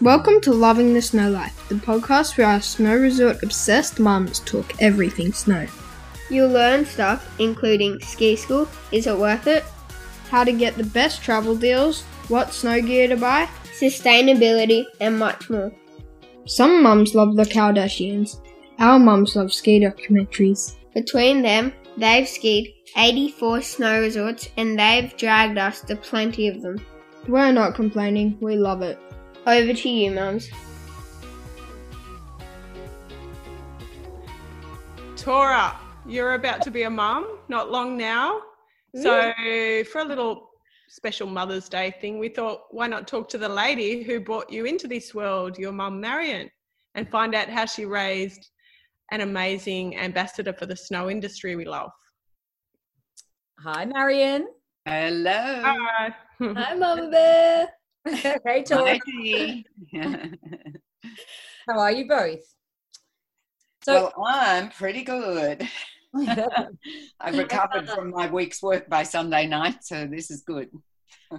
Welcome 0.00 0.40
to 0.42 0.52
Loving 0.52 0.94
the 0.94 1.02
Snow 1.02 1.30
Life, 1.30 1.68
the 1.68 1.74
podcast 1.74 2.38
where 2.38 2.46
our 2.46 2.60
snow 2.60 2.96
resort 2.96 3.42
obsessed 3.42 3.98
mums 4.00 4.40
talk 4.40 4.72
everything 4.80 5.32
snow. 5.32 5.66
You'll 6.30 6.50
learn 6.50 6.86
stuff 6.86 7.34
including 7.38 8.00
ski 8.00 8.36
school, 8.36 8.68
is 8.92 9.06
it 9.06 9.18
worth 9.18 9.46
it, 9.46 9.64
How 10.30 10.44
to 10.44 10.52
get 10.52 10.76
the 10.76 10.84
best 10.84 11.22
travel 11.22 11.54
deals, 11.54 12.02
what 12.28 12.52
snow 12.54 12.80
gear 12.80 13.08
to 13.08 13.16
buy. 13.16 13.48
sustainability, 13.78 14.84
and 15.00 15.18
much 15.18 15.50
more. 15.50 15.72
Some 16.46 16.82
mums 16.82 17.14
love 17.14 17.36
the 17.36 17.44
Kardashians. 17.44 18.40
Our 18.78 18.98
mums 18.98 19.36
love 19.36 19.52
ski 19.52 19.80
documentaries. 19.80 20.76
Between 20.94 21.42
them, 21.42 21.72
they've 21.96 22.28
skied 22.28 22.72
84 22.96 23.62
snow 23.62 24.00
resorts 24.00 24.48
and 24.56 24.78
they've 24.78 25.14
dragged 25.16 25.58
us 25.58 25.82
to 25.82 25.96
plenty 25.96 26.48
of 26.48 26.62
them. 26.62 26.84
We're 27.28 27.52
not 27.52 27.74
complaining, 27.74 28.38
we 28.40 28.56
love 28.56 28.82
it. 28.82 28.98
Over 29.46 29.72
to 29.72 29.88
you, 29.88 30.10
mums. 30.10 30.50
Tora, 35.16 35.76
you're 36.06 36.34
about 36.34 36.62
to 36.62 36.70
be 36.70 36.82
a 36.82 36.90
mum, 36.90 37.38
not 37.48 37.70
long 37.70 37.96
now. 37.96 38.40
So, 38.94 39.32
for 39.90 40.00
a 40.00 40.04
little 40.04 40.50
special 40.88 41.26
Mother's 41.26 41.68
Day 41.68 41.94
thing, 42.00 42.18
we 42.18 42.28
thought, 42.28 42.62
why 42.70 42.86
not 42.86 43.06
talk 43.06 43.28
to 43.30 43.38
the 43.38 43.48
lady 43.48 44.02
who 44.02 44.20
brought 44.20 44.50
you 44.50 44.64
into 44.64 44.88
this 44.88 45.14
world, 45.14 45.56
your 45.56 45.72
mum, 45.72 46.00
Marion, 46.00 46.50
and 46.94 47.08
find 47.08 47.34
out 47.34 47.48
how 47.48 47.64
she 47.64 47.84
raised 47.84 48.50
an 49.10 49.20
amazing 49.20 49.96
ambassador 49.96 50.52
for 50.52 50.66
the 50.66 50.76
snow 50.76 51.10
industry 51.10 51.56
we 51.56 51.64
love. 51.64 51.90
Hi, 53.60 53.84
Marion. 53.84 54.48
Hello. 54.86 55.32
Hi. 55.32 56.14
Hi, 56.40 56.74
Mama 56.74 57.10
Bear. 57.10 57.68
Tom. 58.66 58.98
Hi. 59.12 59.64
How 61.68 61.78
are 61.78 61.92
you 61.92 62.08
both? 62.08 62.40
So, 63.84 64.12
well, 64.16 64.24
I'm 64.26 64.70
pretty 64.70 65.02
good. 65.02 65.66
I've 67.20 67.38
recovered 67.38 67.88
uh, 67.88 67.94
from 67.94 68.10
my 68.10 68.28
week's 68.28 68.62
work 68.62 68.88
by 68.88 69.02
Sunday 69.02 69.46
night, 69.46 69.84
so 69.84 70.06
this 70.06 70.30
is 70.30 70.42
good. 70.42 70.70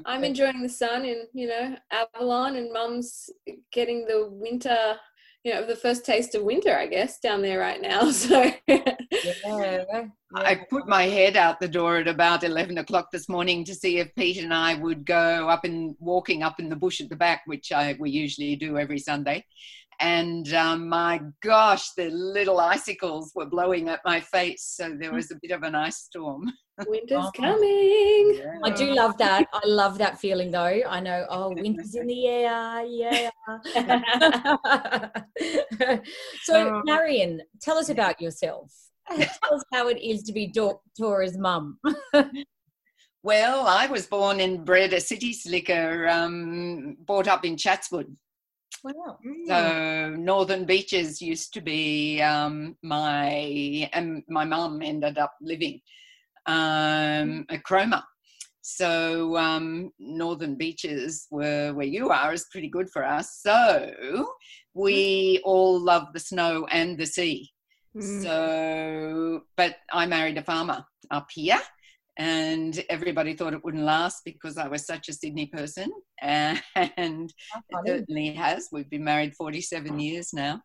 I'm 0.06 0.24
enjoying 0.24 0.62
the 0.62 0.70
sun 0.70 1.04
in, 1.06 1.26
you 1.34 1.48
know, 1.48 1.76
Avalon 1.92 2.56
and 2.56 2.72
mum's 2.72 3.30
getting 3.72 4.06
the 4.06 4.30
winter, 4.32 4.96
you 5.44 5.54
know, 5.54 5.66
the 5.66 5.76
first 5.76 6.06
taste 6.06 6.36
of 6.36 6.44
winter, 6.44 6.76
I 6.76 6.86
guess, 6.86 7.20
down 7.20 7.42
there 7.42 7.60
right 7.60 7.82
now. 7.82 8.12
So 8.22 8.52
yeah, 8.68 10.06
I 10.36 10.62
put 10.70 10.88
my 10.88 11.04
head 11.04 11.36
out 11.36 11.60
the 11.60 11.68
door 11.68 11.98
at 11.98 12.08
about 12.08 12.44
11 12.44 12.78
o'clock 12.78 13.12
this 13.12 13.28
morning 13.28 13.66
to 13.66 13.76
see 13.76 13.98
if 13.98 14.14
Pete 14.16 14.44
and 14.44 14.54
I 14.54 14.76
would 14.76 15.06
go 15.06 15.50
up 15.50 15.64
and 15.66 15.96
walking 16.00 16.44
up 16.44 16.60
in 16.60 16.70
the 16.70 16.76
bush 16.76 17.02
at 17.02 17.10
the 17.10 17.16
back, 17.16 17.42
which 17.46 17.72
I, 17.72 17.96
we 18.00 18.12
usually 18.12 18.56
do 18.56 18.78
every 18.78 19.00
Sunday. 19.00 19.46
And 20.02 20.52
um, 20.54 20.90
my 20.90 21.22
gosh, 21.44 21.92
the 21.92 22.10
little 22.10 22.60
icicles 22.60 23.32
were 23.36 23.46
blowing 23.46 23.88
at 23.88 24.00
my 24.04 24.20
face. 24.20 24.64
So 24.76 24.96
there 25.00 25.14
was 25.14 25.30
a 25.30 25.36
bit 25.42 25.52
of 25.52 25.62
an 25.62 25.76
ice 25.76 25.98
storm. 25.98 26.52
winter's 26.88 27.24
Oh. 27.24 27.32
coming. 27.36 28.42
I 28.64 28.72
do 28.76 28.94
love 28.96 29.16
that. 29.20 29.48
I 29.54 29.62
love 29.68 30.00
that 30.00 30.20
feeling 30.20 30.50
though. 30.50 30.82
I 30.88 31.00
know, 31.00 31.26
oh, 31.30 31.50
winter's 31.54 31.94
in 31.94 32.08
the 32.08 32.28
air. 32.28 32.84
Yeah. 32.86 33.30
so, 36.44 36.54
Oh. 36.56 36.82
Marion, 36.84 37.42
tell 37.62 37.78
us 37.78 37.90
about 37.90 38.20
yourself. 38.20 38.74
Tell 39.10 39.54
us 39.56 39.64
how 39.72 39.88
it 39.88 40.02
is 40.02 40.24
to 40.24 40.34
be 40.34 40.48
Dor- 40.48 40.82
Tora's 41.00 41.38
mum. 41.38 41.78
Well, 43.24 43.68
I 43.68 43.86
was 43.86 44.08
born 44.08 44.40
and 44.40 44.66
bred 44.66 44.94
a 44.94 45.00
city 45.00 45.32
slicker, 45.32 46.08
um, 46.10 46.98
brought 47.06 47.28
up 47.28 47.46
in 47.46 47.56
Chatswood. 47.56 48.18
Wow. 48.84 49.20
So 49.48 50.16
Northern 50.18 50.66
Beaches 50.66 51.22
used 51.22 51.54
to 51.54 51.62
be 51.62 52.22
um, 52.22 52.76
my 52.82 53.90
and 53.94 54.24
my 54.28 54.46
mum 54.46 54.82
ended 54.82 55.18
up 55.18 55.34
living 55.42 55.82
um, 56.46 57.46
at 57.50 57.64
Cromer. 57.64 58.04
So 58.62 59.38
um, 59.38 59.92
Northern 60.00 60.56
Beaches 60.56 61.28
were 61.32 61.74
where 61.74 61.86
you 61.86 62.10
are 62.10 62.34
is 62.34 62.48
pretty 62.52 62.70
good 62.70 62.90
for 62.90 63.04
us. 63.04 63.40
So 63.42 64.28
we 64.74 65.42
all 65.44 65.80
love 65.80 66.08
the 66.14 66.20
snow 66.20 66.68
and 66.72 66.98
the 66.98 67.06
sea. 67.06 67.52
Mm. 67.96 68.24
So, 68.24 69.42
but 69.58 69.78
I 69.92 70.06
married 70.06 70.38
a 70.38 70.44
farmer 70.44 70.86
up 71.10 71.28
here, 71.32 71.60
and 72.18 72.84
everybody 72.90 73.36
thought 73.36 73.54
it 73.54 73.64
wouldn't 73.64 73.84
last 73.84 74.22
because 74.26 74.58
I 74.58 74.68
was 74.68 74.86
such 74.86 75.10
a 75.10 75.14
Sydney 75.14 75.48
person, 75.48 75.92
and 76.22 76.62
it 76.76 77.78
certainly 77.86 78.34
has. 78.34 78.70
We've 78.72 78.90
been 78.90 79.04
married 79.04 79.36
47 79.36 80.00
years 80.00 80.34
now. 80.34 80.62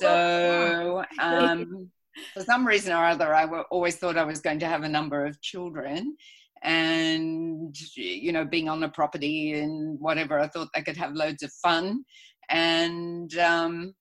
So, 0.00 1.04
um, 1.20 1.90
for 2.34 2.42
some 2.42 2.66
reason 2.66 2.92
or 2.92 3.04
other, 3.04 3.34
I 3.34 3.46
always 3.70 3.96
thought 3.96 4.18
I 4.18 4.24
was 4.24 4.40
going 4.40 4.58
to 4.60 4.68
have 4.68 4.82
a 4.82 4.88
number 4.88 5.24
of 5.24 5.40
children. 5.40 6.16
And, 6.62 7.76
you 7.94 8.32
know, 8.32 8.44
being 8.44 8.68
on 8.68 8.82
a 8.82 8.88
property 8.88 9.52
and 9.54 9.98
whatever, 10.00 10.40
I 10.40 10.48
thought 10.48 10.68
I 10.74 10.80
could 10.80 10.96
have 10.96 11.12
loads 11.12 11.42
of 11.42 11.52
fun. 11.62 12.04
And 12.50 13.36
um, 13.38 13.94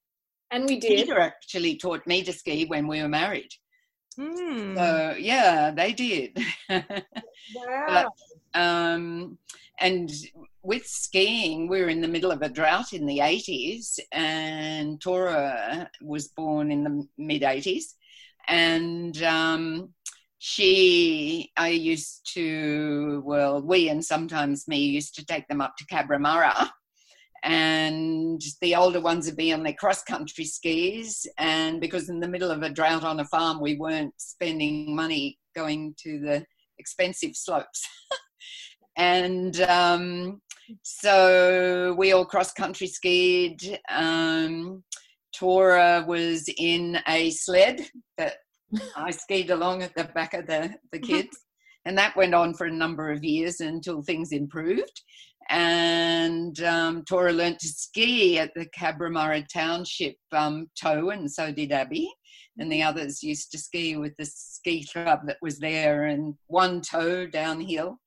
And 0.49 0.65
we 0.65 0.79
did. 0.79 1.05
Peter 1.05 1.19
actually 1.19 1.77
taught 1.77 2.07
me 2.07 2.23
to 2.23 2.33
ski 2.33 2.65
when 2.65 2.87
we 2.87 3.01
were 3.01 3.09
married. 3.09 3.49
Mm. 4.19 4.75
So, 4.75 5.15
yeah, 5.17 5.71
they 5.71 5.93
did. 5.93 6.37
Wow. 7.55 8.11
um, 8.53 9.37
and 9.79 10.11
with 10.63 10.85
skiing, 10.85 11.69
we 11.69 11.81
were 11.81 11.87
in 11.87 12.01
the 12.01 12.07
middle 12.07 12.31
of 12.31 12.41
a 12.41 12.49
drought 12.49 12.91
in 12.91 13.05
the 13.05 13.19
80s, 13.19 13.99
and 14.11 14.99
Tora 14.99 15.89
was 16.01 16.27
born 16.27 16.71
in 16.71 16.83
the 16.83 17.07
mid 17.17 17.43
80s. 17.43 17.93
And 18.49 19.21
um, 19.23 19.93
she, 20.39 21.51
I 21.57 21.69
used 21.69 22.33
to, 22.33 23.21
well, 23.25 23.61
we 23.61 23.89
and 23.89 24.03
sometimes 24.03 24.67
me 24.67 24.79
used 24.79 25.15
to 25.15 25.25
take 25.25 25.47
them 25.47 25.61
up 25.61 25.75
to 25.77 25.85
Cabramurra. 25.85 26.69
And 27.43 28.41
the 28.61 28.75
older 28.75 28.99
ones 28.99 29.25
would 29.25 29.37
be 29.37 29.53
on 29.53 29.63
their 29.63 29.73
cross 29.73 30.03
country 30.03 30.45
skis. 30.45 31.27
And 31.37 31.79
because 31.79 32.09
in 32.09 32.19
the 32.19 32.27
middle 32.27 32.51
of 32.51 32.63
a 32.63 32.69
drought 32.69 33.03
on 33.03 33.19
a 33.19 33.25
farm, 33.25 33.61
we 33.61 33.75
weren't 33.75 34.13
spending 34.17 34.95
money 34.95 35.37
going 35.55 35.95
to 36.03 36.19
the 36.19 36.45
expensive 36.79 37.35
slopes. 37.35 37.87
and 38.97 39.61
um, 39.61 40.41
so 40.83 41.95
we 41.97 42.11
all 42.11 42.25
cross 42.25 42.51
country 42.53 42.87
skied. 42.87 43.79
Um, 43.89 44.83
Tora 45.33 46.03
was 46.07 46.49
in 46.57 46.99
a 47.07 47.29
sled 47.31 47.87
that 48.17 48.37
I 48.95 49.11
skied 49.11 49.49
along 49.49 49.83
at 49.83 49.95
the 49.95 50.05
back 50.05 50.33
of 50.33 50.47
the, 50.47 50.73
the 50.91 50.99
kids. 51.11 51.37
And 51.85 51.97
that 51.97 52.17
went 52.17 52.33
on 52.33 52.53
for 52.53 52.67
a 52.67 52.71
number 52.71 53.11
of 53.11 53.23
years 53.23 53.61
until 53.61 54.01
things 54.01 54.31
improved. 54.31 55.01
And 55.49 56.59
um, 56.61 57.03
Tora 57.05 57.31
learnt 57.31 57.59
to 57.59 57.67
ski 57.67 58.37
at 58.39 58.51
the 58.55 58.65
Cabramurra 58.77 59.45
Township 59.47 60.15
um, 60.33 60.69
toe, 60.81 61.09
and 61.11 61.31
so 61.31 61.51
did 61.51 61.71
Abby 61.71 62.09
and 62.59 62.71
the 62.71 62.83
others 62.83 63.23
used 63.23 63.51
to 63.51 63.57
ski 63.57 63.97
with 63.97 64.15
the 64.17 64.25
ski 64.25 64.85
club 64.91 65.19
that 65.25 65.37
was 65.41 65.59
there 65.59 66.05
and 66.05 66.33
one 66.47 66.81
tow 66.81 67.25
downhill 67.27 67.99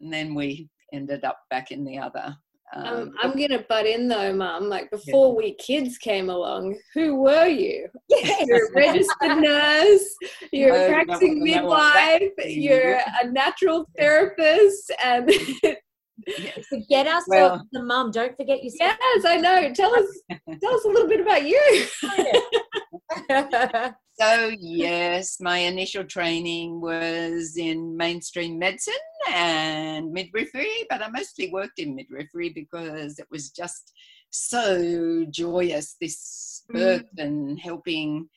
and 0.00 0.12
then 0.12 0.34
we 0.34 0.68
ended 0.92 1.24
up 1.24 1.38
back 1.50 1.70
in 1.70 1.84
the 1.84 1.98
other 1.98 2.36
Um, 2.74 2.84
um, 2.84 3.14
I'm 3.22 3.38
gonna 3.38 3.64
butt 3.68 3.86
in 3.86 4.08
though, 4.08 4.32
Mum. 4.32 4.68
Like 4.68 4.90
before 4.90 5.36
we 5.36 5.54
kids 5.54 5.98
came 5.98 6.30
along, 6.30 6.76
who 6.94 7.14
were 7.14 7.46
you? 7.46 7.86
You're 8.10 8.66
a 8.66 8.72
registered 8.74 9.38
nurse. 9.50 10.08
You're 10.52 10.74
Oh, 10.74 10.86
a 10.86 10.88
practicing 10.88 11.38
no, 11.38 11.44
no, 11.44 11.62
midwife. 11.62 12.32
You're 12.44 12.98
a 13.22 13.30
natural 13.30 13.86
therapist, 13.96 14.90
and 15.02 15.30
Forget 16.68 17.06
us, 17.06 17.24
Well- 17.28 17.66
the 17.72 17.82
mum. 17.82 18.10
Don't 18.10 18.36
forget 18.36 18.62
yourself. 18.62 18.96
yes, 19.00 19.24
I 19.24 19.36
know. 19.36 19.72
Tell 19.72 19.94
us, 19.94 20.06
tell 20.62 20.74
us 20.74 20.84
a 20.84 20.88
little 20.88 21.08
bit 21.08 21.20
about 21.20 21.44
you. 21.44 21.86
so 24.18 24.50
yes 24.58 25.36
my 25.40 25.58
initial 25.58 26.04
training 26.04 26.80
was 26.80 27.56
in 27.56 27.96
mainstream 27.96 28.58
medicine 28.58 28.94
and 29.30 30.10
midwifery 30.10 30.84
but 30.90 31.02
i 31.02 31.08
mostly 31.08 31.50
worked 31.50 31.78
in 31.78 31.94
midwifery 31.94 32.50
because 32.50 33.18
it 33.18 33.26
was 33.30 33.50
just 33.50 33.92
so 34.30 35.24
joyous 35.30 35.96
this 36.00 36.64
birth 36.68 37.06
mm. 37.16 37.22
and 37.22 37.60
helping 37.60 38.28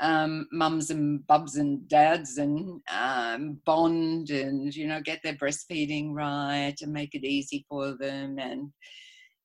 um, 0.00 0.46
mums 0.50 0.90
and 0.90 1.26
bubs 1.26 1.56
and 1.56 1.86
dads 1.88 2.38
and 2.38 2.80
um, 2.90 3.58
bond 3.64 4.30
and 4.30 4.74
you 4.74 4.86
know 4.86 5.00
get 5.00 5.20
their 5.22 5.34
breastfeeding 5.34 6.12
right 6.12 6.74
and 6.80 6.92
make 6.92 7.14
it 7.14 7.24
easy 7.24 7.64
for 7.68 7.96
them 7.98 8.38
and 8.38 8.70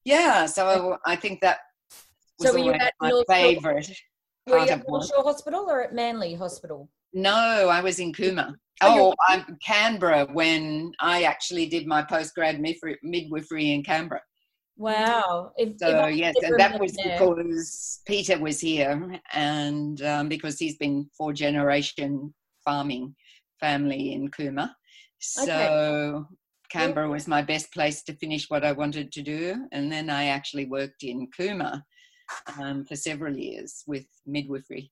yeah 0.05 0.45
so 0.45 0.97
i 1.05 1.15
think 1.15 1.41
that 1.41 1.59
was 2.39 2.49
So 2.49 2.53
were 2.53 2.59
you 2.59 2.65
always 2.65 2.81
at 2.81 2.93
my 2.99 3.09
North 3.09 3.25
favorite 3.29 3.91
Were 4.47 4.57
part 4.57 4.67
you 4.67 4.75
at 4.75 4.87
North 4.87 5.07
Shore 5.07 5.23
Hospital 5.23 5.65
or 5.69 5.81
at 5.81 5.93
Manly 5.93 6.33
Hospital? 6.33 6.89
No, 7.13 7.69
I 7.69 7.81
was 7.81 7.99
in 7.99 8.11
Cooma. 8.11 8.53
Oh, 8.81 9.11
Oh, 9.11 9.13
I'm 9.27 9.57
Canberra 9.65 10.27
when 10.33 10.91
I 10.99 11.23
actually 11.23 11.65
did 11.67 11.87
my 11.87 12.03
postgrad 12.03 12.59
midwifery 13.03 13.71
in 13.71 13.83
Canberra. 13.83 14.21
Wow. 14.77 15.51
If, 15.57 15.69
if 15.69 15.79
So 15.79 15.97
I 15.97 16.09
yes, 16.09 16.35
and 16.43 16.59
that 16.59 16.79
was 16.79 16.91
because 16.91 18.01
Peter 18.05 18.37
was 18.37 18.59
here, 18.59 19.19
and 19.33 20.01
um, 20.01 20.29
because 20.29 20.59
he's 20.59 20.77
been 20.77 21.09
four 21.17 21.33
generation 21.33 22.33
farming 22.63 23.15
family 23.59 24.13
in 24.13 24.29
Cooma. 24.29 24.71
So 25.19 26.27
Canberra 26.69 27.09
was 27.09 27.27
my 27.27 27.41
best 27.41 27.71
place 27.71 28.03
to 28.03 28.15
finish 28.15 28.49
what 28.49 28.65
I 28.65 28.73
wanted 28.73 29.11
to 29.13 29.21
do, 29.21 29.67
and 29.71 29.91
then 29.91 30.09
I 30.09 30.25
actually 30.25 30.65
worked 30.65 31.03
in 31.03 31.29
Cooma 31.37 31.81
um, 32.59 32.85
for 32.85 32.95
several 32.95 33.37
years 33.37 33.83
with 33.87 34.05
midwifery. 34.25 34.91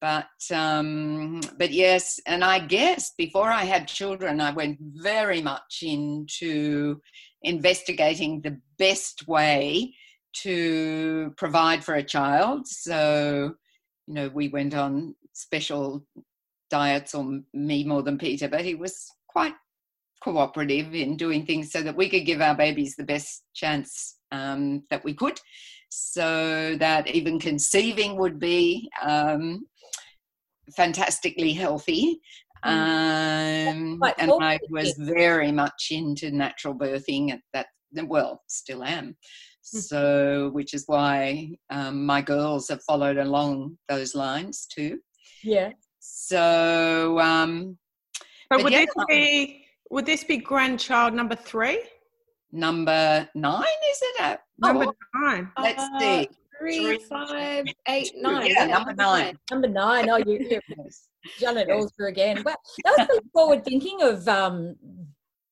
But 0.00 0.26
um, 0.52 1.40
but 1.58 1.70
yes, 1.70 2.20
and 2.26 2.42
I 2.44 2.58
guess 2.58 3.12
before 3.16 3.48
I 3.48 3.64
had 3.64 3.86
children, 3.86 4.40
I 4.40 4.50
went 4.50 4.78
very 4.80 5.40
much 5.40 5.82
into 5.82 7.00
investigating 7.42 8.40
the 8.40 8.58
best 8.78 9.28
way 9.28 9.94
to 10.34 11.32
provide 11.36 11.84
for 11.84 11.94
a 11.94 12.02
child. 12.02 12.66
So, 12.66 13.54
you 14.06 14.14
know, 14.14 14.28
we 14.28 14.48
went 14.48 14.74
on 14.74 15.14
special 15.32 16.06
diets, 16.70 17.14
or 17.14 17.40
me 17.52 17.84
more 17.84 18.02
than 18.02 18.18
Peter, 18.18 18.48
but 18.48 18.64
he 18.64 18.74
was 18.74 19.06
quite 19.28 19.54
cooperative 20.22 20.94
in 20.94 21.16
doing 21.16 21.44
things 21.44 21.70
so 21.70 21.82
that 21.82 21.96
we 21.96 22.08
could 22.08 22.24
give 22.24 22.40
our 22.40 22.54
babies 22.54 22.94
the 22.96 23.04
best 23.04 23.42
chance 23.54 24.18
um, 24.30 24.84
that 24.88 25.04
we 25.04 25.14
could. 25.14 25.38
So 25.90 26.76
that 26.78 27.08
even 27.08 27.38
conceiving 27.38 28.16
would 28.16 28.38
be 28.38 28.88
um, 29.02 29.66
fantastically 30.74 31.52
healthy. 31.52 32.20
Um, 32.64 33.98
Quite 33.98 34.14
and 34.18 34.32
I 34.40 34.58
was 34.70 34.94
very 34.98 35.52
much 35.52 35.88
into 35.90 36.30
natural 36.30 36.74
birthing 36.74 37.32
at 37.32 37.40
that, 37.52 37.66
well, 38.06 38.42
still 38.48 38.82
am. 38.84 39.16
So, 39.64 40.50
which 40.52 40.74
is 40.74 40.84
why 40.86 41.50
um, 41.70 42.04
my 42.04 42.20
girls 42.20 42.68
have 42.68 42.82
followed 42.82 43.16
along 43.16 43.78
those 43.88 44.14
lines 44.14 44.66
too. 44.66 44.98
Yeah. 45.42 45.70
So, 46.00 47.18
um, 47.20 47.78
But 48.50 48.56
But 48.56 48.64
would 48.64 48.72
yeah. 48.72 48.84
this 48.86 49.04
be 49.08 49.66
would 49.90 50.06
this 50.06 50.24
be 50.24 50.38
grandchild 50.38 51.14
number 51.14 51.36
three? 51.36 51.82
number 52.54 53.28
nine, 53.34 53.62
is 53.90 54.00
it? 54.02 54.20
Uh, 54.20 54.36
Number 54.58 54.84
oh, 54.86 54.94
nine. 55.14 55.50
let's 55.58 55.82
Uh, 55.82 55.98
see. 55.98 56.28
Three, 56.58 56.84
Three, 56.84 56.98
five, 57.08 57.64
eight, 57.88 58.12
nine. 58.16 58.46
Yeah, 58.50 58.66
number 58.66 58.92
nine. 58.94 59.38
Number 59.50 59.68
nine. 59.68 60.08
Oh, 60.10 60.16
you, 60.18 60.38
you've 60.50 60.62
Yes. 60.78 61.08
Done 61.40 61.56
it 61.56 61.70
all 61.70 61.88
through 61.96 62.08
again. 62.08 62.42
Well, 62.44 62.56
that 62.84 62.98
was 62.98 63.06
pretty 63.08 63.28
forward 63.32 63.64
thinking 63.64 64.02
of 64.02 64.26
um, 64.28 64.76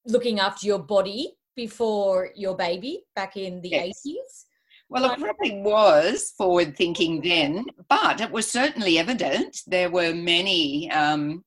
looking 0.07 0.41
after 0.41 0.67
your 0.67 0.79
body 0.79 1.35
before 1.57 2.31
your 2.35 2.57
baby 2.57 3.03
back 3.15 3.37
in 3.37 3.61
the 3.61 3.71
Yes. 3.71 4.03
80s. 4.07 4.45
Well, 4.89 5.05
it 5.05 5.21
probably 5.21 5.61
was 5.63 6.33
forward 6.37 6.77
thinking 6.77 7.21
then, 7.21 7.65
but 7.89 8.21
it 8.21 8.31
was 8.33 8.51
certainly 8.51 8.99
evident. 8.99 9.59
There 9.69 9.89
were 9.89 10.13
many, 10.13 10.91
um, 10.91 11.45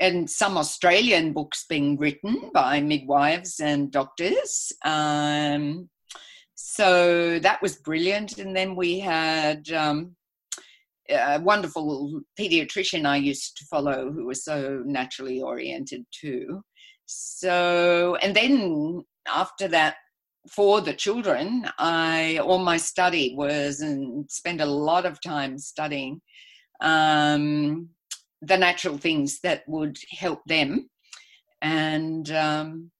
and 0.00 0.28
some 0.28 0.56
Australian 0.56 1.34
books 1.34 1.66
being 1.68 1.98
written 1.98 2.50
by 2.54 2.80
midwives 2.80 3.60
and 3.60 3.92
doctors. 3.92 4.72
Um, 4.86 5.90
so 6.54 7.38
that 7.40 7.60
was 7.60 7.76
brilliant. 7.76 8.38
And 8.38 8.56
then 8.56 8.74
we 8.74 9.00
had 9.00 9.70
um, 9.70 10.16
a 11.12 11.40
wonderful 11.40 12.22
pediatrician 12.38 13.06
I 13.06 13.16
used 13.16 13.56
to 13.56 13.64
follow 13.66 14.10
who 14.10 14.26
was 14.26 14.44
so 14.44 14.82
naturally 14.84 15.40
oriented 15.40 16.04
too. 16.12 16.62
So, 17.06 18.16
and 18.22 18.34
then 18.34 19.02
after 19.26 19.68
that, 19.68 19.96
for 20.50 20.80
the 20.80 20.92
children, 20.92 21.68
I 21.78 22.38
all 22.38 22.58
my 22.58 22.76
study 22.76 23.34
was 23.36 23.80
and 23.80 24.28
spent 24.30 24.60
a 24.60 24.66
lot 24.66 25.06
of 25.06 25.20
time 25.20 25.58
studying 25.58 26.20
um, 26.80 27.88
the 28.40 28.56
natural 28.56 28.98
things 28.98 29.38
that 29.42 29.62
would 29.68 29.96
help 30.10 30.40
them. 30.46 30.90
And 31.60 32.28
um, 32.32 32.90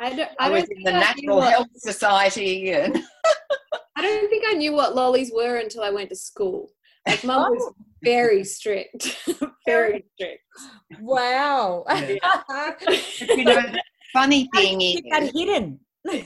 I 0.00 0.14
don't. 0.14 0.30
I, 0.40 0.48
I, 0.48 0.50
was 0.50 0.64
in 0.64 0.82
the 0.82 0.94
I 0.94 1.00
Natural 1.00 1.36
what- 1.36 1.52
Health 1.52 1.68
Society, 1.76 2.72
and 2.72 2.96
I 3.96 4.02
don't 4.02 4.28
think 4.28 4.44
I 4.48 4.54
knew 4.54 4.72
what 4.72 4.96
lollies 4.96 5.30
were 5.32 5.56
until 5.56 5.82
I 5.82 5.90
went 5.90 6.10
to 6.10 6.16
school. 6.16 6.70
Like 7.08 7.24
mum 7.24 7.52
was 7.52 7.72
very 8.02 8.44
strict, 8.44 9.18
very 9.66 10.04
strict. 10.14 10.42
Wow. 11.00 11.84
you 11.88 13.44
know, 13.44 13.62
the 13.62 13.82
funny 14.12 14.48
thing 14.54 14.80
is, 14.80 14.96
Keep 14.96 15.10
that 15.10 15.32
hidden. 15.34 15.80
We 16.04 16.24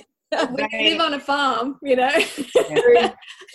live 0.72 1.00
on 1.00 1.14
a 1.14 1.20
farm, 1.20 1.78
you 1.82 1.96
know. 1.96 2.10
True, 2.10 2.20
you 2.58 3.10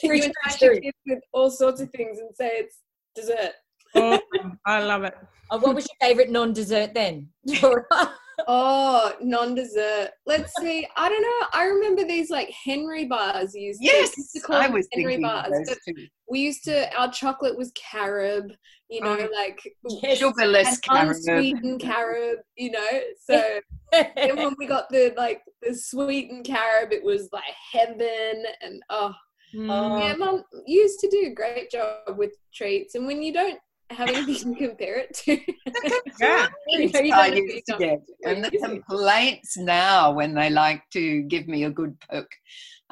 true, 0.05 0.21
entice 0.21 0.61
your 0.61 0.79
kids 0.79 0.97
with 1.05 1.19
all 1.33 1.49
sorts 1.49 1.81
of 1.81 1.89
things 1.91 2.19
and 2.19 2.29
say 2.35 2.51
it's 2.53 2.77
dessert. 3.15 3.53
Awesome. 3.95 4.59
I 4.65 4.83
love 4.83 5.03
it. 5.03 5.15
Uh, 5.49 5.59
what 5.59 5.75
was 5.75 5.87
your 5.87 6.09
favourite 6.09 6.29
non-dessert 6.29 6.93
then? 6.93 7.29
Oh, 8.47 9.13
non-dessert. 9.21 10.09
Let's 10.25 10.53
see. 10.59 10.87
I 10.95 11.09
don't 11.09 11.21
know. 11.21 11.47
I 11.53 11.65
remember 11.65 12.03
these 12.05 12.29
like 12.29 12.49
Henry 12.63 13.05
bars 13.05 13.55
used. 13.55 13.79
to- 13.81 13.85
yes, 13.85 14.17
used 14.17 14.33
to 14.33 14.41
call 14.41 14.57
I 14.57 14.63
them 14.67 14.73
was 14.73 14.87
Henry 14.93 15.17
bars. 15.17 15.47
of 15.47 15.53
those 15.53 15.69
but 15.69 15.77
too. 15.95 16.07
we 16.29 16.39
used 16.41 16.63
to. 16.65 16.93
Our 16.95 17.11
chocolate 17.11 17.57
was 17.57 17.71
carob. 17.73 18.51
You 18.89 19.01
know, 19.01 19.17
Oh. 19.19 19.29
like 19.35 19.59
Yes. 20.03 20.19
Sugarless 20.19 20.79
carob. 20.79 21.07
unsweetened 21.09 21.81
carob. 21.81 22.37
You 22.55 22.71
know, 22.71 22.87
so 23.29 23.59
then 23.91 24.35
when 24.37 24.55
we 24.57 24.65
got 24.67 24.89
the 24.89 25.13
like 25.17 25.41
the 25.61 25.73
sweetened 25.75 26.45
carob, 26.45 26.91
it 26.93 27.03
was 27.03 27.29
like 27.33 27.43
heaven. 27.73 28.43
And 28.61 28.81
oh, 28.89 29.13
Oh. 29.57 29.97
yeah, 29.97 30.13
mum 30.15 30.43
used 30.65 30.99
to 30.99 31.09
do 31.09 31.27
a 31.27 31.33
great 31.33 31.71
job 31.71 32.17
with 32.17 32.31
treats. 32.53 32.95
And 32.95 33.07
when 33.07 33.21
you 33.23 33.33
don't 33.33 33.59
have 33.89 34.09
anything 34.09 34.55
to 34.55 34.59
compare 34.67 34.97
it 34.99 35.13
to, 35.13 35.31
Yeah. 36.19 36.47
you 36.67 36.89
you 36.89 37.13
I 37.13 37.29
don't 37.29 37.37
used 37.37 37.65
to 37.67 37.77
get. 37.77 38.01
And 38.25 38.43
the 38.43 38.51
complaints 38.51 39.57
now 39.57 40.11
when 40.11 40.33
they 40.33 40.49
like 40.49 40.83
to 40.91 41.21
give 41.23 41.47
me 41.47 41.63
a 41.63 41.69
good 41.69 41.97
poke 42.09 42.31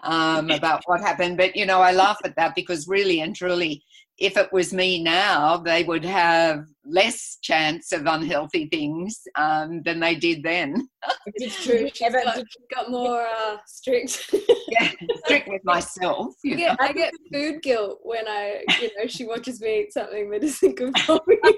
um, 0.04 0.50
about 0.60 0.84
what 0.86 1.02
happened. 1.02 1.38
But, 1.38 1.56
you 1.56 1.66
know, 1.66 1.82
I 1.82 1.92
laugh 1.92 2.20
at 2.24 2.36
that 2.38 2.56
because 2.56 2.88
really 2.88 3.22
and 3.22 3.36
truly, 3.36 3.84
if 4.18 4.38
it 4.38 4.52
was 4.54 4.74
me 4.74 5.04
now, 5.04 5.58
they 5.58 5.84
would 5.84 6.06
have 6.06 6.66
less 6.86 7.38
chance 7.42 7.92
of 7.92 8.06
unhealthy 8.06 8.68
things 8.68 9.22
um, 9.36 9.82
than 9.84 10.00
they 10.00 10.16
did 10.16 10.42
then. 10.42 10.88
It's 11.36 11.64
true. 11.64 11.90
She's 11.94 12.02
Ever- 12.08 12.24
got, 12.24 12.44
got 12.74 12.92
more 12.92 13.26
uh, 13.28 13.58
strict. 13.68 14.34
Yeah, 14.70 14.90
strict 15.26 15.50
with 15.50 15.62
myself. 15.66 16.34
I 16.46 16.48
You 16.48 16.52
know. 16.56 16.58
get, 16.58 16.78
I 16.82 16.94
get 16.94 17.14
food 17.34 17.62
guilt 17.62 18.00
when 18.04 18.26
I, 18.28 18.64
you 18.82 18.90
know, 18.98 19.06
she 19.08 19.26
watches 19.26 19.60
me 19.60 19.82
eat 19.82 19.94
something 19.94 20.30
that 20.30 20.44
isn't 20.44 20.76
good 20.78 20.98
for 21.00 21.20
me. 21.28 21.38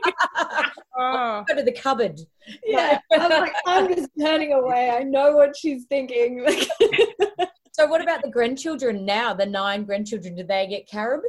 Oh. 0.99 1.43
Go 1.47 1.53
to 1.53 1.61
the 1.61 1.71
cupboard. 1.71 2.19
yeah, 2.65 2.99
I'm 3.11 3.29
like, 3.29 3.53
I'm 3.67 3.87
just 3.95 4.09
turning 4.19 4.53
away. 4.53 4.89
I 4.89 5.03
know 5.03 5.33
what 5.33 5.55
she's 5.55 5.85
thinking. 5.85 6.43
So, 7.73 7.85
what 7.85 8.01
about 8.01 8.23
the 8.23 8.31
grandchildren 8.31 9.05
now? 9.05 9.31
The 9.35 9.45
nine 9.45 9.83
grandchildren, 9.83 10.33
do 10.35 10.43
they 10.43 10.65
get 10.65 10.89
carob? 10.89 11.21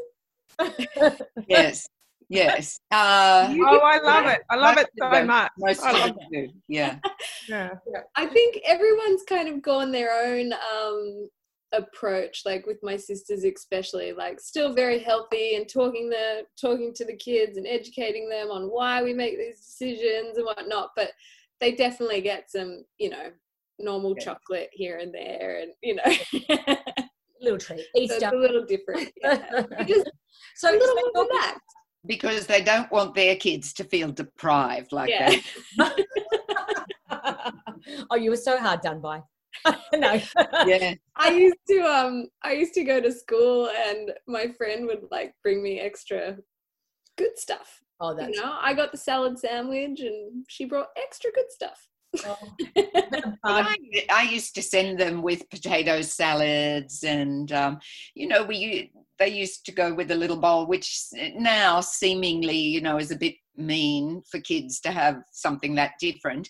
Yes, 1.48 1.86
yes. 2.28 2.80
Uh, 2.90 3.54
Oh, 3.60 3.80
I 3.82 3.98
love 3.98 4.26
it. 4.26 4.40
I 4.50 4.56
love 4.56 4.78
it 4.78 4.88
so 5.00 5.08
Most 5.08 5.26
much. 5.26 5.50
Most 5.58 5.82
I 5.84 5.92
love 5.92 6.14
them 6.16 6.28
do. 6.32 6.48
Yeah. 6.68 6.96
Yeah. 7.48 7.70
I 8.14 8.26
think 8.26 8.58
everyone's 8.66 9.22
kind 9.22 9.48
of 9.48 9.62
gone 9.62 9.90
their 9.90 10.12
own 10.12 10.52
um, 10.52 11.28
approach. 11.72 12.42
Like 12.44 12.66
with 12.66 12.76
my 12.82 12.96
sisters, 12.98 13.42
especially, 13.44 14.12
like 14.12 14.38
still 14.38 14.74
very 14.74 14.98
healthy 14.98 15.54
and 15.56 15.66
talking 15.66 16.10
the 16.10 16.42
talking 16.60 16.92
to 16.94 17.06
the 17.06 17.16
kids 17.16 17.56
and 17.56 17.66
educating 17.66 18.28
them 18.28 18.50
on 18.50 18.64
why 18.64 19.02
we 19.02 19.14
make 19.14 19.38
these 19.38 19.64
decisions 19.64 20.36
and 20.36 20.44
whatnot. 20.44 20.90
But 20.94 21.12
they 21.60 21.72
definitely 21.72 22.20
get 22.20 22.50
some, 22.50 22.84
you 22.98 23.08
know, 23.08 23.30
normal 23.78 24.14
Yeah. 24.18 24.24
chocolate 24.24 24.68
here 24.72 24.98
and 24.98 25.14
there, 25.14 25.62
and 25.62 25.72
you 25.82 25.94
know. 25.94 26.04
Little 27.40 27.58
treat. 27.58 27.80
So 27.80 27.84
it's 27.94 28.14
Easter. 28.14 28.30
a 28.34 28.38
little 28.38 28.64
different. 28.64 29.10
Yeah. 29.22 29.62
Just 29.86 30.10
so, 30.56 30.70
a 30.70 30.72
little 30.72 30.86
so 30.86 31.10
more 31.14 31.26
relaxed. 31.26 31.60
Because 32.06 32.46
they 32.46 32.62
don't 32.62 32.90
want 32.90 33.14
their 33.14 33.36
kids 33.36 33.72
to 33.74 33.84
feel 33.84 34.10
deprived 34.10 34.92
like 34.92 35.10
Yeah. 35.10 35.36
that. 35.78 36.04
oh, 38.10 38.16
you 38.16 38.30
were 38.30 38.36
so 38.36 38.58
hard 38.58 38.80
done 38.80 39.00
by. 39.00 39.22
no. 39.94 40.20
Yeah. 40.66 40.94
I 41.16 41.30
used 41.30 41.58
to 41.68 41.80
um 41.80 42.28
I 42.42 42.52
used 42.52 42.74
to 42.74 42.84
go 42.84 43.00
to 43.00 43.10
school 43.12 43.68
and 43.68 44.12
my 44.26 44.48
friend 44.48 44.86
would 44.86 45.04
like 45.10 45.34
bring 45.42 45.62
me 45.62 45.80
extra 45.80 46.36
good 47.16 47.36
stuff. 47.38 47.80
Oh, 48.00 48.14
that's 48.14 48.36
you 48.36 48.42
know, 48.42 48.56
I 48.60 48.74
got 48.74 48.92
the 48.92 48.98
salad 48.98 49.38
sandwich 49.38 50.00
and 50.00 50.44
she 50.48 50.64
brought 50.64 50.88
extra 50.96 51.30
good 51.32 51.50
stuff. 51.50 51.87
Oh. 52.24 52.38
I, 53.44 53.76
I 54.10 54.28
used 54.30 54.54
to 54.54 54.62
send 54.62 54.98
them 54.98 55.22
with 55.22 55.48
potato 55.50 56.00
salads, 56.02 57.04
and 57.04 57.50
um, 57.52 57.78
you 58.14 58.28
know, 58.28 58.44
we 58.44 58.90
they 59.18 59.28
used 59.28 59.66
to 59.66 59.72
go 59.72 59.92
with 59.92 60.10
a 60.10 60.14
little 60.14 60.36
bowl, 60.36 60.66
which 60.66 60.98
now 61.34 61.80
seemingly, 61.80 62.56
you 62.56 62.80
know, 62.80 62.98
is 62.98 63.10
a 63.10 63.16
bit 63.16 63.34
mean 63.58 64.22
for 64.30 64.40
kids 64.40 64.80
to 64.80 64.90
have 64.90 65.16
something 65.32 65.74
that 65.74 65.92
different. 66.00 66.48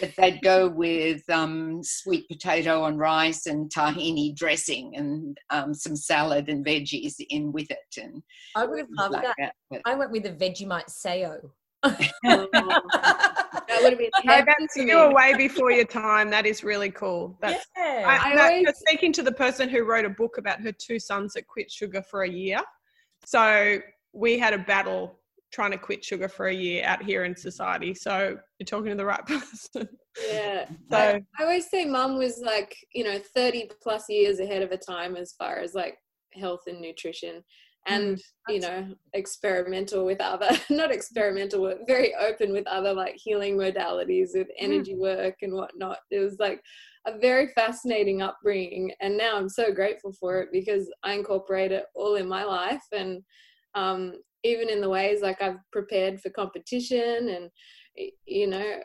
but 0.00 0.12
they'd 0.16 0.42
go 0.42 0.68
with 0.84 1.22
um, 1.30 1.80
sweet 1.82 2.28
potato 2.28 2.84
and 2.84 2.98
rice 2.98 3.46
and 3.46 3.70
tahini 3.70 4.34
dressing 4.34 4.94
and 4.96 5.38
um, 5.50 5.72
some 5.72 5.96
salad 5.96 6.48
and 6.48 6.66
veggies 6.66 7.14
in 7.30 7.52
with 7.52 7.70
it 7.70 8.02
and 8.02 8.22
I 8.56 8.66
would 8.66 8.80
have 8.80 8.88
loved 8.90 9.14
like 9.14 9.24
that. 9.38 9.54
that. 9.70 9.80
I 9.86 9.94
went 9.94 10.10
with 10.10 10.24
the 10.24 10.32
Vegemite 10.32 10.90
Sao. 10.90 11.36
That 13.78 13.82
would 13.84 13.92
have 13.92 13.98
been 13.98 14.10
No, 14.24 14.32
heaven 14.32 14.54
that's 14.60 14.76
you 14.76 14.96
were 14.96 15.12
way 15.14 15.34
before 15.36 15.70
your 15.70 15.84
time. 15.84 16.30
That 16.30 16.46
is 16.46 16.64
really 16.64 16.90
cool. 16.90 17.38
That's 17.40 17.64
yeah. 17.76 18.04
I, 18.06 18.32
I 18.32 18.36
that- 18.36 18.52
always- 18.52 18.78
speaking 18.78 19.12
to 19.14 19.22
the 19.22 19.32
person 19.32 19.68
who 19.68 19.84
wrote 19.84 20.04
a 20.04 20.10
book 20.10 20.38
about 20.38 20.60
her 20.60 20.72
two 20.72 20.98
sons 20.98 21.34
that 21.34 21.46
quit 21.46 21.70
sugar 21.70 22.02
for 22.02 22.22
a 22.22 22.28
year. 22.28 22.60
So 23.24 23.78
we 24.12 24.38
had 24.38 24.54
a 24.54 24.58
battle 24.58 25.18
trying 25.50 25.70
to 25.70 25.78
quit 25.78 26.04
sugar 26.04 26.28
for 26.28 26.48
a 26.48 26.54
year 26.54 26.84
out 26.84 27.02
here 27.02 27.24
in 27.24 27.34
society. 27.34 27.94
So 27.94 28.36
you're 28.58 28.66
talking 28.66 28.90
to 28.90 28.96
the 28.96 29.04
right 29.04 29.24
person. 29.26 29.88
Yeah. 30.30 30.66
So 30.90 30.96
I, 30.98 31.22
I 31.38 31.42
always 31.42 31.70
say 31.70 31.84
mum 31.84 32.18
was 32.18 32.38
like, 32.44 32.76
you 32.92 33.04
know, 33.04 33.18
30 33.34 33.70
plus 33.82 34.08
years 34.08 34.40
ahead 34.40 34.62
of 34.62 34.70
her 34.70 34.76
time 34.76 35.16
as 35.16 35.32
far 35.32 35.58
as 35.58 35.74
like 35.74 35.96
health 36.34 36.60
and 36.66 36.80
nutrition 36.80 37.42
and, 37.86 38.16
mm, 38.16 38.22
you 38.48 38.60
know, 38.60 38.94
experimental 39.12 40.04
with 40.04 40.20
other, 40.20 40.50
not 40.70 40.90
experimental, 40.90 41.62
but 41.62 41.86
very 41.86 42.14
open 42.16 42.52
with 42.52 42.66
other 42.66 42.92
like 42.92 43.14
healing 43.16 43.56
modalities 43.56 44.30
with 44.34 44.48
mm. 44.48 44.58
energy 44.58 44.94
work 44.94 45.36
and 45.42 45.52
whatnot. 45.52 45.98
It 46.10 46.18
was 46.18 46.36
like 46.38 46.60
a 47.06 47.18
very 47.18 47.48
fascinating 47.48 48.22
upbringing. 48.22 48.92
And 49.00 49.16
now 49.16 49.36
I'm 49.36 49.48
so 49.48 49.72
grateful 49.72 50.12
for 50.12 50.40
it 50.40 50.48
because 50.52 50.90
I 51.02 51.14
incorporate 51.14 51.72
it 51.72 51.86
all 51.94 52.16
in 52.16 52.28
my 52.28 52.44
life. 52.44 52.84
And 52.92 53.22
um, 53.74 54.14
even 54.44 54.68
in 54.68 54.80
the 54.80 54.88
ways 54.88 55.20
like 55.22 55.40
I've 55.40 55.58
prepared 55.72 56.20
for 56.20 56.30
competition 56.30 57.28
and, 57.30 57.50
you 58.26 58.46
know, 58.46 58.80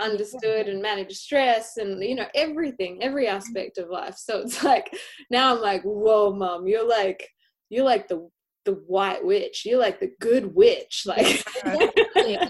understood 0.00 0.68
and 0.68 0.80
managed 0.80 1.16
stress 1.16 1.76
and 1.76 2.02
you 2.02 2.14
know 2.14 2.26
everything 2.34 3.02
every 3.02 3.26
mm. 3.26 3.32
aspect 3.32 3.78
of 3.78 3.88
life 3.88 4.14
so 4.16 4.38
it's 4.38 4.62
like 4.62 4.94
now 5.30 5.54
i'm 5.54 5.60
like 5.60 5.82
whoa 5.82 6.32
mom 6.32 6.66
you're 6.66 6.88
like 6.88 7.28
you're 7.68 7.84
like 7.84 8.06
the 8.08 8.28
the 8.68 8.74
white 8.86 9.24
witch 9.24 9.64
you're 9.64 9.80
like 9.80 9.98
the 9.98 10.12
good 10.20 10.54
witch 10.54 11.04
like 11.06 11.42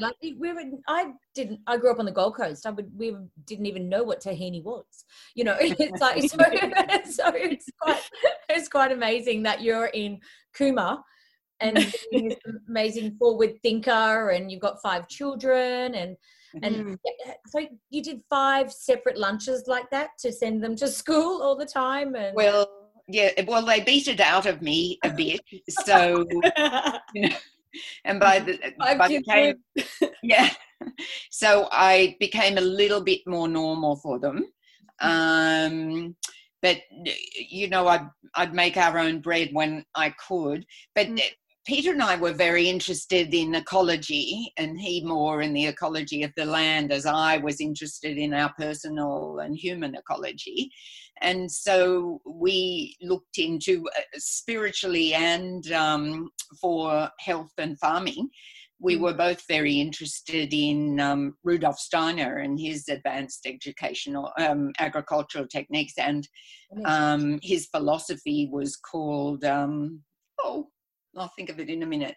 like 0.01 0.17
we 0.39 0.53
were, 0.53 0.63
I 0.87 1.13
didn't. 1.35 1.61
I 1.67 1.77
grew 1.77 1.91
up 1.91 1.99
on 1.99 2.05
the 2.05 2.13
Gold 2.13 2.37
Coast. 2.37 2.67
I 2.67 2.71
would. 2.71 2.91
We 2.97 3.15
didn't 3.45 3.67
even 3.67 3.89
know 3.89 4.03
what 4.03 4.21
tahini 4.21 4.63
was. 4.63 4.85
You 5.35 5.45
know, 5.45 5.57
it's 5.61 6.01
like 6.01 6.23
so. 6.23 6.37
so 7.25 7.33
it's 7.35 7.67
quite. 7.81 8.03
It's 8.49 8.69
quite 8.69 8.93
amazing 8.93 9.43
that 9.45 9.63
you're 9.63 9.87
in 9.87 10.21
Cooma, 10.57 11.03
and 11.61 11.93
amazing 12.69 13.17
forward 13.19 13.55
thinker, 13.63 14.31
and 14.31 14.51
you've 14.51 14.61
got 14.61 14.83
five 14.83 15.09
children, 15.09 15.95
and 15.95 16.17
and 16.63 16.77
Mm. 16.77 16.99
yeah, 17.05 17.35
so 17.47 17.61
you 17.91 18.03
did 18.03 18.23
five 18.31 18.73
separate 18.73 19.19
lunches 19.19 19.65
like 19.67 19.91
that 19.91 20.11
to 20.21 20.33
send 20.33 20.65
them 20.65 20.77
to 20.77 20.89
school 20.89 21.43
all 21.43 21.57
the 21.57 21.67
time, 21.67 22.15
and 22.15 22.35
well, 22.35 22.78
yeah, 23.09 23.31
well, 23.47 23.65
they 23.65 23.81
beat 23.81 24.07
it 24.07 24.21
out 24.21 24.47
of 24.47 24.63
me 24.63 24.99
a 25.03 25.11
bit. 25.11 25.41
So, 25.69 26.27
you 27.15 27.29
know, 27.29 27.37
and 28.05 28.21
by 28.21 28.39
the, 28.41 28.59
Five 28.79 28.99
by 28.99 29.09
the 29.09 29.23
time, 29.23 29.63
yeah, 30.23 30.51
so 31.31 31.69
I 31.73 32.17
became 32.21 32.59
a 32.59 32.63
little 32.63 33.03
bit 33.03 33.21
more 33.27 33.49
normal 33.49 33.97
for 33.97 34.19
them. 34.19 34.45
Um, 35.01 36.17
but 36.61 36.79
you 36.93 37.69
know, 37.69 37.89
I'd 37.89 38.09
I'd 38.35 38.55
make 38.55 38.77
our 38.77 38.99
own 38.99 39.21
bread 39.21 39.51
when 39.53 39.85
I 39.95 40.11
could. 40.11 40.67
But 40.95 41.09
Mm. 41.09 41.23
Peter 41.69 41.93
and 41.93 42.03
I 42.03 42.17
were 42.17 42.33
very 42.33 42.67
interested 42.67 43.35
in 43.35 43.55
ecology, 43.55 44.51
and 44.57 44.81
he 44.81 45.05
more 45.05 45.43
in 45.43 45.53
the 45.53 45.67
ecology 45.67 46.23
of 46.23 46.33
the 46.35 46.47
land, 46.47 46.91
as 46.91 47.05
I 47.05 47.37
was 47.37 47.61
interested 47.61 48.17
in 48.17 48.33
our 48.33 48.55
personal 48.59 49.41
and 49.41 49.55
human 49.55 49.95
ecology. 49.95 50.71
And 51.21 51.53
so 51.53 52.23
we 52.25 52.97
looked 53.03 53.37
into 53.37 53.87
uh, 53.99 54.01
spiritually 54.17 55.13
and 55.13 55.71
um, 55.73 56.31
for 56.59 57.11
health 57.21 57.53
and 57.59 57.79
farming. 57.79 58.31
We 58.81 58.97
Mm. 58.97 59.01
were 59.01 59.15
both 59.15 59.43
very 59.47 59.79
interested 59.79 60.55
in 60.55 60.99
um, 61.01 61.37
Rudolf 61.45 61.79
Steiner 61.79 62.39
and 62.39 62.59
his 62.59 62.89
advanced 62.89 63.45
educational 63.45 64.33
um, 64.39 64.73
agricultural 64.79 65.47
techniques, 65.47 65.99
and 65.99 66.27
um, 66.87 67.41
his 67.43 67.67
philosophy 67.67 68.49
was 68.51 68.75
called 68.75 69.45
um, 69.45 70.01
oh 70.43 70.71
i'll 71.21 71.33
think 71.37 71.51
of 71.51 71.61
it 71.61 71.71
in 71.71 71.83
a 71.83 71.87
minute. 71.87 72.17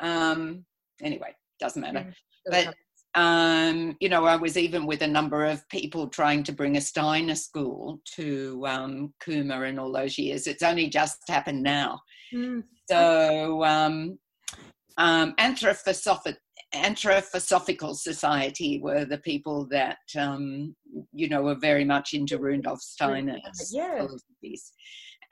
Um, 0.00 0.64
anyway 1.02 1.34
doesn't 1.58 1.82
matter. 1.82 2.12
But 2.46 2.74
um, 3.14 3.96
you 4.00 4.08
know 4.08 4.24
i 4.24 4.36
was 4.36 4.56
even 4.56 4.86
with 4.86 5.02
a 5.02 5.06
number 5.06 5.44
of 5.44 5.68
people 5.68 6.06
trying 6.08 6.42
to 6.44 6.52
bring 6.52 6.76
a 6.76 6.80
steiner 6.80 7.34
school 7.34 8.00
to 8.16 8.64
um, 8.66 9.12
Cooma 9.22 9.68
in 9.68 9.78
all 9.78 9.92
those 9.92 10.16
years. 10.16 10.46
It's 10.46 10.62
only 10.62 10.88
just 10.88 11.18
happened 11.28 11.62
now. 11.62 12.00
Mm. 12.32 12.62
so 12.88 13.64
um, 13.64 14.18
um, 14.96 15.34
anthroposophic 15.38 16.36
Anthroposophical 16.74 17.96
Society 17.96 18.78
were 18.80 19.04
the 19.04 19.18
people 19.18 19.66
that 19.70 19.98
um, 20.16 20.74
you 21.12 21.28
know 21.28 21.42
were 21.42 21.56
very 21.56 21.84
much 21.84 22.14
into 22.14 22.38
Rudolf 22.38 22.80
Steiner's 22.80 23.72
Yeah. 23.74 23.98
philosophies, 23.98 24.72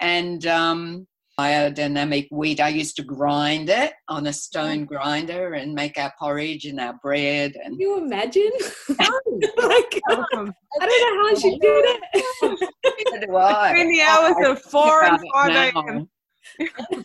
and 0.01 0.45
um, 0.47 1.07
biodynamic 1.39 2.27
wheat. 2.31 2.61
I 2.61 2.69
used 2.69 2.97
to 2.97 3.05
grind 3.05 3.71
it 3.71 3.93
on 4.09 4.27
a 4.27 4.33
stone 4.33 4.87
mm-hmm. 4.87 4.95
grinder 4.95 5.55
and 5.55 5.73
make 5.73 5.97
our 5.97 6.13
porridge 6.19 6.65
and 6.65 6.81
our 6.81 6.99
bread. 7.03 7.53
And 7.63 7.75
Can 7.75 7.81
you 7.81 7.99
imagine 7.99 8.51
Oh, 9.01 9.21
like 9.59 10.01
Awesome. 10.11 10.53
i 10.81 10.87
don't 10.87 11.17
know 11.17 11.29
how 11.29 11.35
she 11.37 11.59
did 11.59 11.85
it 11.85 12.71
neither 13.13 13.27
do 13.27 13.37
I. 13.37 13.73
Between 13.73 13.93
the 13.93 14.03
hours 14.03 14.35
I 14.45 14.51
of 14.51 14.63
4 14.63 15.05
and 15.05 15.21
5 15.35 15.51
a.m. 15.51 16.09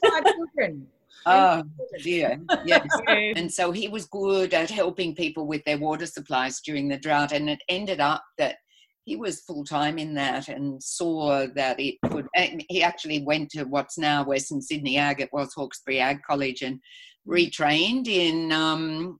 five 0.03 0.23
children. 0.23 0.87
Oh 1.25 1.63
dear, 2.01 2.37
yes. 2.65 2.85
And 3.07 3.49
so 3.49 3.71
he 3.71 3.87
was 3.87 4.07
good 4.07 4.53
at 4.53 4.69
helping 4.69 5.15
people 5.15 5.47
with 5.47 5.63
their 5.63 5.77
water 5.77 6.05
supplies 6.05 6.59
during 6.59 6.89
the 6.89 6.97
drought. 6.97 7.31
And 7.31 7.49
it 7.49 7.61
ended 7.69 8.01
up 8.01 8.21
that 8.37 8.57
he 9.05 9.15
was 9.15 9.41
full 9.41 9.63
time 9.63 9.97
in 9.97 10.13
that 10.15 10.47
and 10.47 10.81
saw 10.81 11.45
that 11.55 11.79
it 11.79 11.95
could. 12.09 12.27
He 12.69 12.83
actually 12.83 13.23
went 13.23 13.49
to 13.51 13.63
what's 13.63 13.97
now 13.97 14.23
Western 14.23 14.61
Sydney 14.61 14.97
Ag, 14.97 15.21
it 15.21 15.29
was 15.33 15.53
Hawkesbury 15.53 15.99
Ag 15.99 16.21
College, 16.27 16.61
and 16.61 16.79
retrained 17.27 18.07
in. 18.07 18.51
Um, 18.51 19.19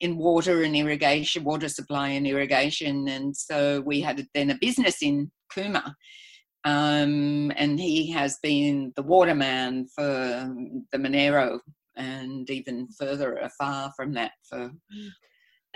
in 0.00 0.16
water 0.16 0.62
and 0.62 0.76
irrigation, 0.76 1.42
water 1.42 1.68
supply 1.68 2.10
and 2.10 2.24
irrigation, 2.24 3.08
and 3.08 3.36
so 3.36 3.80
we 3.80 4.00
had 4.00 4.24
then 4.32 4.50
a 4.50 4.58
business 4.60 5.02
in 5.02 5.28
Cooma, 5.52 5.92
um, 6.64 7.50
and 7.56 7.80
he 7.80 8.10
has 8.12 8.38
been 8.40 8.92
the 8.94 9.02
waterman 9.02 9.88
for 9.94 10.54
the 10.92 10.98
Monaro 10.98 11.60
and 11.96 12.48
even 12.48 12.88
further 12.98 13.36
afar 13.38 13.92
from 13.96 14.12
that 14.12 14.32
for 14.48 14.70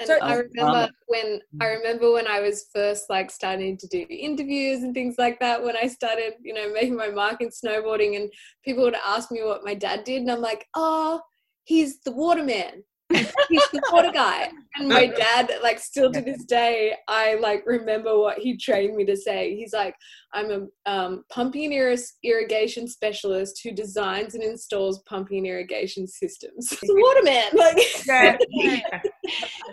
And 0.02 0.08
So- 0.08 0.18
I 0.20 0.34
remember 0.34 0.78
um, 0.78 0.90
when 1.06 1.40
I 1.60 1.66
remember 1.66 2.12
when 2.12 2.26
I 2.26 2.40
was 2.40 2.66
first 2.74 3.08
like 3.08 3.30
starting 3.30 3.76
to 3.76 3.86
do 3.86 4.04
interviews 4.10 4.82
and 4.82 4.92
things 4.92 5.14
like 5.16 5.38
that. 5.40 5.62
When 5.62 5.76
I 5.76 5.86
started, 5.86 6.34
you 6.42 6.54
know, 6.54 6.72
making 6.72 6.96
my 6.96 7.08
mark 7.08 7.40
in 7.40 7.50
snowboarding, 7.50 8.16
and 8.16 8.32
people 8.64 8.82
would 8.84 8.96
ask 9.06 9.30
me 9.30 9.42
what 9.44 9.64
my 9.64 9.74
dad 9.74 10.04
did, 10.04 10.22
and 10.22 10.30
I'm 10.30 10.40
like, 10.40 10.66
oh, 10.74 11.20
he's 11.64 12.00
the 12.00 12.10
waterman. 12.12 12.82
he's 13.10 13.68
the 13.70 13.82
water 13.92 14.10
guy. 14.10 14.50
And 14.76 14.88
my 14.88 15.06
dad, 15.16 15.52
like, 15.62 15.78
still 15.78 16.10
to 16.12 16.20
this 16.20 16.44
day, 16.48 16.94
I 17.08 17.34
like 17.34 17.62
remember 17.66 18.18
what 18.18 18.38
he 18.38 18.56
trained 18.56 18.96
me 18.96 19.04
to 19.04 19.16
say. 19.16 19.54
He's 19.54 19.72
like, 19.72 19.94
I'm 20.32 20.50
a 20.50 20.90
um, 20.90 21.24
pumping 21.30 21.74
and 21.74 21.98
irrigation 22.24 22.88
specialist 22.88 23.60
who 23.62 23.72
designs 23.72 24.34
and 24.34 24.42
installs 24.42 25.02
pumping 25.02 25.44
irrigation 25.46 26.06
systems. 26.06 26.70
He's 26.80 26.90
a 26.90 26.94
waterman, 26.94 27.44
like. 27.54 27.76
Yeah. 28.06 29.02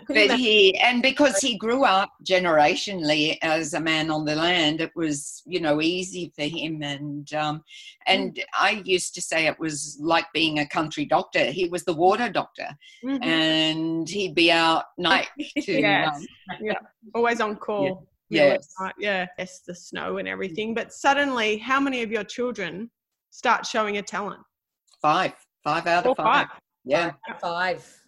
But 0.08 0.30
he 0.38 0.76
and 0.78 1.02
because 1.02 1.38
he 1.38 1.56
grew 1.56 1.84
up 1.84 2.10
generationally 2.24 3.36
as 3.42 3.74
a 3.74 3.80
man 3.80 4.10
on 4.10 4.24
the 4.24 4.34
land 4.34 4.80
it 4.80 4.92
was 4.94 5.42
you 5.46 5.60
know 5.60 5.80
easy 5.80 6.32
for 6.36 6.44
him 6.44 6.82
and 6.82 7.32
um 7.34 7.62
and 8.06 8.40
i 8.54 8.82
used 8.84 9.14
to 9.14 9.20
say 9.20 9.46
it 9.46 9.58
was 9.58 9.98
like 10.00 10.26
being 10.32 10.60
a 10.60 10.66
country 10.66 11.04
doctor 11.04 11.44
he 11.46 11.68
was 11.68 11.84
the 11.84 11.92
water 11.92 12.28
doctor 12.28 12.68
Mhm. 13.04 13.24
and 13.24 14.08
he'd 14.08 14.34
be 14.34 14.52
out 14.52 14.84
night 14.98 15.28
to 15.62 15.72
Yes. 15.80 16.16
um, 16.16 16.76
Always 17.14 17.40
on 17.40 17.56
call. 17.56 18.06
Yeah. 18.28 18.46
Yes. 18.54 18.68
the 18.78 18.92
Yeah. 18.98 19.26
Yes, 19.38 19.60
the 19.66 19.74
snow 19.74 20.18
and 20.18 20.28
everything. 20.28 20.74
But 20.74 20.92
suddenly, 20.92 21.58
how 21.58 21.80
many 21.80 22.02
of 22.02 22.10
your 22.12 22.22
children 22.24 22.90
start 23.30 23.66
showing 23.66 23.96
a 23.98 24.02
talent? 24.02 24.40
five 25.00 25.32
five 25.64 25.86
out 25.86 26.06
of 26.06 26.16
five 26.16 26.26
five. 26.26 26.48
yeah 26.84 27.12
Five. 27.40 27.99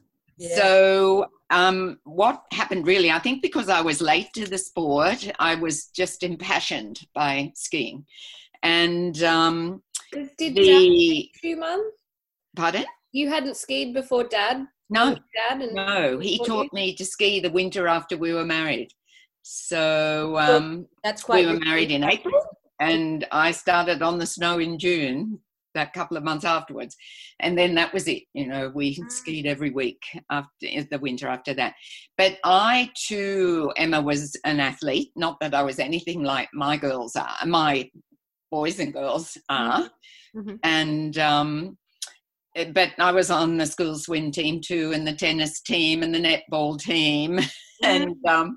Yeah. 0.43 0.57
So, 0.57 1.27
um, 1.51 2.01
what 2.03 2.43
happened 2.53 2.85
really, 2.85 3.13
I 3.13 3.21
think 3.21 3.43
because 3.43 3.69
I 3.69 3.81
was 3.81 4.01
late 4.01 4.33
to 4.35 4.45
the 4.45 4.59
sport, 4.59 5.31
I 5.39 5.55
was 5.55 5.87
just 5.87 6.25
impassioned 6.25 7.01
by 7.15 7.53
skiing. 7.55 8.05
And 8.65 9.23
um, 9.23 9.83
Did 10.13 10.57
the, 10.57 11.31
you, 11.43 11.57
mum? 11.57 11.91
pardon? 12.57 12.85
You 13.13 13.29
hadn't 13.29 13.57
skied 13.57 13.95
before 13.95 14.25
dad? 14.25 14.67
No, 14.91 15.15
Dad 15.15 15.63
and 15.63 15.75
no, 15.75 16.19
he 16.19 16.39
taught 16.45 16.71
me 16.73 16.95
to 16.97 17.05
ski 17.05 17.41
the 17.41 17.51
winter 17.51 17.87
after 17.87 18.19
we 18.19 18.35
were 18.35 18.45
married. 18.45 18.89
So 19.43 20.37
um, 20.39 20.87
That's 21.05 21.23
quite. 21.23 21.47
we 21.47 21.53
were 21.53 21.61
married 21.61 21.91
in 21.91 22.05
April, 22.05 22.43
and 22.81 23.27
I 23.31 23.53
started 23.53 24.03
on 24.03 24.19
the 24.19 24.27
snow 24.27 24.59
in 24.59 24.79
June. 24.79 25.39
That 25.75 25.93
couple 25.93 26.17
of 26.17 26.25
months 26.25 26.45
afterwards, 26.45 26.97
and 27.41 27.57
then 27.57 27.75
that 27.77 27.93
was 27.95 28.07
it. 28.07 28.25
You 28.35 28.47
know, 28.47 28.71
we 28.75 29.03
skied 29.09 29.47
every 29.47 29.71
week 29.71 30.01
after 30.31 30.49
the 30.61 30.99
winter 31.01 31.29
after 31.29 31.55
that. 31.55 31.75
But 32.19 32.39
I 32.45 32.91
too, 33.07 33.73
Emma 33.77 34.01
was 34.03 34.37
an 34.45 34.61
athlete. 34.61 35.13
Not 35.17 35.39
that 35.41 35.55
I 35.55 35.63
was 35.63 35.79
anything 35.79 36.23
like 36.23 36.49
my 36.53 36.77
girls 36.77 37.17
are, 37.17 37.37
my 37.47 37.91
boys 38.51 38.81
and 38.81 38.93
girls 38.93 39.39
are, 39.49 39.91
Mhm. 40.37 40.59
and 40.63 41.19
um, 41.19 41.79
eh, 42.55 42.71
but 42.71 42.91
I 42.99 43.13
was 43.13 43.31
on 43.31 43.57
the 43.57 43.67
school 43.67 43.97
swim 43.99 44.31
team 44.31 44.61
too, 44.61 44.93
and 44.93 45.07
the 45.07 45.15
tennis 45.15 45.61
team, 45.63 46.03
and 46.03 46.15
the 46.15 46.19
netball 46.21 46.79
team, 46.79 47.39
and 47.83 48.17
um, 48.27 48.57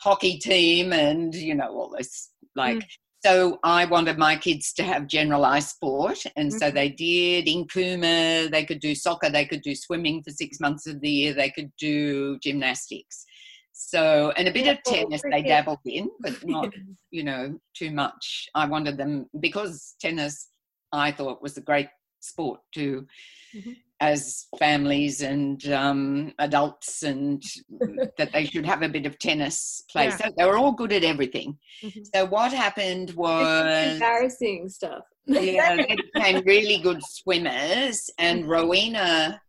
hockey 0.00 0.38
team, 0.38 0.92
and 0.92 1.34
you 1.34 1.54
know 1.54 1.68
all 1.68 1.94
this 1.96 2.30
like. 2.56 2.82
So 3.24 3.58
I 3.64 3.84
wanted 3.84 4.16
my 4.16 4.36
kids 4.36 4.72
to 4.74 4.84
have 4.84 5.08
generalised 5.08 5.70
sport, 5.70 6.22
and 6.36 6.52
so 6.52 6.70
Mhm. 6.70 6.74
they 6.74 6.88
did. 6.90 7.48
In 7.48 7.66
Cooma, 7.66 8.48
they 8.50 8.64
could 8.64 8.80
do 8.80 8.94
soccer, 8.94 9.28
they 9.28 9.44
could 9.44 9.62
do 9.62 9.74
swimming 9.74 10.22
for 10.22 10.30
six 10.30 10.60
months 10.60 10.86
of 10.86 11.00
the 11.00 11.10
year, 11.10 11.34
they 11.34 11.50
could 11.50 11.72
do 11.78 12.38
gymnastics. 12.38 13.24
So 13.72 14.32
and 14.36 14.48
a 14.48 14.52
bit 14.52 14.68
of 14.68 14.82
tennis 14.84 15.22
they 15.30 15.42
dabbled 15.42 15.78
in, 15.84 16.10
but 16.20 16.34
not 16.46 16.70
you 17.10 17.24
know 17.24 17.58
too 17.74 17.90
much. 17.90 18.48
I 18.54 18.66
wanted 18.66 18.96
them 18.96 19.26
because 19.40 19.94
tennis 20.00 20.48
I 20.92 21.12
thought 21.12 21.42
was 21.42 21.56
a 21.56 21.60
great 21.60 21.88
sport 22.20 22.60
to 22.74 23.06
Mhm. 23.54 23.76
as 24.00 24.46
families 24.58 25.22
and 25.22 25.66
um, 25.72 26.32
adults 26.38 27.02
and 27.02 27.42
that 28.18 28.32
they 28.32 28.44
should 28.44 28.66
have 28.66 28.82
a 28.82 28.88
bit 28.88 29.06
of 29.06 29.18
tennis 29.18 29.82
play. 29.90 30.04
Yeah. 30.04 30.16
So 30.16 30.24
they 30.36 30.44
were 30.44 30.56
all 30.58 30.72
good 30.72 30.92
at 30.92 31.02
everything. 31.04 31.58
Mhm. 31.82 32.06
So 32.14 32.26
what 32.26 32.52
happened 32.52 33.10
was 33.12 33.94
embarrassing 33.94 34.68
stuff. 34.68 35.04
yeah, 35.26 35.76
they 35.76 35.96
became 36.14 36.44
really 36.44 36.78
good 36.78 37.02
swimmers 37.02 38.10
and 38.18 38.40
Mm-hmm. 38.42 38.50
Rowena 38.50 39.40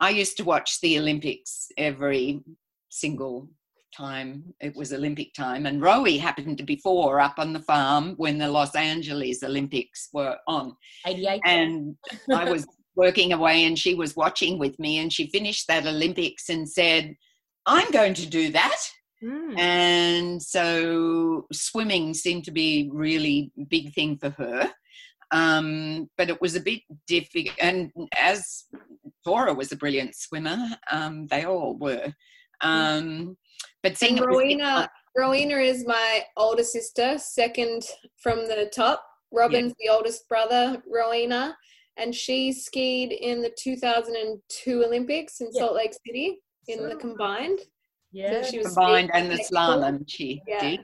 I 0.00 0.10
used 0.10 0.36
to 0.38 0.44
watch 0.44 0.80
the 0.80 0.98
Olympics 0.98 1.68
every 1.76 2.40
single 2.88 3.48
time 3.96 4.44
it 4.60 4.74
was 4.76 4.92
Olympic 4.92 5.32
time 5.34 5.66
and 5.66 5.82
Rowie 5.82 6.18
happened 6.18 6.58
to 6.58 6.64
be 6.64 6.76
four 6.76 7.20
up 7.20 7.34
on 7.38 7.52
the 7.52 7.60
farm 7.60 8.14
when 8.16 8.38
the 8.38 8.48
Los 8.48 8.74
Angeles 8.74 9.42
Olympics 9.42 10.08
were 10.12 10.36
on 10.46 10.74
88. 11.06 11.40
and 11.44 11.96
I 12.34 12.50
was 12.50 12.66
working 12.96 13.32
away 13.32 13.64
and 13.64 13.78
she 13.78 13.94
was 13.94 14.16
watching 14.16 14.58
with 14.58 14.78
me 14.78 14.98
and 14.98 15.12
she 15.12 15.28
finished 15.28 15.66
that 15.68 15.86
Olympics 15.86 16.48
and 16.48 16.68
said, 16.68 17.14
I'm 17.66 17.90
going 17.90 18.14
to 18.14 18.26
do 18.26 18.50
that. 18.52 18.78
Mm. 19.22 19.58
And 19.58 20.42
so 20.42 21.46
swimming 21.52 22.12
seemed 22.14 22.44
to 22.44 22.50
be 22.50 22.90
really 22.92 23.52
big 23.68 23.94
thing 23.94 24.18
for 24.18 24.30
her. 24.30 24.70
Um, 25.30 26.10
but 26.18 26.28
it 26.28 26.40
was 26.40 26.56
a 26.56 26.60
bit 26.60 26.82
difficult. 27.06 27.56
And 27.60 27.90
as 28.20 28.64
Tora 29.24 29.54
was 29.54 29.72
a 29.72 29.76
brilliant 29.76 30.14
swimmer, 30.14 30.58
um, 30.90 31.26
they 31.28 31.44
all 31.44 31.76
were. 31.78 32.12
Um, 32.60 33.36
but 33.82 33.96
seeing 33.96 34.18
And 34.18 34.24
it 34.24 34.28
was 34.28 34.36
Rowena, 34.36 34.90
Rowena 35.16 35.56
is 35.58 35.84
my 35.86 36.22
older 36.36 36.64
sister, 36.64 37.18
second 37.18 37.82
from 38.22 38.46
the 38.46 38.70
top. 38.74 39.04
Robin's 39.32 39.74
the 39.80 39.88
oldest 39.88 40.28
brother, 40.28 40.82
Rowena, 40.86 41.56
and 41.96 42.14
she 42.14 42.52
skied 42.52 43.12
in 43.12 43.42
the 43.42 43.50
2002 43.58 44.84
Olympics 44.84 45.40
in 45.40 45.48
Yeah. 45.52 45.60
Salt 45.60 45.74
Lake 45.74 45.94
City 46.06 46.38
in 46.68 46.86
the 46.88 46.96
combined. 46.96 47.58
yeah. 48.12 48.42
So 48.42 48.50
she 48.50 48.58
was 48.58 48.68
combined 48.68 49.10
skiing 49.12 49.24
and 49.30 49.32
the 49.32 49.42
slalom 49.44 50.04
she 50.06 50.40
Yeah. 50.46 50.60
did. 50.60 50.80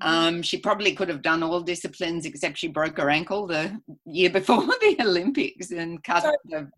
Um, 0.00 0.42
she 0.42 0.58
probably 0.58 0.92
could 0.94 1.08
have 1.08 1.22
done 1.22 1.42
all 1.42 1.60
disciplines 1.60 2.26
except 2.26 2.58
she 2.58 2.68
broke 2.68 2.98
her 2.98 3.08
ankle 3.08 3.46
the 3.46 3.80
year 4.04 4.30
before 4.30 4.66
the 4.80 4.96
Olympics 5.00 5.70
and 5.70 6.02
cut 6.04 6.22
So- 6.24 6.34
the 6.44 6.70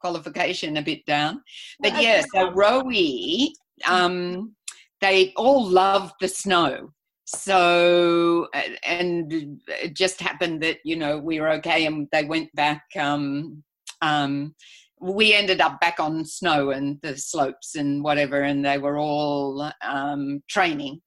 qualification 0.00 0.76
a 0.76 0.82
bit 0.82 1.04
down. 1.06 1.42
But 1.80 1.92
Well, 1.92 2.02
yeah, 2.02 2.10
as- 2.10 2.26
so 2.34 2.50
Rowie, 2.52 3.52
um, 3.86 4.54
they 5.00 5.32
all 5.36 5.64
loved 5.64 6.14
the 6.20 6.28
snow. 6.28 6.92
So, 7.24 8.48
and 8.84 9.60
it 9.68 9.94
just 9.94 10.20
happened 10.20 10.62
that, 10.62 10.78
you 10.84 10.96
know, 10.96 11.18
we 11.18 11.40
were 11.40 11.50
okay 11.50 11.84
and 11.84 12.08
they 12.10 12.24
went 12.24 12.48
back. 12.54 12.84
Um, 12.98 13.62
um, 14.00 14.54
we 15.00 15.34
ended 15.34 15.60
up 15.60 15.78
back 15.78 16.00
on 16.00 16.24
snow 16.24 16.70
and 16.70 16.98
the 17.02 17.16
slopes 17.16 17.76
and 17.76 18.02
whatever, 18.02 18.42
and 18.42 18.64
they 18.64 18.78
were 18.78 18.98
all 18.98 19.70
um, 19.82 20.42
training 20.48 21.02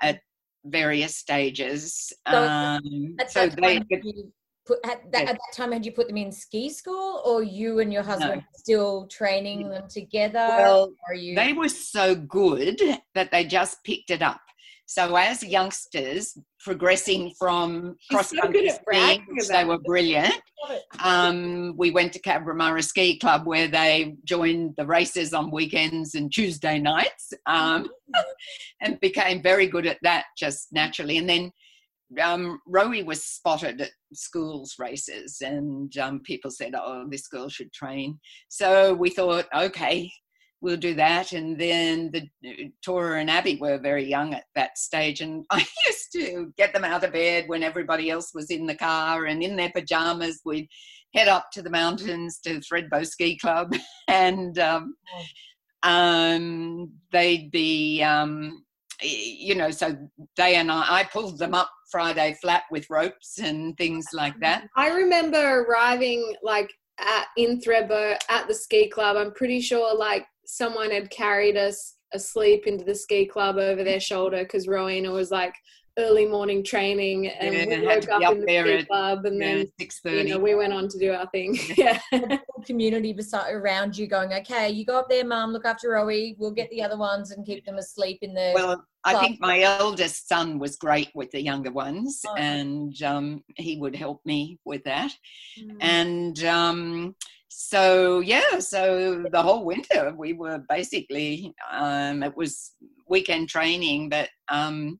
at 0.00 0.20
various 0.64 1.16
stages. 1.16 2.12
So 2.30 2.44
Um, 2.44 3.16
At 3.18 3.30
so 3.30 3.48
they, 3.48 3.82
you 3.90 4.32
put, 4.66 4.78
at, 4.84 5.10
that, 5.12 5.22
Yes. 5.22 5.30
at 5.30 5.36
that 5.36 5.56
time, 5.56 5.72
had 5.72 5.86
you 5.86 5.92
put 5.92 6.08
them 6.08 6.16
in 6.16 6.32
ski 6.32 6.70
school, 6.70 7.22
or 7.24 7.42
you 7.42 7.80
and 7.80 7.92
your 7.92 8.02
husband 8.02 8.42
still 8.54 9.06
training 9.06 9.68
them 9.70 9.88
together? 9.88 10.46
well, 10.56 10.92
or 11.08 11.14
you? 11.14 11.34
they 11.34 11.52
were 11.52 11.68
so 11.68 12.14
good 12.14 12.80
that 13.14 13.30
they 13.30 13.44
just 13.44 13.82
picked 13.84 14.10
it 14.10 14.22
up. 14.22 14.40
So 14.88 15.16
as 15.16 15.42
youngsters 15.42 16.38
progressing 16.60 17.34
from 17.38 17.96
cross 18.08 18.32
country 18.32 18.70
skiing, 18.70 19.26
which 19.30 19.48
they 19.48 19.64
were 19.64 19.78
brilliant. 19.78 20.40
Um, 21.02 21.74
we 21.76 21.90
went 21.90 22.12
to 22.12 22.20
Cabramurra 22.20 22.84
Ski 22.84 23.18
Club 23.18 23.46
where 23.46 23.66
they 23.66 24.16
joined 24.24 24.74
the 24.76 24.86
races 24.86 25.34
on 25.34 25.50
weekends 25.50 26.14
and 26.14 26.32
Tuesday 26.32 26.78
nights, 26.78 27.32
um, 27.46 27.88
and 28.80 28.98
became 29.00 29.42
very 29.42 29.66
good 29.66 29.86
at 29.86 29.98
that 30.02 30.26
just 30.38 30.72
naturally. 30.72 31.18
And 31.18 31.28
then 31.28 31.50
um, 32.22 32.60
Rowie 32.68 33.04
was 33.04 33.24
spotted 33.24 33.80
at 33.80 33.90
schools 34.12 34.76
races, 34.78 35.38
and 35.40 35.96
um, 35.98 36.20
people 36.24 36.50
said, 36.50 36.74
"Oh, 36.76 37.06
this 37.08 37.26
girl 37.28 37.48
should 37.48 37.72
train." 37.72 38.18
So 38.48 38.94
we 38.94 39.10
thought, 39.10 39.46
okay, 39.54 40.10
we'll 40.60 40.76
do 40.76 40.94
that. 40.94 41.32
And 41.32 41.58
then 41.58 42.10
the 42.12 42.28
Tora 42.84 43.20
and 43.20 43.30
Abby 43.30 43.56
were 43.60 43.78
very 43.78 44.04
young 44.04 44.34
at 44.34 44.44
that 44.54 44.78
stage, 44.78 45.20
and 45.20 45.44
I 45.50 45.64
used 45.86 46.12
to 46.14 46.52
get 46.56 46.72
them 46.72 46.84
out 46.84 47.04
of 47.04 47.12
bed 47.12 47.44
when 47.48 47.62
everybody 47.62 48.10
else 48.10 48.32
was 48.34 48.50
in 48.50 48.66
the 48.66 48.76
car, 48.76 49.26
and 49.26 49.42
in 49.42 49.56
their 49.56 49.70
pajamas, 49.70 50.40
we'd 50.44 50.68
head 51.14 51.28
up 51.28 51.46
to 51.52 51.62
the 51.62 51.70
mountains 51.70 52.38
to 52.44 52.60
Thredbo 52.60 53.06
Ski 53.06 53.36
Club, 53.38 53.74
and 54.08 54.58
um, 54.58 54.94
um, 55.82 56.92
they'd 57.12 57.50
be. 57.50 58.02
Um, 58.02 58.62
you 59.02 59.54
know, 59.54 59.70
so 59.70 59.94
they 60.38 60.54
and 60.54 60.72
I, 60.72 61.00
I 61.00 61.04
pulled 61.04 61.38
them 61.38 61.54
up 61.54 61.70
Friday 61.90 62.36
flat 62.40 62.64
with 62.70 62.88
ropes 62.90 63.38
and 63.38 63.76
things 63.76 64.06
like 64.12 64.38
that. 64.40 64.68
I 64.76 64.90
remember 64.90 65.64
arriving 65.64 66.34
like 66.42 66.72
at 66.98 67.26
in 67.36 67.60
Thredbo 67.60 68.16
at 68.28 68.48
the 68.48 68.54
ski 68.54 68.88
club. 68.88 69.16
I'm 69.16 69.32
pretty 69.32 69.60
sure 69.60 69.96
like 69.96 70.26
someone 70.44 70.90
had 70.90 71.10
carried 71.10 71.56
us 71.56 71.96
asleep 72.12 72.66
into 72.66 72.84
the 72.84 72.94
ski 72.94 73.26
club 73.26 73.56
over 73.56 73.82
their 73.84 74.00
shoulder 74.00 74.42
because 74.42 74.68
Rowena 74.68 75.10
was 75.10 75.30
like 75.30 75.54
early 75.98 76.26
morning 76.26 76.62
training 76.62 77.28
and 77.28 77.54
Yeah, 77.54 77.66
we 77.66 77.74
had 77.74 77.84
woke 77.84 78.00
to 78.02 78.12
up 78.14 78.18
be 78.20 78.24
up 78.26 78.32
in 78.34 78.40
the 78.40 78.46
there 78.46 78.78
at, 78.78 78.86
club 78.88 79.24
and 79.24 79.40
Yeah, 79.40 79.54
then 79.56 79.72
six 79.78 80.00
you 80.04 80.24
know 80.24 80.38
we 80.38 80.54
went 80.54 80.72
on 80.72 80.88
to 80.88 80.98
do 80.98 81.12
our 81.12 81.26
thing. 81.30 81.58
yeah. 81.76 81.98
whole 82.12 82.64
community 82.64 83.12
beside 83.12 83.52
around 83.52 83.96
you 83.96 84.06
going, 84.06 84.32
okay, 84.34 84.68
you 84.70 84.84
go 84.84 84.98
up 84.98 85.08
there, 85.08 85.24
mum, 85.24 85.52
look 85.52 85.64
after 85.64 85.90
Rowie. 85.90 86.36
We'll 86.38 86.50
get 86.50 86.70
the 86.70 86.82
other 86.82 86.98
ones 86.98 87.30
and 87.30 87.46
keep 87.46 87.64
them 87.64 87.76
asleep 87.78 88.18
in 88.22 88.34
the. 88.34 88.52
Well, 88.54 88.84
I 89.04 89.12
club. 89.12 89.22
think 89.24 89.40
my 89.40 89.60
eldest 89.60 90.28
son 90.28 90.58
was 90.58 90.76
great 90.76 91.10
with 91.14 91.30
the 91.30 91.40
younger 91.40 91.70
ones, 91.70 92.22
Oh. 92.26 92.34
and 92.36 93.00
um, 93.02 93.44
he 93.56 93.78
would 93.78 93.94
help 93.94 94.20
me 94.26 94.58
with 94.64 94.82
that. 94.84 95.12
Mm. 95.60 95.76
And 95.80 96.44
um, 96.44 97.14
so, 97.48 98.20
yeah, 98.20 98.58
so 98.58 99.24
the 99.30 99.42
whole 99.42 99.64
winter 99.64 100.12
we 100.16 100.32
were 100.34 100.62
basically, 100.68 101.54
um, 101.70 102.22
it 102.22 102.36
was 102.36 102.72
weekend 103.08 103.48
training, 103.48 104.08
but 104.08 104.28
um, 104.48 104.98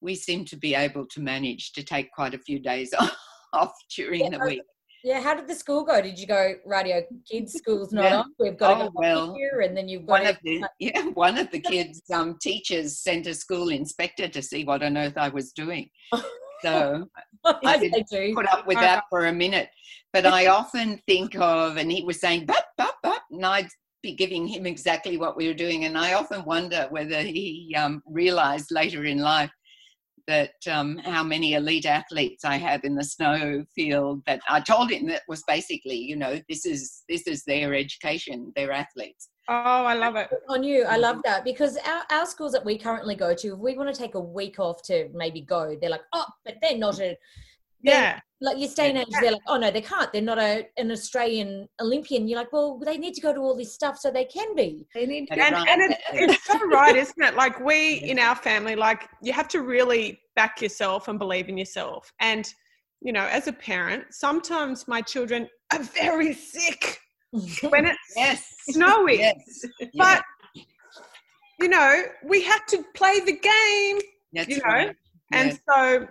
we 0.00 0.14
seem 0.14 0.44
to 0.46 0.56
be 0.56 0.74
able 0.74 1.06
to 1.06 1.20
manage 1.20 1.72
to 1.72 1.82
take 1.82 2.10
quite 2.12 2.34
a 2.34 2.38
few 2.38 2.58
days 2.58 2.92
off 3.52 3.72
during 3.94 4.30
Yeah, 4.30 4.38
the 4.38 4.46
week. 4.46 4.62
yeah, 5.04 5.20
how 5.20 5.34
did 5.34 5.48
the 5.48 5.54
school 5.54 5.84
go? 5.84 6.00
Did 6.00 6.18
you 6.18 6.26
go 6.26 6.54
radio 6.66 7.02
kids 7.30 7.54
school's 7.54 7.92
not 7.92 8.04
Yeah. 8.04 8.18
on? 8.20 8.34
We've 8.38 8.56
got 8.58 8.78
to 8.78 8.84
Oh, 8.84 8.90
go 8.90 8.90
well, 8.94 9.34
here, 9.34 9.60
and 9.60 9.76
then 9.76 9.88
you've 9.88 10.06
got 10.06 10.12
One 10.12 10.22
to 10.24 10.30
of 10.30 10.38
the 10.42 10.64
yeah, 10.78 11.02
one 11.14 11.38
of 11.38 11.50
the 11.50 11.60
kids' 11.60 12.02
um, 12.12 12.36
teachers 12.40 12.98
sent 13.00 13.26
a 13.26 13.34
school 13.34 13.70
inspector 13.70 14.28
to 14.28 14.42
see 14.42 14.64
what 14.64 14.82
on 14.82 14.96
earth 14.96 15.16
I 15.16 15.28
was 15.28 15.52
doing. 15.52 15.90
So 16.62 17.08
I 17.44 17.78
do. 18.10 18.34
put 18.34 18.48
up 18.48 18.66
with 18.66 18.78
that 18.80 19.04
for 19.10 19.26
a 19.26 19.32
minute. 19.32 19.68
But 20.12 20.26
I 20.26 20.48
often 20.48 21.00
think 21.06 21.36
of, 21.36 21.76
and 21.76 21.88
he 21.92 22.02
was 22.02 22.20
saying, 22.20 22.46
but, 22.46 22.64
but, 22.76 22.94
but, 23.02 23.20
and 23.30 23.46
I'd 23.46 23.68
be 24.02 24.14
giving 24.14 24.46
him 24.46 24.66
exactly 24.66 25.18
what 25.18 25.36
we 25.36 25.46
were 25.46 25.54
doing. 25.54 25.84
And 25.84 25.96
I 25.96 26.14
often 26.14 26.44
wonder 26.44 26.88
whether 26.90 27.20
he 27.22 27.74
um, 27.78 28.02
realized 28.06 28.72
later 28.72 29.04
in 29.04 29.18
life 29.18 29.50
that 30.28 30.52
um, 30.70 30.98
how 30.98 31.24
many 31.24 31.54
elite 31.54 31.86
athletes 31.86 32.44
I 32.44 32.56
have 32.58 32.84
in 32.84 32.94
the 32.94 33.02
snow 33.02 33.64
field 33.74 34.22
that 34.26 34.40
I 34.48 34.60
told 34.60 34.92
him 34.92 35.06
that 35.06 35.22
was 35.26 35.42
basically, 35.48 35.96
you 35.96 36.16
know, 36.16 36.38
this 36.48 36.64
is 36.66 37.02
this 37.08 37.26
is 37.26 37.42
their 37.44 37.74
education, 37.74 38.52
they're 38.54 38.70
athletes. 38.70 39.30
Oh, 39.48 39.54
I 39.54 39.94
love 39.94 40.14
it. 40.16 40.28
on 40.50 40.62
you. 40.62 40.84
I 40.84 40.98
love 40.98 41.22
that 41.24 41.42
because 41.42 41.78
our, 41.78 42.02
our 42.10 42.26
schools 42.26 42.52
that 42.52 42.64
we 42.64 42.76
currently 42.76 43.14
go 43.14 43.34
to, 43.34 43.54
if 43.54 43.58
we 43.58 43.78
want 43.78 43.92
to 43.92 43.98
take 43.98 44.14
a 44.14 44.20
week 44.20 44.60
off 44.60 44.82
to 44.84 45.08
maybe 45.14 45.40
go, 45.40 45.74
they're 45.80 45.88
like, 45.88 46.04
oh, 46.12 46.26
but 46.44 46.56
they're 46.60 46.76
not 46.76 47.00
a, 47.00 47.16
Yeah. 47.82 48.20
like 48.40 48.58
your 48.58 48.68
stay 48.68 48.88
and 48.90 48.98
age, 48.98 49.06
they're 49.20 49.32
like, 49.32 49.42
oh 49.46 49.56
no, 49.56 49.70
they 49.70 49.80
can't. 49.80 50.12
They're 50.12 50.22
not 50.22 50.38
a, 50.38 50.66
an 50.76 50.90
Australian 50.90 51.68
Olympian. 51.80 52.28
You're 52.28 52.38
like, 52.40 52.52
well, 52.52 52.78
they 52.84 52.96
need 52.98 53.14
to 53.14 53.20
go 53.20 53.32
to 53.32 53.40
all 53.40 53.56
this 53.56 53.72
stuff 53.74 53.98
so 53.98 54.10
they 54.10 54.24
can 54.24 54.54
be. 54.54 54.86
They 54.94 55.06
need 55.06 55.26
to 55.28 55.36
That's 55.36 55.46
and, 55.46 55.54
right. 55.54 55.68
and 55.68 55.82
it's, 55.82 56.02
it's 56.34 56.44
so 56.46 56.58
right, 56.72 56.96
isn't 56.96 57.22
it? 57.22 57.34
Like 57.34 57.60
we 57.60 57.94
in 57.96 58.18
our 58.18 58.34
family, 58.36 58.76
like 58.76 59.08
you 59.22 59.32
have 59.32 59.48
to 59.48 59.62
really 59.62 60.20
back 60.36 60.60
yourself 60.62 61.08
and 61.08 61.18
believe 61.18 61.48
in 61.48 61.58
yourself. 61.58 62.12
And 62.20 62.52
you 63.00 63.12
know, 63.12 63.26
as 63.26 63.46
a 63.48 63.52
parent, 63.52 64.04
sometimes 64.10 64.88
my 64.88 65.00
children 65.00 65.48
are 65.72 65.78
very 65.82 66.32
sick 66.34 66.98
when 67.70 67.86
it's 67.86 67.98
Yes. 68.16 68.44
snowy. 68.70 69.18
Yes. 69.18 69.64
But 69.96 70.22
you 71.60 71.68
know, 71.68 72.02
we 72.24 72.42
have 72.44 72.66
to 72.66 72.84
play 72.94 73.20
the 73.20 73.32
game. 73.38 73.98
That's 74.32 74.48
you 74.48 74.56
know, 74.58 74.62
right. 74.64 74.96
And 75.32 75.48
Yes. 75.50 75.58
so, 75.68 76.06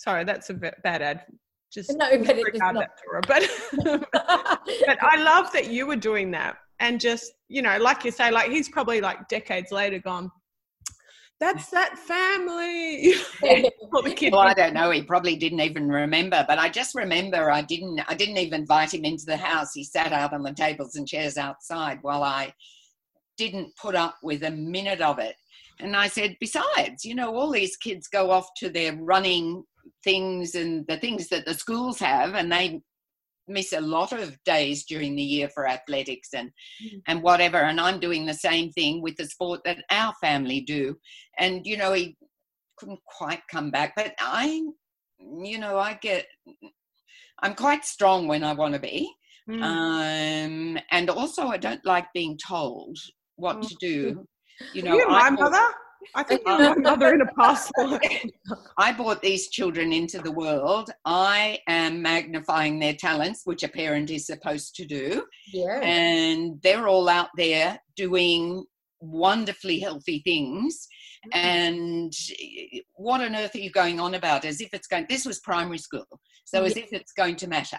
sorry, 0.00 0.24
that's 0.24 0.48
a 0.50 0.54
bit 0.54 0.74
bad 0.82 1.02
ad. 1.02 1.24
Just 1.72 1.90
No, 1.96 2.08
but 2.18 2.36
it 2.36 2.54
is 2.54 2.60
not. 2.60 2.74
that, 2.74 2.90
Tora. 3.04 3.20
But 3.28 3.48
but 4.86 4.98
I 5.02 5.22
love 5.22 5.52
that 5.52 5.70
you 5.70 5.86
were 5.86 5.96
doing 5.96 6.30
that 6.32 6.56
and 6.80 6.98
just 6.98 7.32
you 7.48 7.62
know 7.62 7.76
like 7.78 8.04
you 8.04 8.10
say 8.10 8.30
like 8.30 8.50
he's 8.50 8.68
probably 8.68 9.00
like 9.00 9.28
decades 9.28 9.70
later 9.70 9.98
gone 9.98 10.30
that's 11.38 11.70
that 11.70 11.98
family 11.98 13.14
All 13.92 14.02
the 14.02 14.12
kids 14.14 14.32
Well, 14.32 14.42
I 14.42 14.52
don't 14.52 14.74
know. 14.74 14.90
He 14.90 15.02
probably 15.02 15.36
didn't 15.36 15.60
even 15.60 15.88
remember, 15.88 16.44
but 16.46 16.58
I 16.58 16.68
just 16.68 16.94
remember 16.94 17.50
I 17.50 17.62
didn't. 17.62 17.98
I 18.06 18.14
didn't 18.14 18.36
even 18.36 18.60
invite 18.60 18.92
him 18.92 19.04
into 19.06 19.24
the 19.24 19.38
house. 19.38 19.72
He 19.72 19.82
sat 19.82 20.12
out 20.12 20.34
on 20.34 20.42
the 20.42 20.52
tables 20.52 20.96
and 20.96 21.08
chairs 21.08 21.38
outside 21.38 21.98
while 22.02 22.22
I 22.22 22.52
didn't 23.38 23.74
put 23.76 23.94
up 23.94 24.16
with 24.22 24.44
a 24.44 24.50
minute 24.50 25.00
of 25.00 25.18
it. 25.18 25.34
And 25.80 25.96
I 25.96 26.08
said, 26.08 26.36
besides, 26.40 27.06
you 27.06 27.14
know, 27.14 27.34
all 27.34 27.50
these 27.50 27.76
kids 27.78 28.06
go 28.06 28.30
off 28.30 28.48
to 28.58 28.68
their 28.68 28.94
running 28.96 29.64
things 30.04 30.54
and 30.54 30.86
the 30.88 30.98
things 30.98 31.28
that 31.28 31.44
the 31.46 31.54
schools 31.54 31.98
have, 31.98 32.34
and 32.34 32.50
they 32.50 32.80
miss 33.50 33.72
a 33.72 33.80
lot 33.80 34.12
of 34.12 34.36
days 34.44 34.84
during 34.84 35.14
the 35.16 35.22
year 35.22 35.48
for 35.48 35.68
athletics 35.68 36.30
and 36.34 36.50
and 37.08 37.22
whatever 37.22 37.58
and 37.58 37.80
i'm 37.80 38.00
doing 38.00 38.24
the 38.24 38.34
same 38.34 38.70
thing 38.70 39.02
with 39.02 39.16
the 39.16 39.26
sport 39.26 39.60
that 39.64 39.78
our 39.90 40.14
family 40.20 40.60
do. 40.60 40.96
And 41.38 41.66
you 41.66 41.76
know 41.76 41.92
he 41.92 42.16
couldn't 42.76 43.00
quite 43.04 43.42
come 43.50 43.70
back 43.70 43.92
but 43.96 44.14
i 44.18 44.62
you 45.18 45.58
know 45.58 45.76
i 45.78 45.98
get 46.00 46.26
i'm 47.42 47.54
quite 47.54 47.84
strong 47.84 48.26
when 48.26 48.42
i 48.42 48.52
want 48.54 48.74
to 48.74 48.80
be. 48.80 49.10
Mm. 49.48 49.62
um 49.62 50.78
and 50.90 51.10
also 51.10 51.48
i 51.48 51.56
don't 51.56 51.84
like 51.84 52.06
being 52.14 52.38
told 52.38 52.96
what 53.36 53.62
to 53.62 53.74
do. 53.80 54.26
you 54.74 54.82
know 54.82 54.94
you're 54.94 55.08
my 55.08 55.20
I, 55.20 55.30
bought, 55.30 55.40
mother 55.50 55.74
i 56.14 56.22
think 56.22 56.42
you're 56.46 56.78
mother 56.80 57.14
in 57.14 57.20
a 57.20 57.30
life 57.36 57.70
I 58.78 58.92
brought 58.92 59.22
these 59.22 59.48
children 59.48 59.92
into 59.92 60.18
the 60.18 60.32
world. 60.32 60.90
I 61.04 61.58
am 61.68 62.00
magnifying 62.00 62.78
their 62.78 62.94
talents 62.94 63.42
which 63.44 63.62
a 63.62 63.68
parent 63.68 64.10
is 64.10 64.26
supposed 64.26 64.74
to 64.76 64.86
do. 64.86 65.24
Yeah. 65.52 65.80
and 65.82 66.60
they're 66.62 66.88
all 66.88 67.08
out 67.08 67.28
there 67.36 67.78
doing 67.96 68.64
wonderfully 69.00 69.78
healthy 69.80 70.20
things. 70.24 70.88
Mm-hmm. 71.26 71.46
And 71.46 72.12
what 72.94 73.20
on 73.20 73.36
earth 73.36 73.54
are 73.54 73.58
you 73.58 73.70
going 73.70 74.00
on 74.00 74.14
about? 74.14 74.44
As 74.44 74.60
if 74.60 74.72
it's 74.72 74.86
going 74.86 75.06
this 75.08 75.26
was 75.26 75.40
primary 75.40 75.78
school. 75.78 76.06
So 76.44 76.64
as 76.64 76.76
if 76.76 76.92
it's 76.92 77.12
going 77.12 77.36
to 77.36 77.46
matter 77.46 77.78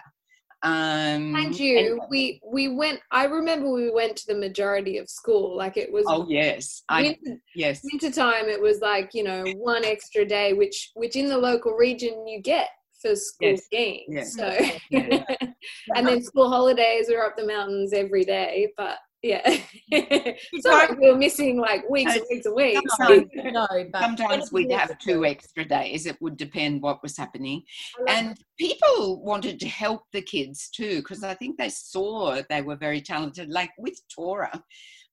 um 0.62 1.32
Mind 1.32 1.58
you, 1.58 2.00
we 2.10 2.40
we 2.44 2.68
went. 2.68 3.00
I 3.10 3.24
remember 3.24 3.70
we 3.72 3.90
went 3.90 4.16
to 4.16 4.26
the 4.28 4.34
majority 4.38 4.98
of 4.98 5.08
school. 5.08 5.56
Like 5.56 5.76
it 5.76 5.90
was 5.92 6.04
oh 6.08 6.26
yes 6.28 6.82
i 6.88 7.16
yes 7.54 7.80
winter 7.84 8.10
time. 8.10 8.48
It 8.48 8.60
was 8.60 8.80
like 8.80 9.10
you 9.14 9.24
know 9.24 9.50
one 9.50 9.84
extra 9.84 10.24
day, 10.24 10.52
which 10.52 10.90
which 10.94 11.16
in 11.16 11.28
the 11.28 11.38
local 11.38 11.72
region 11.72 12.26
you 12.26 12.40
get 12.40 12.68
for 13.00 13.16
school 13.16 13.48
Yes. 13.48 13.64
skiing. 13.64 14.04
Yes. 14.08 14.36
So 14.36 14.56
Yeah. 14.90 15.24
and 15.96 16.06
then 16.06 16.22
school 16.22 16.48
holidays 16.48 17.06
we're 17.08 17.24
up 17.24 17.36
the 17.36 17.46
mountains 17.46 17.92
every 17.92 18.24
day. 18.24 18.68
But 18.76 18.98
yeah, 19.22 19.56
Sorry, 20.60 20.96
we 20.96 21.10
were 21.10 21.16
missing 21.16 21.58
like 21.58 21.88
weeks 21.88 22.14
and 22.14 22.24
weeks 22.30 22.46
and 22.46 22.54
weeks. 22.56 22.80
Sometimes- 22.96 23.30
no, 23.52 23.66
but 23.92 24.00
sometimes 24.00 24.52
we'd 24.52 24.72
have 24.72 24.98
two 24.98 25.24
extra 25.24 25.64
days 25.64 26.06
it 26.06 26.20
would 26.20 26.36
depend 26.36 26.82
what 26.82 27.02
was 27.02 27.16
happening. 27.16 27.62
And 28.08 28.36
people 28.58 29.22
wanted 29.22 29.60
to 29.60 29.68
help 29.68 30.02
the 30.12 30.22
kids 30.22 30.70
too 30.70 30.96
because 30.96 31.22
i 31.24 31.34
think 31.34 31.56
they 31.58 31.68
saw 31.68 32.40
they 32.48 32.62
were 32.62 32.76
very 32.76 33.00
talented. 33.00 33.48
Like 33.50 33.70
with 33.78 33.98
tora 34.14 34.62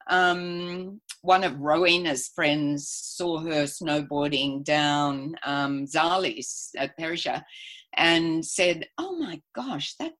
um, 0.10 1.00
one 1.22 1.44
of 1.44 1.60
rowena's 1.60 2.30
friends 2.30 2.90
saw 2.90 3.40
her 3.40 3.64
snowboarding 3.64 4.64
down 4.64 5.36
um, 5.44 5.86
zali's 5.86 6.70
at 6.78 6.98
Perisher 6.98 7.44
and 7.96 8.46
said 8.46 8.86
oh 8.98 9.18
my 9.18 9.42
gosh 9.56 9.96
that 10.00 10.14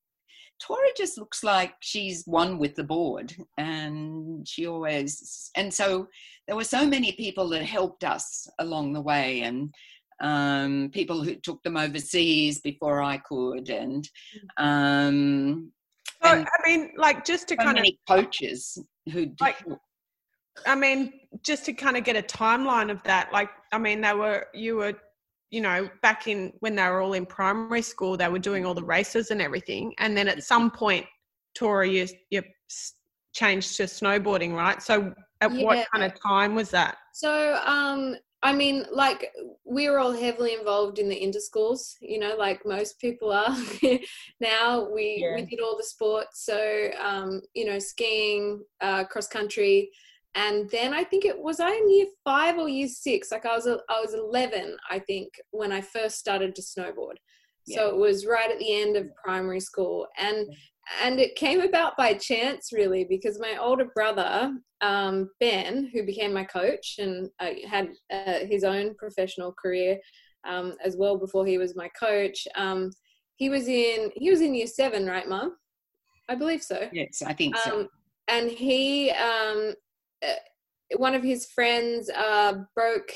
Tora 0.60 0.90
just 0.98 1.18
looks 1.18 1.44
like 1.44 1.74
she's 1.80 2.24
one 2.26 2.58
with 2.60 2.76
the 2.76 2.84
board, 2.84 3.36
and 3.58 4.48
she 4.48 4.68
always. 4.68 5.50
And 5.56 5.74
so 5.74 6.08
there 6.48 6.56
were 6.56 6.64
so 6.64 6.86
many 6.86 7.14
people 7.14 7.50
that 7.50 7.64
helped 7.64 8.04
us 8.04 8.48
along 8.60 8.94
the 8.94 9.02
way, 9.02 9.42
and 9.42 9.74
um, 10.22 10.90
people 10.94 11.24
who 11.24 11.36
took 11.36 11.64
them 11.64 11.78
overseas 11.78 12.60
before 12.62 13.02
I 13.02 13.18
could, 13.18 13.70
and 13.70 14.08
um, 14.58 15.72
so, 16.22 16.30
and 16.30 16.46
i 16.46 16.68
mean 16.70 16.92
like 16.98 17.24
just 17.24 17.48
to 17.48 17.54
so 17.54 17.64
kind 17.64 17.70
of 17.70 17.76
many 17.76 17.98
coaches 18.08 18.78
who 19.12 19.32
Like- 19.40 19.64
I 20.66 20.76
mean, 20.76 21.14
just 21.42 21.66
to 21.66 21.74
kind 21.74 21.96
of 21.98 22.04
get 22.04 22.16
a 22.16 22.22
timeline 22.22 22.92
of 22.92 23.02
that, 23.04 23.32
like, 23.32 23.50
I 23.72 23.78
mean, 23.78 24.02
they 24.02 24.14
were, 24.14 24.48
you 24.54 24.76
were, 24.78 24.94
you 25.52 25.62
know, 25.62 25.90
back 26.02 26.28
in 26.28 26.54
when 26.60 26.76
they 26.76 26.84
were 26.84 27.02
all 27.02 27.14
in 27.14 27.26
primary 27.26 27.82
school, 27.82 28.18
they 28.18 28.28
were 28.28 28.40
doing 28.40 28.66
all 28.66 28.74
the 28.74 28.84
races 28.84 29.32
and 29.32 29.42
everything. 29.42 29.94
And 29.98 30.16
then 30.16 30.28
at 30.28 30.44
some 30.44 30.70
point, 30.70 31.06
Tora, 31.56 31.88
you, 31.88 32.08
you 32.30 32.44
changed 33.34 33.78
to 33.78 33.84
snowboarding, 33.84 34.54
right? 34.54 34.82
So 34.82 35.14
at 35.42 35.52
Yeah. 35.52 35.64
what 35.64 35.88
kind 35.92 36.04
of 36.04 36.14
time 36.22 36.56
was 36.56 36.70
that? 36.72 36.98
So, 37.14 37.60
um, 37.66 38.16
I 38.42 38.54
mean, 38.54 38.86
like 38.92 39.32
we 39.66 39.90
were 39.90 40.00
all 40.00 40.14
heavily 40.14 40.54
involved 40.54 41.00
in 41.00 41.10
the 41.10 41.20
interschools. 41.20 41.96
You 42.00 42.20
know, 42.20 42.36
like 42.38 42.66
most 42.66 43.00
people 43.00 43.32
are 43.34 43.54
now. 44.40 44.90
We 44.90 45.18
Yeah. 45.22 45.36
we 45.36 45.46
did 45.46 45.60
all 45.60 45.76
the 45.76 45.84
sports. 45.84 46.46
So, 46.46 46.90
um, 47.02 47.42
you 47.54 47.66
know, 47.66 47.80
skiing, 47.80 48.64
uh, 48.80 49.04
cross 49.06 49.28
country, 49.28 49.92
and 50.36 50.70
then 50.70 50.94
I 50.94 51.04
think 51.04 51.26
it 51.26 51.38
was 51.38 51.60
I 51.60 51.72
in 51.72 51.90
year 51.90 52.08
five 52.24 52.58
or 52.58 52.70
year 52.70 52.88
six. 52.88 53.32
Like 53.32 53.46
I 53.46 53.56
was 53.56 53.68
I 53.68 54.02
was 54.02 54.14
eleven, 54.14 54.78
I 54.90 55.00
think, 55.00 55.30
when 55.52 55.72
I 55.72 55.82
first 55.82 56.18
started 56.18 56.56
to 56.56 56.62
snowboard. 56.62 57.16
So 57.68 57.88
it 57.90 57.98
was 57.98 58.26
right 58.26 58.50
at 58.50 58.58
the 58.58 58.82
end 58.82 58.96
of 58.98 59.14
primary 59.24 59.60
school, 59.60 60.08
and 60.18 60.48
and 61.04 61.20
it 61.20 61.36
came 61.36 61.62
about 61.62 61.96
by 61.98 62.14
chance 62.14 62.70
really 62.74 63.04
because 63.04 63.40
my 63.40 63.58
older 63.60 63.86
brother 63.94 64.52
um, 64.82 65.30
ben 65.40 65.90
who 65.94 66.04
became 66.04 66.34
my 66.34 66.44
coach 66.44 66.96
and 67.00 67.30
uh, 67.40 67.52
had 67.70 67.90
uh, 68.12 68.40
his 68.50 68.64
own 68.64 68.96
professional 68.96 69.54
career 69.54 70.00
um, 70.48 70.76
as 70.84 70.98
well 70.98 71.18
before 71.18 71.46
he 71.46 71.58
was 71.58 71.76
my 71.76 71.90
coach 71.90 72.48
um, 72.56 72.90
he 73.36 73.50
was 73.50 73.68
in 73.68 74.10
he 74.16 74.30
was 74.32 74.42
in 74.42 74.56
year 74.56 74.68
seven 74.68 75.06
right 75.06 75.28
mom 75.30 75.56
i 76.28 76.36
believe 76.36 76.64
so 76.64 76.90
Yes, 76.92 77.22
I 77.26 77.34
think 77.34 77.56
so. 77.58 77.82
um, 77.82 77.88
and 78.28 78.50
he 78.50 79.12
um, 79.12 79.74
one 80.98 81.16
of 81.16 81.24
his 81.24 81.46
friends 81.48 82.10
uh, 82.10 82.54
broke 82.76 83.12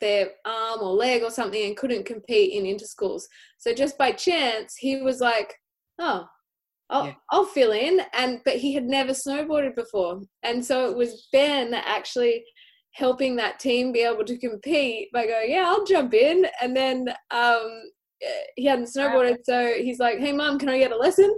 their 0.00 0.30
arm 0.44 0.80
or 0.82 0.92
leg 0.92 1.22
or 1.22 1.30
something 1.30 1.64
and 1.64 1.76
couldn't 1.76 2.04
compete 2.04 2.52
in 2.52 2.64
interschools. 2.64 3.22
So 3.58 3.72
just 3.72 3.96
by 3.96 4.12
chance 4.12 4.74
he 4.76 4.96
was 5.02 5.20
like 5.20 5.54
oh 5.98 6.26
I'll, 6.90 7.06
Yeah. 7.06 7.14
I'll 7.30 7.46
fill 7.46 7.72
in 7.72 8.00
and 8.12 8.40
but 8.44 8.56
he 8.56 8.74
had 8.74 8.84
never 8.84 9.12
snowboarded 9.12 9.74
before. 9.74 10.20
And 10.42 10.64
so 10.64 10.90
it 10.90 10.96
was 10.96 11.28
ben 11.32 11.74
actually 11.74 12.44
helping 12.94 13.36
that 13.36 13.58
team 13.58 13.92
be 13.92 14.02
able 14.02 14.24
to 14.24 14.38
compete 14.38 15.10
by 15.12 15.26
going 15.26 15.50
yeah 15.50 15.64
i'll 15.66 15.84
jump 15.84 16.14
in 16.14 16.46
and 16.62 16.76
then 16.76 17.08
um, 17.32 17.82
he 18.54 18.64
hadn't 18.64 18.84
snowboarded 18.86 19.38
so 19.42 19.74
he's 19.76 19.98
like 19.98 20.18
hey 20.20 20.30
mom 20.32 20.58
can 20.58 20.68
i 20.68 20.78
get 20.78 20.92
a 20.92 20.96
lesson? 20.96 21.36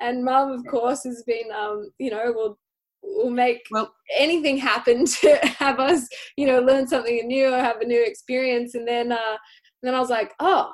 And 0.00 0.24
mom 0.24 0.52
of 0.52 0.64
course 0.66 1.02
has 1.04 1.24
been 1.26 1.50
um, 1.52 1.90
you 1.98 2.10
know 2.10 2.32
will 2.32 2.58
will 3.02 3.30
make 3.30 3.66
Well- 3.70 3.94
anything 4.16 4.56
happen 4.56 5.04
to 5.04 5.36
have 5.58 5.80
us 5.80 6.08
you 6.36 6.46
know 6.46 6.60
learn 6.60 6.86
something 6.86 7.26
new 7.26 7.52
or 7.52 7.58
have 7.58 7.80
a 7.80 7.86
new 7.86 8.02
experience. 8.04 8.74
And 8.74 8.86
then 8.86 9.12
uh 9.12 9.36
then 9.82 9.94
i 9.94 10.00
was 10.00 10.10
like 10.10 10.32
oh 10.40 10.70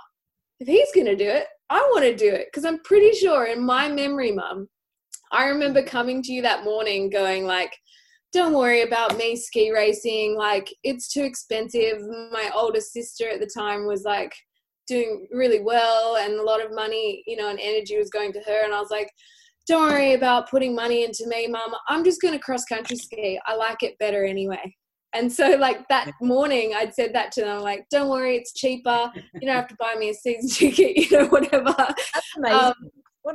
if 0.61 0.69
he's 0.69 0.93
gonna 0.95 1.17
do 1.17 1.29
it 1.29 1.47
i 1.71 1.79
want 1.93 2.05
to 2.05 2.17
do 2.17 2.29
it. 2.29 2.47
Because 2.47 2.65
i'm 2.65 2.81
pretty 2.81 3.13
sure 3.13 3.47
in 3.47 3.65
my 3.65 3.89
memory 3.89 4.33
mum 4.33 4.69
i 5.33 5.47
remember 5.47 5.83
coming 5.83 6.23
to 6.23 6.33
you 6.33 6.43
that 6.43 6.65
morning 6.65 7.11
going 7.11 7.45
like 7.45 7.73
don't 8.35 8.53
worry 8.53 8.83
about 8.83 9.17
me 9.17 9.37
ski 9.37 9.71
racing. 9.71 10.37
Like 10.37 10.69
it's 10.83 11.07
too 11.07 11.23
expensive. 11.23 12.01
My 12.33 12.51
older 12.53 12.81
sister 12.81 13.29
at 13.31 13.39
the 13.39 13.47
time 13.47 13.87
was 13.87 14.03
like 14.03 14.35
doing 14.89 15.29
really 15.31 15.61
well 15.61 16.17
and 16.17 16.35
a 16.35 16.43
lot 16.43 16.63
of 16.63 16.75
money 16.75 17.23
you 17.27 17.37
know 17.37 17.49
and 17.49 17.61
energy 17.61 17.97
was 17.97 18.11
going 18.11 18.33
to 18.33 18.41
her. 18.41 18.65
And 18.65 18.75
i 18.75 18.81
was 18.81 18.91
like 18.91 19.09
don't 19.67 19.91
worry 19.91 20.15
about 20.15 20.51
putting 20.51 20.75
money 20.75 21.05
into 21.05 21.27
me, 21.27 21.47
mum. 21.47 21.75
I'm 21.89 22.05
just 22.05 22.21
going 22.21 22.35
to 22.35 22.41
cross 22.41 22.65
country 22.65 22.97
ski. 22.97 23.41
I 23.47 23.55
like 23.55 23.83
it 23.83 23.99
better 23.99 24.25
anyway. 24.25 24.75
And 25.15 25.33
so, 25.33 25.57
like 25.57 25.87
that 25.89 26.11
morning, 26.21 26.75
I'd 26.77 26.93
said 26.93 27.15
that 27.15 27.31
to 27.33 27.43
them, 27.43 27.63
like, 27.63 27.87
don't 27.91 28.09
worry, 28.09 28.37
it's 28.37 28.53
cheaper. 28.53 29.11
You 29.35 29.47
don't 29.47 29.57
have 29.57 29.69
to 29.69 29.77
buy 29.79 29.95
me 29.95 30.11
a 30.11 30.15
season 30.15 30.49
ticket, 30.51 30.97
you 30.97 31.17
know, 31.17 31.27
whatever. 31.27 31.75
That's 31.77 32.37
amazing. 32.37 32.59
Um, 32.59 32.75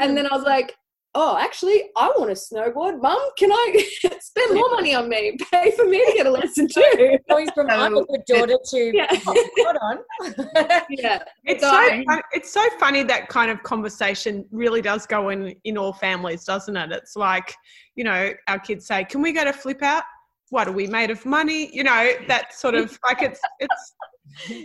and 0.01 0.17
then 0.17 0.27
I 0.27 0.35
was 0.35 0.43
like, 0.43 0.75
oh, 1.15 1.37
actually, 1.37 1.89
I 1.97 2.11
want 2.17 2.29
to 2.29 2.35
snowboard. 2.35 3.01
Mum, 3.01 3.19
can 3.37 3.51
I 3.51 3.89
spend 4.19 4.53
more 4.55 4.69
money 4.71 4.93
on 4.93 5.09
me? 5.09 5.37
Pay 5.51 5.71
for 5.71 5.85
me 5.85 6.05
to 6.05 6.13
get 6.13 6.25
a 6.27 6.31
lesson 6.31 6.67
too. 6.67 7.17
going 7.29 7.49
from 7.53 7.69
I'm 7.69 7.97
a 7.97 8.05
good 8.05 8.23
daughter 8.25 8.57
to 8.71 8.91
Yeah. 8.95 9.07
Oh, 9.27 9.49
hold 9.57 9.77
on. 9.81 10.85
yeah. 10.89 11.23
It's 11.45 11.63
So 11.63 11.69
so 11.71 12.03
fun, 12.05 12.21
it's 12.31 12.51
so 12.51 12.65
funny 12.79 13.03
that 13.03 13.27
kind 13.29 13.51
of 13.51 13.61
conversation 13.63 14.45
really 14.51 14.81
does 14.81 15.05
go 15.05 15.29
in 15.29 15.55
in 15.63 15.77
all 15.77 15.93
families, 15.93 16.43
doesn't 16.45 16.75
it? 16.75 16.91
It's 16.91 17.15
like 17.15 17.53
you 17.95 18.03
know 18.03 18.31
our 18.47 18.59
kids 18.59 18.85
say, 18.85 19.03
"Can 19.03 19.21
we 19.21 19.31
go 19.31 19.43
to 19.43 19.53
flip 19.53 19.81
out?" 19.83 20.03
What 20.51 20.67
are 20.67 20.71
we 20.71 20.87
made 20.87 21.11
of 21.11 21.25
money? 21.25 21.69
You 21.75 21.83
know 21.83 22.11
that 22.27 22.53
sort 22.53 22.75
of 22.75 22.97
like 23.07 23.21
it's 23.21 23.39
it's 23.59 23.93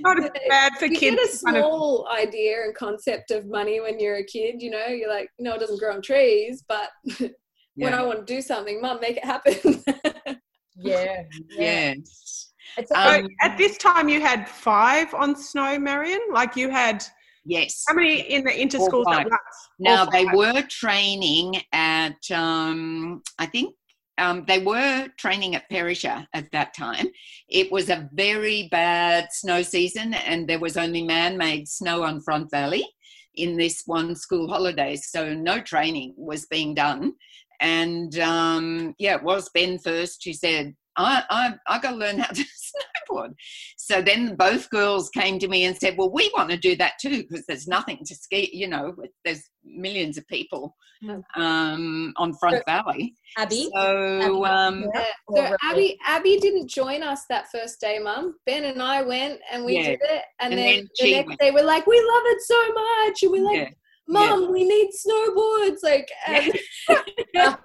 not 0.01 0.23
as 0.23 0.31
bad 0.49 0.73
for 0.79 0.87
you 0.87 0.99
kids. 0.99 1.17
get 1.17 1.25
a 1.29 1.39
to 1.39 1.45
kind 1.45 1.57
of- 1.57 1.63
small 1.65 2.09
idea 2.13 2.63
and 2.65 2.75
concept 2.75 3.31
of 3.31 3.47
money 3.47 3.81
when 3.81 3.99
you're 4.01 4.17
a 4.17 4.25
kid, 4.25 4.61
you 4.63 4.71
know, 4.71 4.87
you're 4.87 5.09
like, 5.11 5.29
no, 5.39 5.55
it 5.55 5.61
doesn't 5.61 5.79
grow 5.79 5.95
on 5.95 6.03
trees, 6.03 6.65
but 6.69 6.91
when 7.77 7.95
I 7.95 8.03
want 8.03 8.27
to 8.27 8.35
do 8.35 8.41
something, 8.43 8.81
mum, 8.81 8.99
make 9.01 9.17
it 9.17 9.25
happen. 9.25 9.83
Yeah. 10.77 11.23
Yes. 11.51 12.53
It's 12.77 12.91
So 12.93 12.97
Um, 12.97 13.29
at 13.43 13.57
this 13.57 13.79
time, 13.79 14.09
you 14.09 14.21
had 14.21 14.49
five 14.49 15.15
on 15.15 15.37
snow, 15.37 15.79
Marion. 15.79 16.19
Like 16.33 16.57
you 16.57 16.69
had 16.69 17.05
Yes. 17.45 17.85
how 17.87 17.95
many 17.95 18.23
in 18.23 18.43
the 18.43 18.61
inter 18.61 18.79
schools? 18.81 19.07
at 19.09 19.25
once? 19.25 19.35
Now 19.79 20.05
they 20.05 20.25
were 20.25 20.63
training 20.63 21.63
at, 21.73 22.19
um, 22.33 23.23
I 23.39 23.47
think 23.47 23.77
um, 24.19 24.45
they 24.47 24.59
were 24.59 25.09
training 25.19 25.55
at 25.55 25.69
Perisher 25.69 26.27
at 26.33 26.51
that 26.53 26.75
time. 26.75 27.07
It 27.49 27.73
was 27.73 27.91
a 27.91 28.09
very 28.13 28.69
bad 28.71 29.29
snow 29.33 29.63
season, 29.63 30.15
and 30.15 30.49
there 30.49 30.61
was 30.61 30.77
only 30.77 31.03
man-made 31.03 31.69
snow 31.69 32.03
on 32.05 32.21
Front 32.21 32.51
Valley 32.51 32.87
in 33.35 33.57
this 33.57 33.83
one 33.87 34.15
school 34.15 34.49
holiday, 34.49 34.97
so 34.97 35.35
no 35.35 35.61
training 35.61 36.15
was 36.17 36.47
being 36.47 36.75
done. 36.75 37.13
And 37.61 38.19
um, 38.19 38.95
yeah, 38.99 39.17
it 39.17 39.23
was 39.23 39.51
Ben 39.55 39.79
first 39.79 40.25
who 40.25 40.33
said, 40.33 40.75
I, 40.97 41.23
I, 41.31 41.55
I 41.67 41.79
got 41.81 41.91
to 41.91 41.97
learn 41.97 42.19
how 42.19 42.29
to 42.33 42.45
snowboard. 43.11 43.35
So 43.77 44.01
then 44.03 44.37
both 44.37 44.71
girls 44.71 45.11
came 45.11 45.39
to 45.41 45.49
me 45.49 45.65
and 45.65 45.77
said, 45.77 45.97
Well, 45.99 46.11
we 46.13 46.31
want 46.37 46.51
to 46.51 46.57
do 46.57 46.77
that 46.77 46.95
too 47.01 47.25
because 47.29 47.45
there's 47.47 47.67
nothing 47.67 47.99
to 48.07 48.15
ski, 48.15 48.51
you 48.53 48.69
know, 48.69 48.95
there's 49.25 49.43
millions 49.65 50.19
of 50.19 50.27
people 50.29 50.75
Mm. 51.03 51.23
um, 51.37 52.15
on 52.17 52.33
Front 52.35 52.57
So- 52.59 52.63
Valley. 52.67 53.15
Abby. 53.37 53.69
So, 53.75 54.45
um, 54.47 54.87
Yeah. 54.95 55.05
So 55.51 55.57
Abby, 55.63 55.99
Abby 56.07 56.39
didn't 56.39 56.69
join 56.69 57.03
us 57.03 57.25
that 57.29 57.51
first 57.53 57.79
day, 57.81 57.99
Mum. 57.99 58.37
Ben 58.47 58.65
and 58.65 58.81
I 58.81 59.03
went 59.03 59.41
and 59.53 59.65
we 59.67 59.75
Yeah. 59.75 59.83
did 59.83 60.01
it, 60.03 60.23
and, 60.41 60.53
And 60.55 60.59
then, 60.59 60.67
then 60.77 60.89
the 61.01 61.13
next 61.13 61.27
went. 61.29 61.41
day 61.41 61.51
we're 61.51 61.65
like, 61.65 61.87
we 61.87 61.97
love 61.99 62.23
it 62.27 62.41
so 62.43 62.73
much, 62.73 63.23
and 63.23 63.33
we're 63.33 63.45
like, 63.45 63.69
yeah. 63.69 63.75
Mum, 64.07 64.53
we 64.53 64.65
need 64.65 64.91
snowboards, 64.93 65.83
like, 65.83 66.09
and 66.27 66.53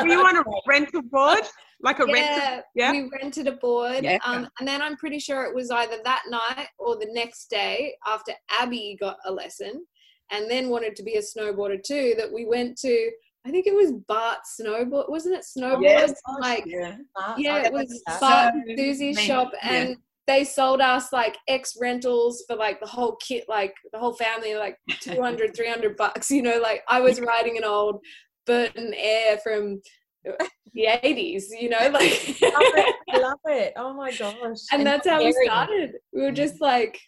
Were 0.00 0.06
you 0.06 0.20
on 0.24 0.36
a 0.36 0.44
rental 0.68 1.02
board? 1.02 1.42
Like 1.82 1.98
a 1.98 2.04
rental? 2.06 2.22
yeah, 2.22 2.60
Yeah. 2.74 2.92
we 2.92 3.08
rented 3.20 3.46
a 3.46 3.52
board, 3.52 4.04
Yeah. 4.04 4.18
um, 4.24 4.48
and 4.58 4.68
then 4.68 4.82
I'm 4.82 4.96
pretty 4.96 5.18
sure 5.18 5.44
it 5.44 5.54
was 5.54 5.70
either 5.70 5.96
that 6.04 6.22
night 6.28 6.68
or 6.78 6.96
the 6.96 7.08
next 7.12 7.48
day 7.48 7.94
after 8.06 8.32
Abby 8.60 8.96
got 9.00 9.16
a 9.24 9.32
lesson, 9.32 9.86
and 10.30 10.50
then 10.50 10.68
wanted 10.68 10.94
to 10.96 11.02
be 11.02 11.14
a 11.14 11.20
snowboarder 11.22 11.82
too. 11.82 12.14
That 12.18 12.32
we 12.32 12.44
went 12.44 12.78
to. 12.80 13.10
I 13.46 13.50
think 13.50 13.66
it 13.66 13.74
was 13.74 13.92
Bart 14.06 14.40
Snowboard, 14.60 15.08
wasn't 15.08 15.36
it? 15.36 15.44
Snowboard, 15.56 15.82
Yes. 15.82 16.12
like 16.40 16.64
yeah. 16.66 16.96
yeah, 17.38 17.64
it 17.64 17.72
was 17.72 17.88
that. 18.06 18.20
Bart 18.20 18.52
So 18.54 18.60
and 18.68 18.78
Susie's 18.78 19.16
many, 19.16 19.26
shop, 19.26 19.52
yeah. 19.62 19.72
and 19.72 19.96
they 20.26 20.44
sold 20.44 20.82
us 20.82 21.10
like 21.12 21.38
X 21.48 21.74
rentals 21.80 22.44
for 22.46 22.54
like 22.54 22.78
the 22.80 22.86
whole 22.86 23.16
kit, 23.26 23.46
like 23.48 23.74
the 23.92 23.98
whole 23.98 24.12
family, 24.12 24.54
like 24.54 24.76
200, 25.00 25.56
300 25.56 25.96
bucks. 25.96 26.30
You 26.30 26.42
know, 26.42 26.58
like 26.60 26.82
I 26.88 27.00
was 27.00 27.18
riding 27.32 27.56
an 27.56 27.64
old 27.64 28.00
Burton 28.46 28.92
Air 28.94 29.38
from 29.38 29.80
the 30.24 30.86
80s, 30.86 31.44
you 31.58 31.68
know, 31.68 31.78
like, 31.92 32.36
love 32.42 32.62
it. 32.76 32.94
I 33.08 33.18
love 33.18 33.38
it. 33.46 33.72
Oh 33.76 33.94
my 33.94 34.12
gosh. 34.12 34.58
and 34.72 34.86
that's 34.86 35.08
how 35.08 35.22
we 35.22 35.32
started. 35.44 35.94
We 36.12 36.22
were 36.22 36.32
just 36.32 36.60
like, 36.60 36.98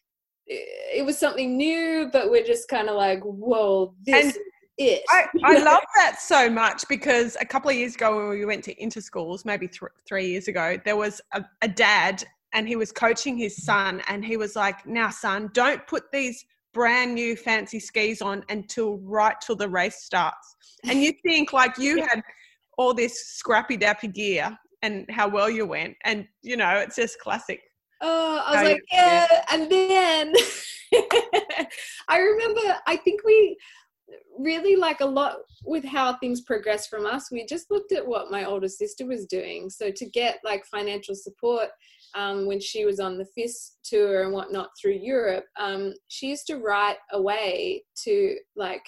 it 0.46 1.04
was 1.04 1.18
something 1.18 1.56
new, 1.56 2.10
but 2.12 2.30
we're 2.30 2.44
just 2.44 2.68
kind 2.68 2.88
of 2.88 2.96
like, 2.96 3.20
whoa, 3.22 3.94
this 4.04 4.24
And 4.24 4.30
is 4.32 4.38
it. 4.78 5.02
I, 5.10 5.26
I 5.44 5.58
love 5.62 5.82
that 5.96 6.20
so 6.20 6.50
much 6.50 6.86
because 6.88 7.36
a 7.40 7.46
couple 7.46 7.70
of 7.70 7.76
years 7.76 7.94
ago 7.94 8.16
when 8.16 8.28
we 8.28 8.44
went 8.44 8.64
to 8.64 8.74
interschools, 8.74 9.44
maybe 9.44 9.68
th- 9.68 9.92
three 10.06 10.26
years 10.28 10.48
ago, 10.48 10.78
there 10.84 10.96
was 10.96 11.20
a, 11.32 11.44
a 11.62 11.68
dad 11.68 12.24
and 12.52 12.68
he 12.68 12.76
was 12.76 12.92
coaching 12.92 13.36
his 13.36 13.64
son 13.64 14.02
and 14.08 14.24
he 14.24 14.36
was 14.36 14.56
like, 14.56 14.86
now 14.86 15.10
son, 15.10 15.50
don't 15.54 15.86
put 15.86 16.10
these 16.12 16.44
brand 16.74 17.14
new 17.14 17.36
fancy 17.36 17.78
skis 17.78 18.22
on 18.22 18.44
until 18.48 18.98
right 18.98 19.36
till 19.40 19.56
the 19.56 19.68
race 19.68 20.02
starts. 20.02 20.56
And 20.84 21.02
you 21.02 21.12
think 21.22 21.52
like 21.52 21.78
you 21.78 22.02
had 22.02 22.22
all 22.82 22.94
this 22.94 23.26
scrappy 23.26 23.78
dappy 23.78 24.12
gear 24.12 24.58
and 24.82 25.06
how 25.10 25.28
well 25.28 25.48
you 25.48 25.64
went. 25.66 25.94
And 26.04 26.26
you 26.42 26.56
know, 26.56 26.76
it's 26.76 26.96
just 26.96 27.20
classic. 27.20 27.60
Oh, 28.00 28.42
I 28.44 28.50
was 28.50 28.58
How 28.58 28.64
like, 28.64 28.76
you- 28.76 28.98
yeah. 28.98 29.44
And 29.52 29.70
then 29.70 30.34
I 32.08 32.18
remember, 32.18 32.60
I 32.88 32.96
think 32.96 33.22
we 33.24 33.56
really 34.38 34.74
like 34.76 35.00
a 35.00 35.06
lot 35.06 35.36
with 35.64 35.84
how 35.84 36.16
things 36.16 36.40
progressed 36.40 36.90
from 36.90 37.06
us. 37.06 37.30
We 37.30 37.46
just 37.46 37.70
looked 37.70 37.92
at 37.92 38.06
what 38.06 38.30
my 38.30 38.44
older 38.44 38.68
sister 38.68 39.06
was 39.06 39.26
doing. 39.26 39.70
So 39.70 39.90
to 39.92 40.10
get 40.10 40.40
like 40.44 40.64
financial 40.66 41.14
support 41.14 41.68
um, 42.14 42.46
when 42.46 42.60
she 42.60 42.84
was 42.84 42.98
on 42.98 43.16
the 43.16 43.26
FIS 43.36 43.76
tour 43.84 44.24
and 44.24 44.32
whatnot 44.32 44.70
through 44.80 44.98
Europe, 45.00 45.44
um, 45.58 45.94
she 46.08 46.26
used 46.28 46.46
to 46.48 46.56
write 46.56 46.96
away 47.12 47.84
to 48.04 48.36
like 48.56 48.84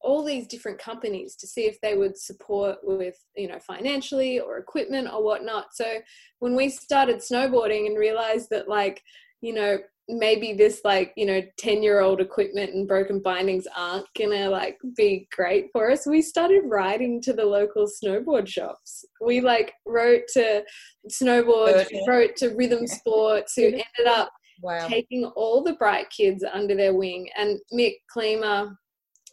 all 0.00 0.24
these 0.24 0.46
different 0.46 0.78
companies 0.78 1.34
to 1.36 1.46
see 1.46 1.62
if 1.62 1.80
they 1.80 1.96
would 1.96 2.16
support 2.16 2.78
with 2.82 3.16
you 3.36 3.48
know 3.48 3.58
financially 3.58 4.40
or 4.40 4.58
equipment 4.58 5.08
or 5.12 5.22
whatnot. 5.22 5.66
So 5.72 5.98
when 6.38 6.54
we 6.54 6.68
started 6.68 7.16
snowboarding 7.16 7.86
and 7.86 7.98
realized 7.98 8.48
that 8.50 8.68
like 8.68 9.02
you 9.40 9.54
know 9.54 9.78
maybe 10.10 10.54
this 10.54 10.80
like 10.84 11.12
you 11.16 11.26
know 11.26 11.42
10 11.58 11.82
year 11.82 12.00
old 12.00 12.20
equipment 12.20 12.72
and 12.72 12.88
broken 12.88 13.20
bindings 13.20 13.66
aren't 13.76 14.06
gonna 14.18 14.48
like 14.48 14.78
be 14.96 15.28
great 15.36 15.66
for 15.70 15.90
us 15.90 16.06
we 16.06 16.22
started 16.22 16.62
riding 16.64 17.20
to 17.20 17.34
the 17.34 17.44
local 17.44 17.86
snowboard 17.86 18.46
shops. 18.46 19.04
We 19.20 19.40
like 19.40 19.74
wrote 19.86 20.22
to 20.34 20.64
snowboard 21.10 21.86
oh, 21.92 22.06
wrote 22.06 22.36
to 22.36 22.54
rhythm 22.56 22.86
sports 22.86 23.54
who 23.56 23.64
ended 23.64 24.06
up 24.06 24.30
Wow. 24.60 24.88
taking 24.88 25.24
all 25.24 25.62
the 25.62 25.74
bright 25.74 26.10
kids 26.10 26.44
under 26.52 26.74
their 26.74 26.94
wing. 26.94 27.28
And 27.36 27.60
mick 27.72 27.94
klima 28.14 28.74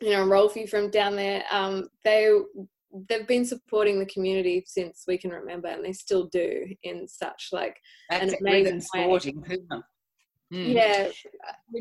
you 0.02 0.12
know 0.12 0.26
rolfie 0.26 0.68
from 0.70 0.90
down 0.90 1.16
there 1.16 1.44
um, 1.52 1.88
they 2.04 2.30
they've 3.10 3.28
been 3.28 3.46
supporting 3.46 4.00
the 4.00 4.06
community 4.06 4.64
since 4.66 5.04
we 5.08 5.18
can 5.18 5.32
remember 5.32 5.68
and 5.68 5.84
they 5.84 5.92
still 5.94 6.28
do 6.28 6.66
in 6.84 7.08
such 7.08 7.50
like 7.52 7.78
That's 8.10 8.32
An 8.34 8.38
amazing 8.42 8.82
Rhythm 8.94 9.42
way. 9.42 9.58
Cooma. 9.58 9.84
Mm. 10.54 10.74
yeah 10.74 11.08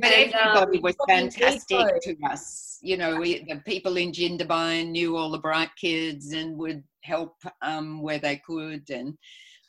But 0.00 0.10
And, 0.12 0.34
um, 0.34 0.56
everybody 0.56 0.78
was 0.80 0.96
fantastic 1.08 1.86
to 2.02 2.16
us. 2.30 2.78
You 2.82 2.96
know, 2.96 3.16
we, 3.20 3.44
the 3.48 3.60
people 3.64 3.96
in 3.96 4.10
Jindabyne 4.10 4.88
knew 4.90 5.16
all 5.16 5.30
the 5.30 5.38
bright 5.38 5.70
kids 5.80 6.32
and 6.32 6.56
would 6.58 6.82
help 7.02 7.36
um, 7.62 8.00
where 8.02 8.18
they 8.18 8.36
could. 8.44 8.88
And 8.90 9.16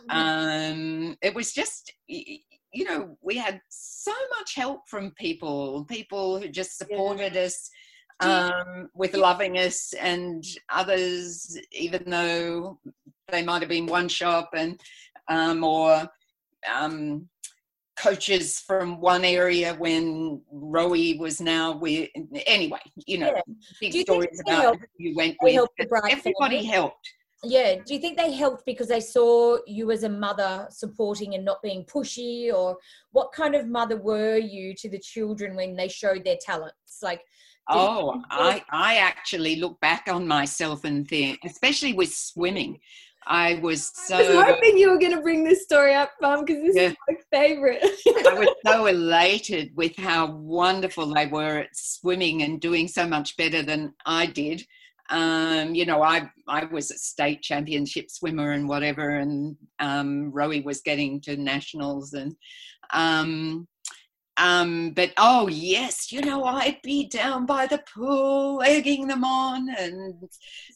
um, 0.09 1.17
it 1.21 1.35
was 1.35 1.53
just, 1.53 1.93
you 2.07 2.85
know, 2.85 3.17
we 3.21 3.35
had 3.37 3.59
so 3.69 4.13
much 4.39 4.55
help 4.55 4.81
from 4.87 5.11
people, 5.11 5.85
people 5.85 6.39
who 6.39 6.47
just 6.47 6.77
supported 6.77 7.35
us 7.37 7.69
Do 7.69 7.75
you- 7.75 7.84
um, 8.21 8.89
with 8.93 9.13
loving 9.15 9.57
us, 9.57 9.93
and 9.99 10.43
others, 10.69 11.57
even 11.71 12.03
though 12.09 12.79
they 13.29 13.43
might 13.43 13.61
have 13.61 13.69
been 13.69 13.85
one 13.87 14.07
shop 14.07 14.51
and 14.55 14.79
um, 15.27 15.63
or 15.63 16.07
um, 16.73 17.27
coaches 17.97 18.59
from 18.59 18.99
one 18.99 19.23
area 19.25 19.73
when 19.75 20.41
Rowie 20.53 21.17
was 21.19 21.39
now 21.41 21.77
with 21.77 22.09
anyway, 22.45 22.79
you 23.05 23.17
know, 23.19 23.33
Yeah. 23.35 23.41
big 23.79 23.93
you 23.93 24.01
stories 24.01 24.41
about 24.45 24.61
helped- 24.61 24.79
who 24.81 24.87
you 25.03 25.15
went 25.15 25.37
with. 25.41 25.53
helped 25.53 25.77
the 25.77 25.87
but 25.89 26.03
Everybody 26.11 26.57
family? 26.57 26.63
helped. 26.65 27.09
Yeah. 27.43 27.75
Do 27.85 27.93
you 27.93 27.99
think 27.99 28.17
they 28.17 28.31
helped 28.33 28.65
because 28.65 28.87
they 28.87 28.99
saw 28.99 29.57
you 29.67 29.91
as 29.91 30.03
a 30.03 30.09
mother 30.09 30.67
supporting 30.71 31.35
and 31.35 31.45
not 31.45 31.61
being 31.61 31.85
pushy? 31.85 32.51
Or 32.53 32.77
what 33.11 33.31
kind 33.33 33.55
of 33.55 33.67
mother 33.67 33.97
were 33.97 34.37
you 34.37 34.73
to 34.75 34.89
the 34.89 34.99
children 34.99 35.55
when 35.55 35.75
they 35.75 35.87
showed 35.87 36.23
their 36.25 36.37
talents? 36.41 36.99
Like, 37.03 37.21
Oh, 37.69 38.21
I, 38.29 38.63
I 38.69 38.97
actually 38.97 39.55
look 39.57 39.79
back 39.79 40.07
on 40.07 40.27
myself 40.27 40.83
and 40.83 41.07
think, 41.07 41.39
especially 41.45 41.93
with 41.93 42.13
swimming, 42.13 42.79
I 43.27 43.55
was 43.55 43.91
so. 44.07 44.17
I 44.17 44.35
was 44.35 44.45
hoping 44.45 44.77
you 44.77 44.91
were 44.91 44.99
going 44.99 45.15
to 45.15 45.21
bring 45.21 45.43
this 45.43 45.63
story 45.63 45.95
up, 45.95 46.11
Mum, 46.21 46.45
because 46.45 46.63
this 46.63 46.75
Yeah. 46.75 46.89
is 46.89 46.95
my 47.09 47.15
favorite. 47.31 47.83
I 48.27 48.33
was 48.37 48.49
so 48.65 48.85
elated 48.85 49.71
with 49.75 49.95
how 49.95 50.31
wonderful 50.31 51.13
they 51.13 51.25
were 51.25 51.59
at 51.59 51.75
swimming 51.75 52.43
and 52.43 52.61
doing 52.61 52.87
so 52.87 53.07
much 53.07 53.35
better 53.37 53.63
than 53.63 53.93
I 54.05 54.27
did. 54.27 54.63
Um, 55.09 55.73
you 55.75 55.85
know, 55.85 56.01
I 56.01 56.29
I 56.47 56.65
was 56.65 56.91
a 56.91 56.97
state 56.97 57.41
championship 57.41 58.09
swimmer 58.09 58.51
and 58.51 58.67
whatever, 58.67 59.09
and 59.17 59.55
um, 59.79 60.31
Rowie 60.31 60.63
was 60.63 60.81
getting 60.81 61.19
to 61.21 61.35
nationals, 61.35 62.13
and 62.13 62.35
um, 62.93 63.67
um, 64.37 64.91
but 64.91 65.13
oh 65.17 65.47
yes, 65.47 66.11
you 66.11 66.21
know, 66.21 66.43
I'd 66.43 66.81
be 66.83 67.07
down 67.07 67.45
by 67.45 67.67
the 67.67 67.81
pool 67.93 68.61
egging 68.61 69.07
them 69.07 69.23
on, 69.23 69.69
and 69.69 70.15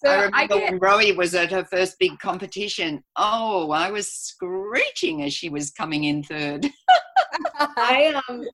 So 0.03 0.09
I 0.09 0.15
I 0.15 0.25
remember 0.25 0.55
get 0.55 0.71
when 0.71 0.79
Rowie 0.79 1.15
was 1.15 1.35
at 1.35 1.51
her 1.51 1.65
first 1.65 1.99
big 1.99 2.17
competition. 2.19 3.03
Oh, 3.17 3.71
I 3.71 3.91
was 3.91 4.11
screeching 4.11 5.23
as 5.23 5.33
she 5.33 5.49
was 5.49 5.71
coming 5.71 6.05
in 6.05 6.23
third. 6.23 6.67
I 7.59 8.21
um 8.29 8.45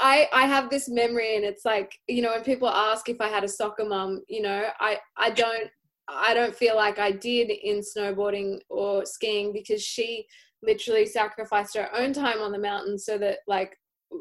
I 0.00 0.28
I 0.32 0.46
have 0.46 0.70
this 0.70 0.88
memory 0.88 1.36
and 1.36 1.44
it's 1.44 1.64
like, 1.64 1.92
you 2.08 2.22
know, 2.22 2.32
when 2.32 2.42
people 2.42 2.68
ask 2.68 3.08
if 3.08 3.20
I 3.20 3.28
had 3.28 3.44
a 3.44 3.48
soccer 3.48 3.84
mum, 3.84 4.22
you 4.28 4.42
know, 4.42 4.68
I 4.80 4.98
I 5.16 5.30
don't 5.30 5.68
I 6.08 6.34
don't 6.34 6.54
feel 6.54 6.74
like 6.76 6.98
I 6.98 7.12
did 7.12 7.50
in 7.50 7.80
snowboarding 7.80 8.58
or 8.70 9.04
skiing 9.04 9.52
because 9.52 9.82
she 9.82 10.26
literally 10.62 11.06
sacrificed 11.06 11.76
her 11.76 11.88
own 11.94 12.12
time 12.12 12.40
on 12.40 12.50
the 12.50 12.58
mountain 12.58 12.98
so 12.98 13.18
that 13.18 13.38
like 13.46 13.76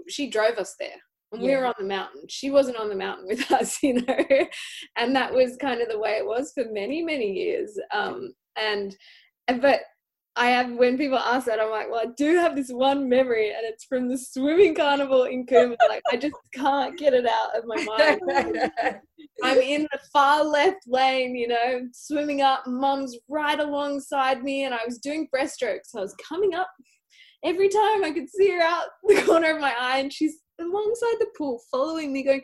she 0.08 0.30
drove 0.30 0.58
us 0.58 0.76
there. 0.80 0.98
And 1.34 1.42
we 1.42 1.56
were 1.56 1.66
on 1.66 1.74
the 1.78 1.84
mountain. 1.84 2.22
She 2.30 2.50
wasn't 2.50 2.78
on 2.78 2.88
the 2.88 2.96
mountain 2.96 3.28
with 3.28 3.52
us, 3.52 3.82
you 3.84 4.02
know. 4.02 4.26
and 4.96 5.16
that 5.16 5.34
was 5.34 5.58
kind 5.58 5.82
of 5.82 5.90
the 5.90 6.00
way 6.00 6.12
it 6.12 6.26
was 6.26 6.54
for 6.54 6.66
many, 6.72 7.04
many 7.04 7.32
years. 7.32 7.78
Um 7.94 8.34
and 8.58 8.96
but 9.62 9.82
I 10.38 10.48
have 10.52 10.72
when 10.74 10.98
people 10.98 11.18
ask 11.18 11.48
that, 11.48 11.60
I'm 11.60 11.72
like, 11.72 11.90
well, 11.90 12.02
I 12.02 12.12
do 12.16 12.36
have 12.36 12.56
this 12.56 12.70
one 12.70 13.10
memory, 13.10 13.50
and 13.50 13.62
it's 13.64 13.86
from 13.86 14.08
the 14.08 14.18
swimming 14.18 14.76
carnival 14.76 15.24
in 15.24 15.48
Cooma. 15.48 15.76
Like, 15.90 16.04
I 16.12 16.16
just 16.16 16.36
can't 16.54 16.98
get 16.98 17.14
it 17.14 17.26
out 17.26 17.58
of 17.58 17.66
my 17.66 17.84
mind. 17.84 18.72
I'm 19.44 19.58
in 19.58 19.88
the 19.92 20.00
far 20.14 20.44
left 20.44 20.82
lane, 20.86 21.36
you 21.36 21.48
know, 21.48 21.88
swimming 21.92 22.42
up. 22.42 22.68
Mum's 22.68 23.18
right 23.28 23.60
alongside 23.60 24.44
me, 24.44 24.66
and 24.66 24.76
I 24.76 24.82
was 24.86 25.00
doing 25.00 25.28
breaststrokes. 25.36 25.88
So 25.88 26.00
I 26.00 26.04
was 26.04 26.16
coming 26.28 26.54
up. 26.54 26.70
Every 27.44 27.70
time 27.70 28.04
I 28.04 28.12
could 28.12 28.30
see 28.30 28.50
her 28.52 28.62
out 28.62 28.86
the 29.04 29.22
corner 29.24 29.56
of 29.56 29.62
my 29.62 29.74
eye, 29.78 30.00
and 30.00 30.12
she's 30.12 30.38
alongside 30.60 31.16
the 31.20 31.28
pool, 31.38 31.62
following 31.72 32.12
me, 32.12 32.24
going, 32.24 32.42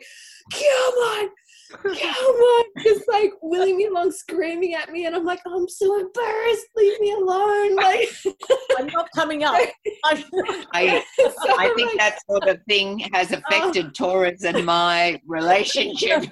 "Come 0.52 0.94
on, 0.94 1.28
come 1.72 2.36
on!" 2.36 2.64
Just 2.82 3.08
like 3.08 3.32
willing 3.42 3.76
me 3.76 3.86
along, 3.86 4.12
screaming 4.12 4.74
at 4.74 4.90
me, 4.90 5.06
and 5.06 5.16
I'm 5.16 5.24
like, 5.24 5.40
"I'm 5.46 5.68
so 5.68 5.98
embarrassed. 5.98 6.66
Leave 6.76 7.00
me 7.00 7.12
alone!" 7.12 7.76
Like, 7.84 8.08
I'm 8.78 8.86
not 8.86 9.08
coming 9.14 9.44
up. 9.44 9.54
I'm, 10.04 10.24
I 10.72 11.04
so 11.18 11.32
I 11.58 11.72
think 11.76 11.90
like, 11.90 11.98
that 11.98 12.18
sort 12.28 12.48
of 12.48 12.60
thing 12.68 13.00
has 13.12 13.32
oh. 13.32 13.38
affected 13.38 13.94
Tora's 13.94 14.44
and 14.44 14.64
my 14.64 15.20
relationship. 15.26 16.30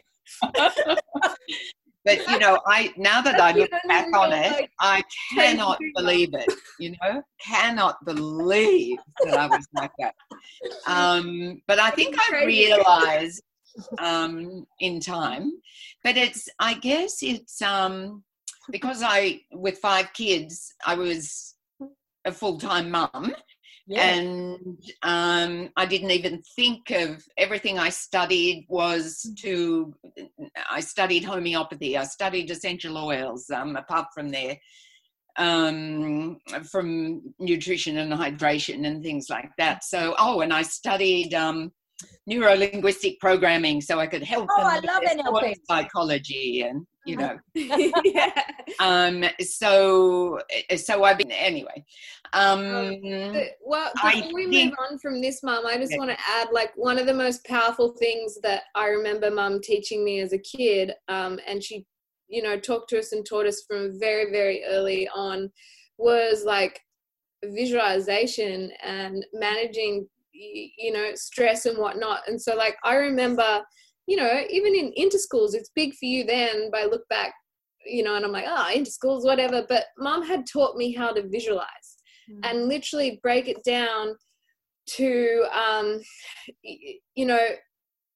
But 2.05 2.27
you 2.29 2.39
know, 2.39 2.59
I 2.67 2.93
now 2.97 3.21
that 3.23 3.41
I 3.41 3.53
look 3.53 3.71
back 3.89 4.15
on 4.15 4.33
it, 4.33 4.71
I 4.81 5.03
cannot 5.35 5.79
believe 5.95 6.35
it. 6.35 6.53
You 6.79 6.95
know, 7.03 7.23
cannot 7.41 8.05
believe 8.05 8.99
that 9.25 9.35
I 9.35 9.47
was 9.47 9.67
like 9.75 9.93
that. 9.99 10.15
Um, 10.87 11.63
but 11.67 11.79
I 11.79 11.91
think 11.91 12.17
I 12.19 12.45
realized 12.45 13.43
um, 13.99 14.67
in 14.81 15.01
time. 15.01 15.53
But 16.05 16.17
it's, 16.17 16.49
I 16.59 16.75
guess 16.75 17.23
it's 17.23 17.63
um, 17.63 18.23
because 18.71 19.03
I, 19.03 19.41
with 19.53 19.79
five 19.79 20.13
kids, 20.13 20.75
I 20.87 20.95
was 20.95 21.55
a 22.25 22.33
full 22.33 22.59
time 22.59 22.91
mum 22.91 23.35
yeah. 23.87 24.15
and 24.15 24.79
um, 25.03 25.71
I 25.77 25.87
didn't 25.87 26.11
even 26.11 26.43
think 26.57 26.91
of 26.91 27.25
everything 27.37 27.79
I 27.79 27.89
studied 27.89 28.67
was 28.69 29.31
to. 29.41 29.95
I 30.71 30.81
studied 30.81 31.25
homeopathy. 31.25 31.97
I 31.97 32.05
studied 32.05 32.51
essential 32.51 32.97
oils. 32.97 33.51
Um, 33.51 33.77
apart 33.77 34.09
from 34.15 34.31
there, 34.31 34.57
um, 35.37 36.39
from 36.71 37.23
nutrition 37.39 37.99
and 37.99 38.13
hydration 38.13 38.87
and 38.87 39.03
things 39.03 39.29
like 39.31 39.51
that. 39.59 39.85
So, 39.85 40.15
oh, 40.19 40.41
and 40.41 40.53
I 40.53 40.63
studied 40.63 41.35
um, 41.35 41.73
neuro 42.27 42.55
linguistic 42.55 43.19
programming, 43.21 43.81
so 43.81 43.99
I 44.01 44.07
could 44.07 44.23
help. 44.23 44.49
Oh, 44.53 44.59
them 44.59 44.67
I 44.67 44.79
love 44.81 45.03
NLP. 45.03 45.57
psychology, 45.69 46.63
and 46.63 46.87
you 47.05 47.17
know 47.17 47.37
yeah. 47.55 48.31
um 48.79 49.25
so 49.41 50.39
so 50.77 51.03
i've 51.03 51.19
been 51.19 51.33
anyway 51.33 51.85
um 52.33 52.95
But, 53.33 53.49
well, 53.61 53.91
I 54.01 54.15
before 54.21 54.35
we 54.35 54.49
think- 54.49 54.71
move 54.71 54.75
on 54.89 54.99
from 55.01 55.21
this, 55.21 55.43
Mum, 55.43 55.67
I 55.67 55.77
just 55.79 55.91
Yeah. 55.91 55.99
want 55.99 56.11
to 56.13 56.17
add 56.29 56.49
like 56.53 56.71
one 56.77 56.99
of 57.01 57.07
the 57.07 57.13
most 57.15 57.45
powerful 57.45 57.97
things 57.99 58.39
that 58.43 58.63
I 58.77 58.87
remember 58.87 59.33
Mum 59.33 59.61
teaching 59.61 60.05
me 60.05 60.21
as 60.21 60.33
a 60.33 60.39
kid, 60.39 60.93
um, 61.09 61.41
and 61.47 61.61
she, 61.63 61.85
you 62.29 62.41
know, 62.43 62.57
talked 62.57 62.89
to 62.91 63.01
us 63.01 63.11
and 63.13 63.27
taught 63.27 63.47
us 63.47 63.65
from 63.67 63.99
very, 63.99 64.31
very 64.31 64.63
early 64.65 65.09
on, 65.09 65.51
was 65.99 66.45
like 66.45 66.81
visualization 67.45 68.71
and 68.83 69.25
managing, 69.33 69.95
y- 70.01 70.07
you 70.33 70.93
know, 70.93 71.11
stress 71.15 71.67
and 71.67 71.79
whatnot. 71.79 72.21
And 72.27 72.41
so, 72.41 72.55
like, 72.55 72.77
I 72.85 72.97
remember, 72.97 73.63
you 74.07 74.17
know, 74.17 74.43
even 74.51 74.75
in 74.75 74.93
interschools, 74.99 75.55
it's 75.55 75.71
big 75.75 75.95
for 75.95 76.07
you 76.07 76.25
then. 76.25 76.71
But 76.71 76.83
I 76.83 76.87
look 76.87 77.09
back, 77.09 77.33
you 77.87 78.03
know, 78.03 78.17
and 78.17 78.25
I'm 78.25 78.33
like, 78.33 78.47
ah 78.47 78.69
oh, 78.69 78.77
interschools, 78.77 79.25
whatever. 79.25 79.65
But 79.69 79.85
mom 79.99 80.25
had 80.25 80.45
taught 80.47 80.77
me 80.77 80.93
how 80.93 81.13
to 81.13 81.29
visualize 81.29 81.67
and 82.45 82.69
literally 82.69 83.21
break 83.23 83.49
it 83.49 83.63
down 83.65 84.15
to 84.87 85.45
um 85.53 86.01
you 86.63 87.27
know 87.27 87.49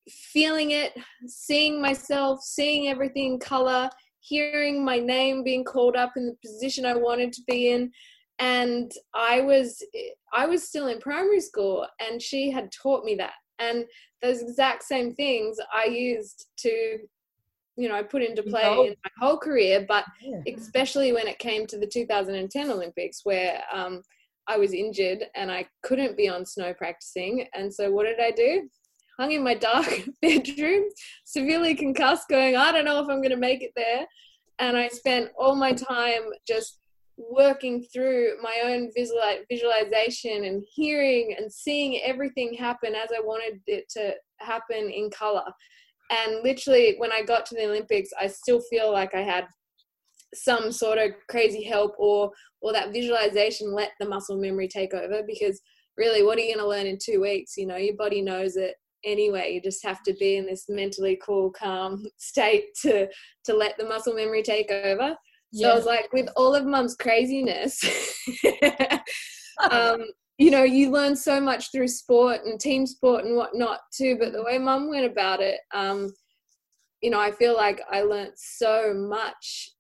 feeling 0.08 0.72
it 0.72 0.92
seeing 1.26 1.80
myself 1.80 2.40
seeing 2.42 2.88
everything 2.88 3.34
in 3.34 3.38
color 3.38 3.88
hearing 4.20 4.84
my 4.84 4.98
name 4.98 5.44
being 5.44 5.64
called 5.64 5.96
up 5.96 6.12
in 6.16 6.26
the 6.26 6.36
position 6.44 6.84
i 6.84 6.94
wanted 6.94 7.32
to 7.32 7.42
be 7.46 7.70
in 7.70 7.90
and 8.38 8.92
i 9.14 9.40
was 9.40 9.82
i 10.32 10.46
was 10.46 10.62
still 10.62 10.88
in 10.88 10.98
primary 10.98 11.40
school 11.40 11.86
and 12.00 12.20
she 12.20 12.50
had 12.50 12.70
taught 12.70 13.04
me 13.04 13.14
that 13.14 13.32
and 13.58 13.84
those 14.22 14.42
exact 14.42 14.82
same 14.82 15.14
things 15.14 15.58
i 15.74 15.84
used 15.84 16.46
to 16.58 16.98
you 17.76 17.88
know 17.88 17.94
i 17.94 18.02
put 18.02 18.22
into 18.22 18.42
play 18.42 18.72
in 18.88 18.94
my 19.04 19.10
whole 19.26 19.38
career 19.38 19.84
but 19.88 20.04
Yeah. 20.22 20.40
especially 20.54 21.12
when 21.12 21.26
it 21.28 21.38
came 21.38 21.66
to 21.66 21.78
the 21.78 21.86
2010 21.86 22.70
Olympics, 22.70 23.20
where 23.24 23.62
um, 23.72 24.02
I 24.48 24.56
was 24.58 24.72
injured 24.72 25.24
and 25.34 25.50
I 25.50 25.66
couldn't 25.82 26.16
be 26.16 26.28
on 26.28 26.46
snow 26.46 26.72
practicing. 26.74 27.46
And 27.54 27.72
so, 27.72 27.90
what 27.90 28.04
did 28.06 28.20
I 28.20 28.30
do? 28.30 28.68
Hung 29.18 29.32
in 29.32 29.42
my 29.42 29.54
dark 29.54 29.86
bedroom, 30.22 30.84
severely 31.24 31.74
concussed, 31.74 32.28
going, 32.28 32.56
I 32.56 32.72
don't 32.72 32.84
know 32.84 33.00
if 33.00 33.08
I'm 33.08 33.20
going 33.20 33.30
to 33.30 33.36
make 33.36 33.62
it 33.62 33.72
there. 33.74 34.06
And 34.58 34.76
I 34.76 34.88
spent 34.88 35.30
all 35.38 35.54
my 35.54 35.72
time 35.72 36.22
just 36.46 36.78
working 37.16 37.84
through 37.92 38.34
my 38.42 38.62
own 38.64 38.90
visual, 38.94 39.20
visualization 39.50 40.44
and 40.44 40.62
hearing 40.74 41.34
and 41.38 41.50
seeing 41.50 42.00
everything 42.02 42.54
happen 42.54 42.94
as 42.94 43.08
I 43.16 43.20
wanted 43.20 43.60
it 43.66 43.88
to 43.90 44.14
happen 44.38 44.90
in 44.90 45.10
color. 45.10 45.44
And 46.10 46.42
literally, 46.44 46.94
when 46.98 47.12
I 47.12 47.22
got 47.22 47.46
to 47.46 47.54
the 47.54 47.66
Olympics, 47.66 48.10
I 48.20 48.26
still 48.26 48.60
feel 48.70 48.92
like 48.92 49.14
I 49.14 49.22
had 49.22 49.46
some 50.34 50.70
sort 50.70 50.98
of 50.98 51.12
crazy 51.28 51.64
help 51.64 51.94
or 51.98 52.30
or 52.60 52.72
that 52.72 52.92
visualization 52.92 53.72
let 53.72 53.92
the 54.00 54.08
muscle 54.08 54.36
memory 54.36 54.68
take 54.68 54.92
over 54.92 55.22
because 55.26 55.60
really 55.96 56.22
what 56.22 56.36
are 56.36 56.42
you 56.42 56.54
going 56.54 56.64
to 56.64 56.68
learn 56.68 56.86
in 56.86 56.98
two 57.00 57.20
weeks? 57.20 57.56
You 57.56 57.66
know 57.66 57.76
your 57.76 57.96
body 57.96 58.20
knows 58.20 58.56
it 58.56 58.74
anyway. 59.04 59.52
You 59.52 59.60
just 59.62 59.84
have 59.84 60.02
to 60.02 60.14
be 60.14 60.36
in 60.36 60.46
this 60.46 60.66
mentally 60.68 61.18
cool 61.24 61.50
calm 61.50 62.04
state 62.18 62.66
to 62.82 63.08
to 63.44 63.54
let 63.54 63.76
the 63.78 63.86
muscle 63.86 64.14
memory 64.14 64.42
take 64.42 64.70
over 64.70 65.16
so 65.52 65.70
i 65.70 65.74
was 65.74 65.86
like 65.86 66.12
with 66.12 66.28
all 66.36 66.54
of 66.54 66.64
mum's 66.66 66.96
craziness 66.96 67.82
um 69.70 70.00
you 70.38 70.50
know 70.50 70.62
you 70.64 70.90
learn 70.90 71.16
so 71.16 71.40
much 71.40 71.70
through 71.72 71.88
sport 71.88 72.40
and 72.44 72.60
team 72.60 72.86
sport 72.86 73.24
and 73.24 73.36
whatnot 73.36 73.80
too 73.96 74.16
but 74.18 74.32
the 74.32 74.42
way 74.42 74.58
mum 74.58 74.88
went 74.88 75.06
about 75.10 75.40
it 75.40 75.60
um 75.74 76.12
you 77.00 77.10
know 77.10 77.20
i 77.20 77.30
feel 77.30 77.54
like 77.56 77.80
i 77.90 78.02
learned 78.02 78.32
so 78.36 78.92
much 78.94 79.70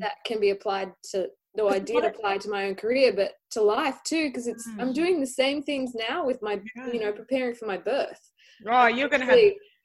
that 0.00 0.16
can 0.26 0.38
be 0.40 0.50
applied 0.50 0.92
to 1.10 1.28
though 1.54 1.68
I 1.68 1.78
did 1.78 2.04
apply 2.04 2.38
to 2.38 2.48
my 2.48 2.64
own 2.64 2.74
career, 2.74 3.12
but 3.14 3.32
to 3.50 3.60
life 3.62 3.98
too, 4.04 4.28
because 4.28 4.46
it's 4.46 4.66
I'm 4.80 4.90
Mm. 4.92 4.94
doing 4.94 5.20
the 5.20 5.26
same 5.26 5.62
things 5.62 5.94
now 5.94 6.24
with 6.24 6.40
my 6.40 6.60
you 6.92 6.98
know 7.00 7.12
preparing 7.12 7.54
for 7.54 7.66
my 7.66 7.76
birth. 7.76 8.20
Oh, 8.66 8.86
you're 8.86 9.08
gonna 9.10 9.26
have 9.26 9.38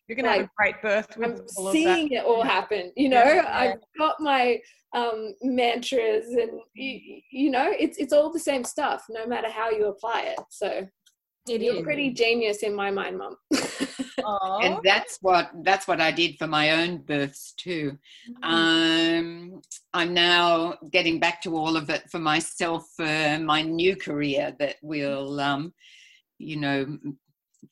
you're 0.07 0.15
gonna 0.15 0.31
have 0.31 0.41
a 0.45 0.49
great 0.57 0.81
birth 0.81 1.17
with 1.17 1.25
I'm 1.25 1.31
all 1.57 1.67
of 1.67 1.73
that. 1.73 1.73
seeing 1.73 2.11
it 2.11 2.23
all 2.23 2.41
happen. 2.43 2.93
You 2.95 3.09
know, 3.09 3.23
Yeah. 3.23 3.49
I've 3.53 3.79
got 3.97 4.15
my 4.21 4.61
um, 4.93 5.33
mantras, 5.41 6.25
and 6.27 6.59
you, 6.73 7.21
you 7.31 7.49
know, 7.51 7.71
it's 7.77 7.97
it's 7.97 8.13
all 8.13 8.31
the 8.31 8.39
same 8.39 8.63
stuff, 8.63 9.05
no 9.09 9.25
matter 9.27 9.49
how 9.49 9.69
you 9.69 9.87
apply 9.87 10.21
it. 10.21 10.39
So 10.49 10.87
It 11.49 11.61
you're 11.61 11.77
is. 11.77 11.83
pretty 11.83 12.09
genius 12.11 12.63
in 12.63 12.73
my 12.75 12.91
mind, 12.91 13.17
mum. 13.17 13.35
Aw. 14.23 14.59
and 14.65 14.77
that's 14.83 15.17
what 15.21 15.51
that's 15.63 15.87
what 15.87 16.01
I 16.01 16.11
did 16.11 16.37
for 16.37 16.47
my 16.47 16.71
own 16.71 16.97
births 16.99 17.53
too. 17.57 17.97
Um, 18.43 19.61
I'm 19.93 20.13
now 20.13 20.75
getting 20.91 21.19
back 21.19 21.41
to 21.43 21.55
all 21.55 21.77
of 21.77 21.89
it 21.89 22.09
for 22.09 22.19
myself 22.19 22.87
for 22.95 23.39
my 23.39 23.61
new 23.61 23.95
career 23.95 24.55
that 24.59 24.75
will, 24.81 25.39
um, 25.39 25.73
you 26.39 26.57
know, 26.57 26.97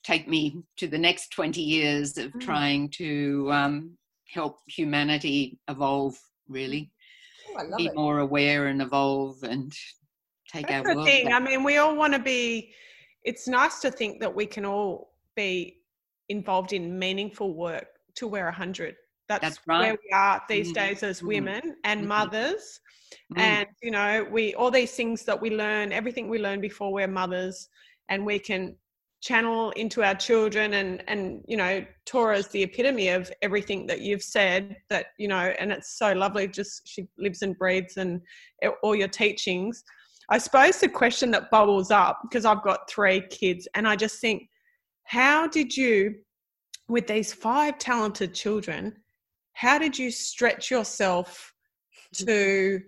take 0.03 0.27
me 0.27 0.57
to 0.77 0.87
the 0.87 0.97
next 0.97 1.29
20 1.31 1.61
years 1.61 2.17
of 2.17 2.31
Mm. 2.33 2.41
trying 2.41 2.89
to 2.91 3.49
um, 3.51 3.97
help 4.27 4.59
humanity 4.67 5.57
evolve. 5.67 6.17
Really, 6.47 6.91
Oh, 7.57 7.77
be 7.77 7.85
it. 7.87 7.95
more 7.95 8.19
aware 8.19 8.67
and 8.67 8.81
evolve 8.81 9.43
and 9.43 9.73
take 10.51 10.67
That's 10.67 10.87
our 10.87 10.93
the 10.93 10.95
world. 10.95 11.07
thing. 11.07 11.31
I 11.33 11.39
mean, 11.39 11.63
we 11.63 11.77
all 11.77 11.95
want 11.95 12.13
to 12.13 12.19
be. 12.19 12.73
It's 13.23 13.47
nice 13.47 13.79
to 13.81 13.91
think 13.91 14.19
that 14.21 14.33
we 14.33 14.45
can 14.45 14.65
all 14.65 15.13
be 15.35 15.79
involved 16.29 16.73
in 16.73 16.97
meaningful 16.97 17.53
work 17.53 17.87
till 18.15 18.29
we're 18.29 18.51
hundred. 18.51 18.95
That's, 19.27 19.41
That's 19.41 19.59
where 19.65 19.93
we 20.03 20.11
are 20.13 20.41
these 20.47 20.71
Mhm. 20.71 20.75
days 20.75 21.03
as 21.03 21.21
Mhm. 21.21 21.27
women 21.27 21.75
and 21.83 22.01
Mhm. 22.03 22.07
mothers. 22.07 22.79
Mm. 23.33 23.39
And 23.39 23.67
you 23.81 23.91
know, 23.91 24.27
we 24.31 24.53
all 24.55 24.69
these 24.71 24.95
things 24.95 25.23
that 25.25 25.39
we 25.41 25.49
learn, 25.49 25.91
everything 25.91 26.29
we 26.29 26.37
learn 26.39 26.61
before 26.61 26.93
we're 26.93 27.07
mothers, 27.07 27.69
and 28.09 28.25
we 28.25 28.37
can 28.37 28.75
channel 29.25 29.71
into 29.71 30.03
our 30.03 30.13
children 30.13 30.75
and 30.75 31.03
and 31.07 31.43
you 31.47 31.57
know 31.57 31.83
Tora's 32.05 32.47
the 32.49 32.61
epitome 32.61 33.09
of 33.09 33.31
everything 33.41 33.87
that 33.87 34.01
you've 34.01 34.21
said 34.21 34.77
that 34.89 35.07
you 35.17 35.27
know 35.27 35.51
and 35.59 35.71
it's 35.71 35.97
so 35.97 36.13
lovely 36.13 36.47
just 36.47 36.87
she 36.87 37.07
lives 37.17 37.41
and 37.41 37.57
breathes 37.57 37.97
and 37.97 38.21
all 38.83 38.95
your 38.95 39.07
teachings. 39.07 39.83
I 40.29 40.37
suppose 40.37 40.79
the 40.79 40.89
question 40.89 41.31
that 41.31 41.49
bubbles 41.49 41.89
up 41.89 42.19
because 42.21 42.45
I've 42.45 42.61
got 42.61 42.87
three 42.87 43.21
kids 43.21 43.67
and 43.73 43.87
I 43.87 43.95
just 43.95 44.21
think 44.21 44.47
how 45.05 45.47
did 45.47 45.75
you 45.75 46.15
with 46.87 47.07
these 47.07 47.33
five 47.33 47.79
talented 47.79 48.35
children 48.35 48.93
how 49.53 49.79
did 49.79 49.97
you 49.97 50.11
stretch 50.11 50.69
yourself 50.69 51.51
mm-hmm. 52.13 52.25
to 52.27 52.81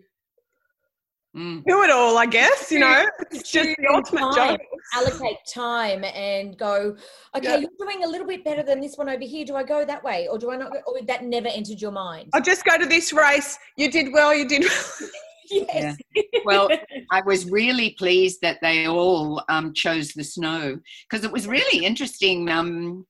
Mm. 1.38 1.64
do 1.68 1.84
it 1.84 1.92
all 1.92 2.18
I 2.18 2.26
guess 2.26 2.72
you 2.72 2.80
know 2.80 3.06
it's 3.32 3.52
just 3.52 3.70
the 3.78 3.88
ultimate 3.94 4.22
time. 4.34 4.34
job 4.34 4.60
allocate 4.96 5.38
time 5.54 6.04
and 6.04 6.58
go 6.58 6.96
okay 7.36 7.48
Yeah. 7.48 7.58
you're 7.58 7.70
doing 7.78 8.04
a 8.04 8.08
little 8.08 8.26
bit 8.26 8.44
better 8.44 8.64
than 8.64 8.82
this 8.82 8.98
one 8.98 9.08
over 9.08 9.24
here 9.24 9.46
do 9.46 9.56
i 9.56 9.62
go 9.64 9.86
that 9.86 10.04
way 10.04 10.28
or 10.30 10.40
do 10.40 10.50
i 10.52 10.56
not 10.58 10.72
go 10.74 10.80
or 10.88 11.00
that 11.04 11.24
never 11.26 11.48
entered 11.48 11.80
your 11.80 11.92
mind 11.92 12.30
I'll 12.34 12.42
just 12.42 12.66
go 12.66 12.78
to 12.80 12.86
this 12.88 13.14
race 13.14 13.58
you 13.76 13.92
did 13.92 14.12
well 14.12 14.34
you 14.34 14.48
did 14.48 14.64
well 14.64 15.10
yes 15.50 15.98
Well, 16.46 16.70
I 17.12 17.22
was 17.22 17.50
really 17.50 17.92
pleased 17.92 18.40
that 18.42 18.58
they 18.62 18.88
all 18.88 19.44
um, 19.50 19.74
chose 19.74 20.12
the 20.14 20.24
snow 20.24 20.78
because 21.10 21.24
it 21.24 21.32
was 21.32 21.48
really 21.48 21.86
interesting. 21.86 22.50
Um, 22.50 23.06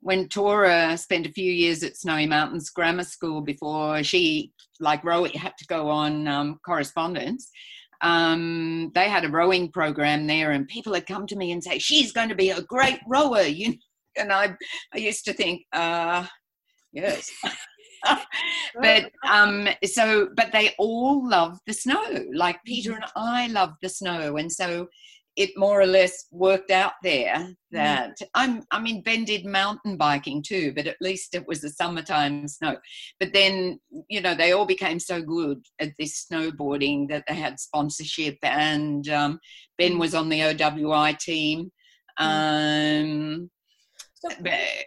when 0.00 0.28
Tora 0.28 0.96
spent 0.96 1.26
a 1.26 1.32
few 1.32 1.50
years 1.50 1.82
at 1.82 1.96
Snowy 1.96 2.26
Mountains 2.26 2.70
Grammar 2.70 3.04
School 3.04 3.40
before 3.42 4.02
she, 4.02 4.52
like 4.80 5.02
Rowie, 5.02 5.34
had 5.34 5.56
to 5.58 5.66
go 5.66 5.88
on 5.88 6.26
um, 6.28 6.58
correspondence. 6.64 7.50
Um, 8.00 8.90
they 8.94 9.08
had 9.08 9.24
a 9.24 9.30
rowing 9.30 9.70
program 9.70 10.26
there, 10.26 10.50
and 10.50 10.68
people 10.68 10.94
had 10.94 11.06
come 11.06 11.26
to 11.26 11.36
me 11.36 11.52
and 11.52 11.62
say, 11.62 11.78
"She's 11.78 12.12
going 12.12 12.28
to 12.28 12.34
be 12.34 12.50
a 12.50 12.62
great 12.62 13.00
rower," 13.08 13.42
you 13.42 13.70
know. 13.70 13.76
And 14.16 14.32
I, 14.32 14.54
I 14.94 14.98
used 14.98 15.24
to 15.24 15.32
think, 15.32 15.62
uh, 15.72 16.24
yes. 16.92 17.28
but 18.80 19.10
um 19.28 19.68
so 19.84 20.28
but 20.36 20.52
they 20.52 20.74
all 20.78 21.26
love 21.28 21.58
the 21.66 21.72
snow 21.72 22.04
like 22.34 22.58
peter 22.64 22.92
and 22.92 23.04
i 23.16 23.46
love 23.48 23.72
the 23.82 23.88
snow 23.88 24.36
and 24.36 24.52
so 24.52 24.86
it 25.36 25.50
more 25.56 25.80
or 25.80 25.86
less 25.86 26.26
worked 26.30 26.70
out 26.70 26.92
there 27.02 27.48
that 27.72 28.16
i'm 28.34 28.62
i 28.70 28.78
mean 28.80 29.02
ben 29.02 29.24
did 29.24 29.44
mountain 29.44 29.96
biking 29.96 30.40
too 30.42 30.72
but 30.76 30.86
at 30.86 30.96
least 31.00 31.34
it 31.34 31.46
was 31.48 31.60
the 31.60 31.68
summertime 31.70 32.46
snow. 32.46 32.76
But 33.18 33.32
then 33.32 33.80
you 34.08 34.20
know 34.20 34.34
they 34.34 34.52
all 34.52 34.66
became 34.66 35.00
so 35.00 35.20
good 35.20 35.58
at 35.80 35.90
this 35.98 36.26
snowboarding 36.26 37.08
that 37.08 37.24
they 37.26 37.34
had 37.34 37.58
sponsorship 37.58 38.38
and 38.42 39.08
um, 39.08 39.40
ben 39.78 39.98
was 39.98 40.14
on 40.14 40.28
the 40.28 40.40
owi 40.40 41.18
team 41.18 41.70
um 42.18 43.50
So- 44.20 44.30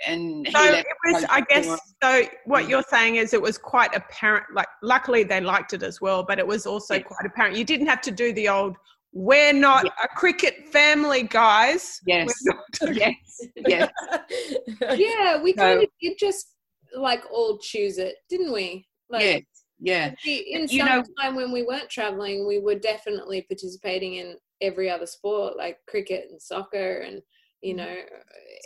and 0.08 0.48
So 0.52 0.64
it 0.64 0.86
was, 1.06 1.26
I 1.30 1.41
guess, 1.41 1.68
so 2.02 2.24
what 2.45 2.68
you're 2.68 2.84
saying 2.89 3.18
is 3.18 3.34
it 3.34 3.41
was 3.41 3.58
quite 3.58 3.93
apparent, 3.95 4.45
like, 4.56 4.68
luckily 4.82 5.24
they 5.24 5.41
liked 5.41 5.74
it 5.74 5.84
as 5.84 6.02
well, 6.02 6.24
but 6.24 6.39
it 6.39 6.48
was 6.48 6.66
also 6.66 6.95
Yes. 6.95 7.04
quite 7.06 7.26
apparent. 7.30 7.56
You 7.56 7.64
didn't 7.64 7.86
have 7.86 8.02
to 8.02 8.12
do 8.12 8.34
the 8.34 8.50
old, 8.50 8.76
we're 9.18 9.53
not 9.53 9.86
Yeah. 9.86 9.91
a 10.03 10.07
cricket 10.09 10.68
family, 10.72 11.24
guys. 11.24 11.99
yes. 12.05 12.32
yes. 12.93 13.15
yes. 13.55 13.89
Yeah, 14.95 15.41
we 15.41 15.51
So- 15.53 15.57
kind 15.57 15.84
of 15.84 15.89
did 16.01 16.18
just 16.20 16.53
like 16.95 17.24
all 17.32 17.57
choose 17.57 17.97
it, 17.97 18.15
didn't 18.30 18.53
we? 18.53 18.88
Like 19.09 19.24
yes. 19.24 19.43
Yeah 19.80 20.11
in 20.26 20.68
You 20.70 20.84
know- 20.86 21.03
some 21.03 21.13
time 21.22 21.36
when 21.36 21.51
we 21.51 21.63
weren't 21.63 21.89
traveling, 21.89 22.47
we 22.47 22.59
were 22.59 22.76
definitely 22.76 23.41
participating 23.43 24.15
in 24.15 24.38
every 24.61 24.89
other 24.89 25.05
sport, 25.05 25.55
like 25.57 25.78
cricket 25.88 26.28
and 26.32 26.41
soccer, 26.41 26.99
and 27.07 27.22
you 27.61 27.74
know 27.76 27.95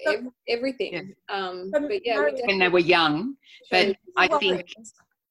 So- 0.05 0.11
ev- 0.13 0.27
everything. 0.47 1.13
Um, 1.29 1.71
Um, 1.75 1.87
but 1.87 2.05
yeah, 2.05 2.19
we 2.25 2.41
when 2.45 2.59
they 2.59 2.69
were 2.69 2.79
young 2.79 3.35
but 3.69 3.95
I 4.17 4.27
think 4.39 4.65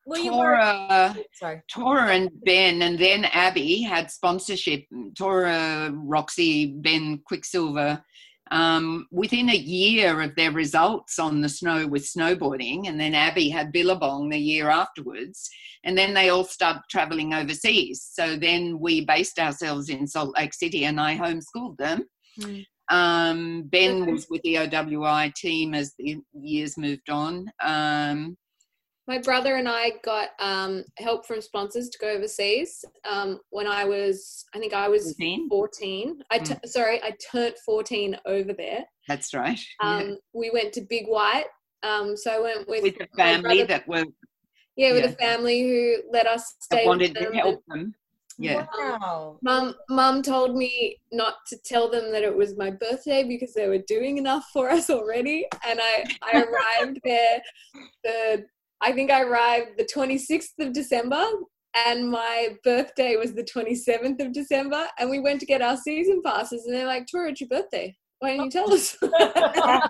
Were 0.06 0.18
you 0.18 0.36
worried? 0.36 0.60
Tora, 0.60 1.16
Sorry. 1.32 1.62
Tora 1.72 2.08
and 2.08 2.30
Ben 2.44 2.82
and 2.82 2.98
then 2.98 3.24
Abby 3.26 3.82
had 3.82 4.10
sponsorship. 4.10 4.84
Tora, 5.16 5.92
Roxy, 5.94 6.72
Ben, 6.72 7.20
Quicksilver. 7.24 8.02
Um, 8.52 9.06
within 9.12 9.48
a 9.48 9.56
year 9.56 10.20
of 10.20 10.34
their 10.34 10.50
results 10.50 11.20
on 11.20 11.40
the 11.40 11.48
snow 11.48 11.86
with 11.86 12.02
snowboarding, 12.02 12.88
and 12.88 12.98
then 12.98 13.14
Abby 13.14 13.48
had 13.48 13.70
Billabong 13.70 14.28
the 14.28 14.38
year 14.38 14.68
afterwards, 14.68 15.48
and 15.84 15.96
then 15.96 16.14
they 16.14 16.30
all 16.30 16.42
started 16.42 16.82
traveling 16.90 17.32
overseas. 17.32 18.04
So 18.12 18.34
then 18.34 18.80
we 18.80 19.04
based 19.04 19.38
ourselves 19.38 19.88
in 19.88 20.08
Salt 20.08 20.36
Lake 20.36 20.52
City, 20.52 20.86
and 20.86 21.00
I 21.00 21.16
homeschooled 21.16 21.76
them. 21.76 22.06
Mm. 22.40 22.64
Um, 22.90 23.62
Ben 23.66 24.10
was 24.10 24.26
with 24.28 24.42
the 24.42 24.56
OWI 24.56 25.32
team 25.34 25.72
as 25.72 25.94
the 25.96 26.18
years 26.34 26.76
moved 26.76 27.08
on. 27.08 27.52
Um, 27.62 28.36
My 29.10 29.18
brother 29.18 29.56
and 29.56 29.68
I 29.68 29.94
got 30.04 30.28
um, 30.38 30.84
help 30.98 31.26
from 31.26 31.40
sponsors 31.40 31.88
to 31.88 31.98
go 31.98 32.10
overseas 32.10 32.84
um, 33.10 33.40
when 33.50 33.66
I 33.66 33.84
was, 33.84 34.44
I 34.54 34.60
think 34.60 34.72
I 34.72 34.86
was 34.86 35.16
14? 35.18 35.48
14. 35.48 36.22
I 36.30 36.38
t- 36.38 36.54
sorry, 36.64 37.02
I 37.02 37.16
turned 37.32 37.56
14 37.66 38.16
over 38.24 38.52
there. 38.52 38.84
That's 39.08 39.34
right. 39.34 39.58
Um, 39.82 40.10
yeah. 40.10 40.14
We 40.32 40.50
went 40.50 40.72
to 40.74 40.82
Big 40.82 41.06
White. 41.08 41.46
Um, 41.82 42.16
so 42.16 42.30
I 42.30 42.38
went 42.38 42.68
with, 42.68 42.84
With 42.84 42.98
the 42.98 43.08
family 43.16 43.64
brother- 43.64 43.66
that 43.66 43.88
were 43.88 44.04
yeah, 44.76 44.92
with 44.92 45.02
yeah. 45.02 45.10
a 45.10 45.14
family 45.14 45.60
who 45.68 46.02
let 46.12 46.28
us 46.28 46.54
that 46.70 46.76
stay 46.78 46.86
wanted 46.86 47.14
with 47.14 47.18
to 47.18 47.24
them. 47.24 47.34
help 47.34 47.64
them. 47.66 47.94
Yeah. 48.38 48.66
Wow. 48.78 49.38
Mum, 49.42 49.74
mum 49.88 50.22
told 50.22 50.56
me 50.56 50.98
not 51.10 51.34
to 51.48 51.58
tell 51.64 51.90
them 51.90 52.12
that 52.12 52.22
it 52.22 52.34
was 52.34 52.56
my 52.56 52.70
birthday 52.70 53.24
because 53.24 53.54
they 53.54 53.66
were 53.66 53.82
doing 53.88 54.18
enough 54.18 54.44
for 54.52 54.70
us 54.70 54.88
already. 54.88 55.48
And 55.66 55.80
I, 55.82 56.04
I 56.22 56.42
arrived 56.80 57.00
there 57.04 57.42
the, 58.04 58.44
I 58.82 58.92
think 58.92 59.10
I 59.10 59.22
arrived 59.22 59.76
the 59.76 59.84
26th 59.84 60.58
of 60.58 60.72
December 60.72 61.24
and 61.86 62.10
my 62.10 62.56
birthday 62.64 63.16
was 63.16 63.34
the 63.34 63.44
27th 63.44 64.20
of 64.24 64.32
December. 64.32 64.86
And 64.98 65.10
we 65.10 65.20
went 65.20 65.40
to 65.40 65.46
get 65.46 65.62
our 65.62 65.76
season 65.76 66.22
passes 66.24 66.64
and 66.66 66.74
they're 66.74 66.86
like, 66.86 67.06
Tora, 67.06 67.30
it's 67.30 67.40
your 67.40 67.48
birthday. 67.48 67.94
Why 68.20 68.30
didn't 68.36 68.44
you 68.44 68.50
tell 68.50 68.72
us? 68.72 68.96
oh, 69.02 69.80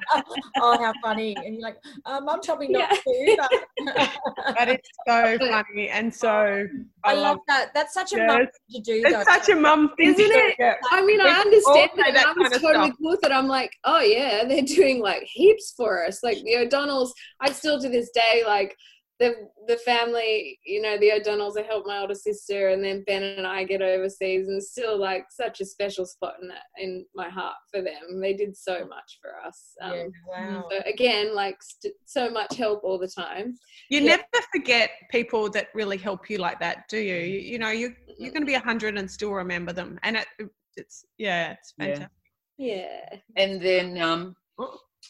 how 0.60 0.94
funny! 1.02 1.44
And 1.44 1.54
you're 1.56 1.62
like, 1.62 1.76
um, 2.06 2.28
I'm 2.28 2.40
probably 2.40 2.68
not 2.68 2.90
Yeah. 2.90 2.96
to. 3.12 3.36
But 3.36 4.08
That 4.56 4.68
is 4.68 4.78
so 5.06 5.38
funny 5.38 5.88
and 5.88 6.14
so 6.14 6.66
I 7.04 7.14
love 7.14 7.38
that. 7.48 7.70
That's 7.74 7.92
such 7.94 8.12
a 8.12 8.18
mum 8.26 8.40
Yes. 8.40 8.48
thing 8.72 8.82
to 8.84 8.92
do. 8.92 9.02
though. 9.10 9.20
It's 9.20 9.32
such 9.34 9.48
a 9.48 9.56
mum 9.56 9.90
thing, 9.96 10.10
Isn't 10.10 10.26
it? 10.30 10.54
Yeah. 10.58 10.74
I 10.90 11.00
mean, 11.04 11.18
We 11.18 11.28
I 11.28 11.40
understand 11.40 11.90
say 11.96 12.00
it. 12.02 12.06
and 12.08 12.16
that 12.16 12.26
I 12.26 12.32
was 12.36 12.50
totally 12.52 12.72
stuff. 12.88 12.96
cool 13.00 13.10
with 13.10 13.24
it. 13.24 13.32
I'm 13.32 13.48
like, 13.48 13.72
oh 13.84 14.00
yeah, 14.00 14.44
they're 14.44 14.62
doing 14.62 15.00
like 15.00 15.22
heaps 15.24 15.74
for 15.76 16.04
us. 16.06 16.22
Like 16.22 16.38
the 16.44 16.56
O'Donnells, 16.58 17.10
I 17.40 17.50
still 17.52 17.80
to 17.80 17.88
this 17.88 18.10
day 18.14 18.42
like 18.46 18.76
the 19.20 19.48
the 19.68 19.76
family. 19.76 20.58
You 20.64 20.82
know, 20.82 20.98
the 20.98 21.12
O'Donnells. 21.12 21.56
I 21.58 21.62
help 21.62 21.86
my 21.86 21.98
older 21.98 22.14
sister, 22.14 22.70
and 22.70 22.82
then 22.82 23.04
Ben 23.06 23.22
and 23.22 23.46
I 23.46 23.64
get 23.64 23.82
overseas, 23.82 24.48
and 24.48 24.60
still 24.62 24.98
like 24.98 25.26
such 25.30 25.60
a 25.60 25.64
special 25.64 26.06
spot 26.06 26.34
in 26.42 26.48
that 26.48 26.64
in 26.78 27.06
my 27.14 27.28
heart 27.28 27.56
for 27.70 27.82
them. 27.82 28.20
They 28.20 28.34
did 28.34 28.56
so 28.56 28.86
much 28.86 29.18
for 29.22 29.30
us. 29.46 29.74
Um, 29.82 29.92
Yeah, 29.92 30.06
wow. 30.26 30.68
So 30.70 30.80
again, 30.86 31.34
like 31.34 31.62
st- 31.62 31.94
so 32.06 32.30
much 32.30 32.56
help 32.56 32.80
all 32.82 32.98
the 32.98 33.06
time. 33.06 33.56
You 33.90 34.00
Yeah. 34.00 34.16
never 34.16 34.46
forget 34.52 34.90
people 35.10 35.50
that 35.50 35.68
really 35.74 35.98
help 35.98 36.28
you 36.30 36.38
like 36.38 36.58
that, 36.60 36.88
do 36.88 36.98
you? 36.98 37.16
You, 37.16 37.38
you 37.38 37.58
know, 37.58 37.70
you 37.70 37.94
you're 38.18 38.32
going 38.32 38.42
to 38.42 38.46
be 38.46 38.54
a 38.54 38.60
hundred 38.60 38.98
and 38.98 39.08
still 39.10 39.32
remember 39.32 39.72
them, 39.72 39.98
and 40.02 40.16
it, 40.16 40.26
it's 40.76 41.04
yeah, 41.18 41.52
it's 41.52 41.74
Yeah. 41.78 42.08
Yeah. 42.58 43.18
And 43.36 43.60
then 43.60 43.98
um, 44.02 44.36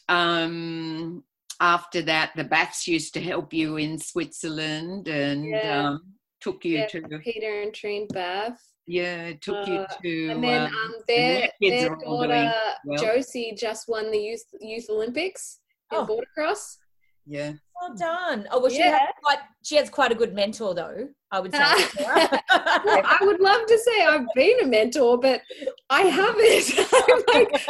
um, 0.08 1.24
after 1.60 2.02
that, 2.02 2.32
the 2.36 2.44
Baths 2.44 2.88
used 2.88 3.14
to 3.14 3.20
help 3.20 3.52
you 3.52 3.76
in 3.76 3.98
Switzerland 3.98 5.08
and 5.08 5.44
Yeah. 5.44 5.88
um, 5.90 6.14
took 6.40 6.64
you 6.64 6.78
Yeah, 6.78 6.86
to 6.86 7.18
Peter 7.20 7.60
and 7.62 7.72
Trine 7.74 8.06
Bath. 8.08 8.60
yeah, 8.86 9.32
took 9.40 9.66
you 9.68 9.80
Uh, 9.80 9.86
to 10.02 10.30
And 10.32 10.42
then 10.42 10.66
um, 10.66 10.74
um, 10.74 10.94
their, 11.06 11.50
their 11.60 11.70
their 11.70 11.92
are 11.92 12.04
all 12.04 12.18
doing 12.26 12.30
daughter 12.30 12.74
well. 12.84 13.04
Josie 13.04 13.54
just 13.56 13.88
won 13.88 14.10
the 14.10 14.18
youth 14.18 14.44
youth 14.60 14.88
Olympics 14.90 15.60
in 15.92 15.98
Oh. 15.98 16.06
border 16.06 16.26
cross. 16.34 16.78
Yeah. 17.26 17.52
Well 17.80 17.94
done. 17.96 18.46
Oh, 18.50 18.60
well, 18.60 18.70
she 18.70 18.78
Yeah. 18.78 18.98
had 18.98 19.12
like 19.24 19.38
she 19.62 19.76
has 19.76 19.88
quite 19.88 20.12
a 20.12 20.14
good 20.14 20.34
mentor, 20.34 20.74
though. 20.74 21.08
I 21.32 21.40
would 21.40 21.52
say. 21.54 21.60
Well, 22.84 23.02
I 23.04 23.18
would 23.22 23.40
love 23.40 23.66
to 23.66 23.78
say 23.78 24.04
I've 24.04 24.26
been 24.34 24.60
a 24.62 24.66
mentor, 24.66 25.18
but 25.18 25.42
I 25.90 26.02
haven't. 26.02 26.78
I'm 26.94 27.22
like, 27.34 27.62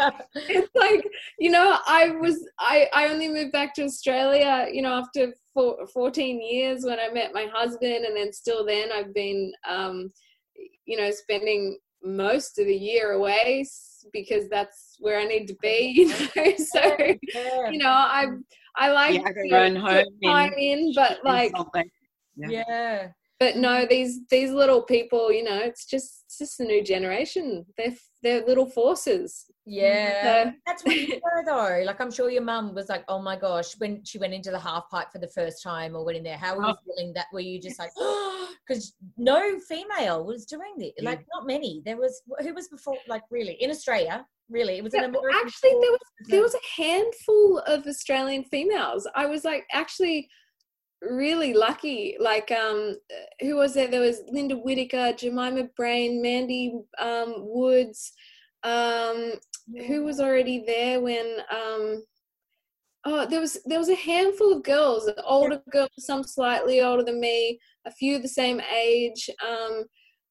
it's 0.49 0.71
like 0.75 1.07
you 1.39 1.51
know, 1.51 1.79
I 1.87 2.11
was 2.11 2.45
I 2.59 2.89
I 2.93 3.09
only 3.09 3.29
moved 3.29 3.53
back 3.53 3.75
to 3.75 3.85
Australia, 3.85 4.69
you 4.73 4.83
know, 4.83 4.95
after 4.95 5.35
four, 5.53 5.87
14 5.89 6.41
years 6.41 6.85
when 6.85 6.99
I 6.99 7.13
met 7.13 7.33
my 7.35 7.47
husband, 7.53 8.05
and 8.05 8.17
then 8.17 8.33
still 8.33 8.65
then 8.65 8.91
I've 8.93 9.13
been, 9.15 9.53
um, 9.69 10.13
you 10.85 10.97
know, 10.97 11.11
spending 11.11 11.79
most 12.03 12.59
of 12.59 12.67
the 12.67 12.75
year 12.75 13.13
away 13.13 13.65
s- 14.05 14.11
because 14.13 14.49
that's 14.49 14.97
where 15.01 15.19
I 15.19 15.25
need 15.25 15.47
to 15.49 15.57
be. 15.63 15.93
You 16.01 16.09
know, 16.09 16.57
so 16.57 16.97
you 17.71 17.79
know, 17.79 17.91
I 17.91 18.27
I 18.77 18.91
like 18.93 19.15
You 19.15 19.25
have 19.25 19.35
to 19.35 19.49
your 19.49 19.59
own 19.61 19.75
put 19.75 19.81
home 19.83 20.05
in- 20.23 20.31
time 20.31 20.53
in, 20.59 20.93
but 20.95 21.19
like 21.25 21.53
Something. 21.57 21.91
yeah. 22.37 23.09
But 23.41 23.57
no 23.57 23.87
these 23.89 24.21
these 24.31 24.51
little 24.53 24.83
people 24.83 25.33
you 25.33 25.43
know 25.43 25.59
it's 25.59 25.87
just 25.87 26.23
it's 26.27 26.39
just 26.39 26.61
a 26.61 26.65
new 26.65 26.85
generation 26.85 27.65
they're 27.77 27.95
they're 28.23 28.47
little 28.47 28.67
forces 28.67 29.47
Yeah, 29.65 30.23
So- 30.23 30.53
that's 30.67 30.85
what 30.85 30.97
you 30.97 31.21
were 31.23 31.45
though. 31.45 31.83
Like, 31.85 32.01
I'm 32.01 32.11
sure 32.11 32.29
your 32.31 32.43
mum 32.43 32.75
was 32.75 32.89
like, 32.89 33.05
"Oh 33.09 33.21
my 33.23 33.37
gosh," 33.37 33.73
when 33.79 34.05
she 34.05 34.19
went 34.19 34.35
into 34.35 34.51
the 34.51 34.59
half 34.59 34.91
pipe 34.91 35.09
for 35.13 35.21
the 35.21 35.29
first 35.29 35.63
time, 35.63 35.95
or 35.95 36.05
went 36.05 36.19
in 36.19 36.25
there. 36.25 36.37
How 36.37 36.57
were 36.57 36.67
you 36.67 36.75
oh. 36.75 36.83
feeling? 36.87 37.13
That 37.15 37.27
were 37.33 37.47
you 37.51 37.61
just 37.61 37.79
like, 37.79 37.93
because 38.67 38.95
no 39.17 39.59
female 39.61 40.25
was 40.25 40.45
doing 40.45 40.75
this. 40.77 40.93
Yeah. 40.99 41.11
Like, 41.11 41.25
not 41.35 41.47
many. 41.47 41.83
There 41.85 41.97
was 41.97 42.21
who 42.41 42.53
was 42.53 42.69
before. 42.69 42.97
Like, 43.07 43.23
really 43.31 43.55
in 43.61 43.71
Australia, 43.71 44.27
really, 44.51 44.77
it 44.79 44.85
was 44.85 44.93
Yeah, 44.93 45.05
an 45.05 45.11
American. 45.11 45.41
actually 45.47 45.71
there 45.71 45.93
was 45.93 46.07
there 46.29 46.43
was 46.43 46.55
a 46.55 46.83
handful 46.83 47.59
of 47.61 47.87
australian 47.87 48.45
females 48.45 49.07
i 49.15 49.25
was 49.25 49.43
like 49.45 49.65
actually 49.73 50.29
really 51.03 51.55
lucky 51.55 52.17
like 52.21 52.51
um 52.51 52.97
who 53.41 53.57
was 53.57 53.75
there 53.75 53.89
there 53.89 54.01
was 54.01 54.21
linda 54.29 54.55
whitaker 54.55 55.13
jemima 55.15 55.65
brain 55.77 56.21
mandy 56.21 56.75
um 56.99 57.35
woods 57.39 58.13
um 58.65 59.33
who 59.87 60.05
was 60.05 60.21
already 60.21 60.63
there 60.67 61.01
when 61.01 61.39
um 61.51 62.05
oh 63.07 63.27
there 63.27 63.41
was 63.41 63.59
there 63.65 63.79
was 63.79 63.89
a 63.89 63.95
handful 63.95 64.53
of 64.53 64.63
girls 64.63 65.11
older 65.25 65.63
girls 65.71 65.89
some 65.99 66.23
slightly 66.23 66.83
older 66.83 67.03
than 67.03 67.19
me 67.19 67.59
a 67.87 67.91
few 67.91 68.19
the 68.19 68.29
same 68.29 68.61
age 68.61 69.31
um 69.47 69.85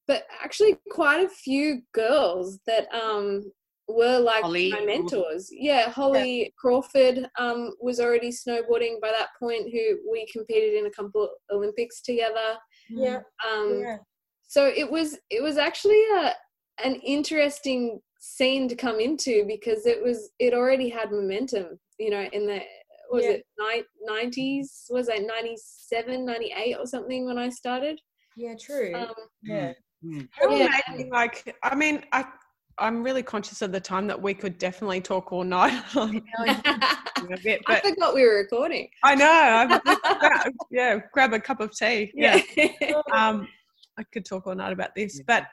but 0.07 0.24
actually 0.43 0.78
quite 0.91 1.24
a 1.26 1.30
few 1.30 1.82
girls 1.93 2.59
that 2.67 2.88
um 2.93 3.43
were 3.90 4.20
like 4.20 4.44
Holly 4.44 4.70
my 4.70 4.78
Crawford. 4.78 4.88
mentors 4.88 5.50
yeah 5.52 5.90
holly 5.90 6.54
crawford 6.58 7.28
um 7.40 7.72
was 7.82 8.00
already 8.00 8.30
snowboarding 8.30 9.02
by 9.02 9.10
that 9.10 9.30
point 9.40 9.70
who 9.72 9.98
we 10.12 10.28
competed 10.32 10.76
in 10.76 10.86
a 10.86 10.92
couple 10.92 11.28
olympics 11.52 12.02
together 12.02 12.58
Yeah, 12.90 13.20
um 13.50 13.82
yeah. 13.86 13.98
so 14.48 14.68
it 14.68 14.90
was 14.90 15.18
it 15.30 15.42
was 15.42 15.58
actually 15.58 16.02
a 16.22 16.34
an 16.84 16.96
interesting 16.96 18.00
scene 18.20 18.68
to 18.68 18.76
come 18.76 19.00
into 19.00 19.44
because 19.48 19.86
it 19.86 20.02
was 20.04 20.32
it 20.40 20.54
already 20.54 20.90
had 20.90 21.12
momentum 21.12 21.80
you 21.98 22.10
know 22.10 22.28
in 22.34 22.46
the 22.46 22.62
was 23.12 23.24
Yeah. 23.24 23.32
it 23.32 23.46
ni- 23.60 23.84
90s 24.08 24.86
was 24.92 25.10
it 25.10 25.26
97 25.26 26.26
98 26.26 26.76
or 26.78 26.86
something 26.86 27.26
when 27.26 27.40
i 27.40 27.50
started 27.50 28.00
yeah, 28.38 28.54
true. 28.60 28.94
um 28.96 29.14
yeah, 29.44 29.74
How 30.32 30.50
Yeah. 30.56 30.70
amazing, 30.88 31.10
like 31.12 31.56
I 31.64 31.76
mean, 31.76 32.06
I 32.14 32.24
I'm 32.80 33.04
really 33.04 33.24
conscious 33.24 33.62
of 33.62 33.72
the 33.72 33.80
time 33.80 34.08
that 34.08 34.22
we 34.22 34.34
could 34.34 34.58
definitely 34.58 35.02
talk 35.02 35.32
all 35.32 35.44
night 35.44 35.82
a 35.96 37.38
bit, 37.44 37.62
i 37.68 37.80
forgot 37.82 38.14
we 38.16 38.24
were 38.24 38.38
recording 38.38 38.88
I 39.04 39.16
know, 39.16 39.80
I, 39.86 40.52
yeah, 40.72 41.00
grab 41.14 41.34
a 41.34 41.40
cup 41.40 41.60
of 41.60 41.76
tea, 41.76 42.12
yeah. 42.16 42.40
um, 43.14 43.48
I 43.98 44.04
could 44.14 44.26
talk 44.26 44.48
all 44.48 44.56
night 44.56 44.72
about 44.74 44.96
this, 44.96 45.22
but 45.28 45.46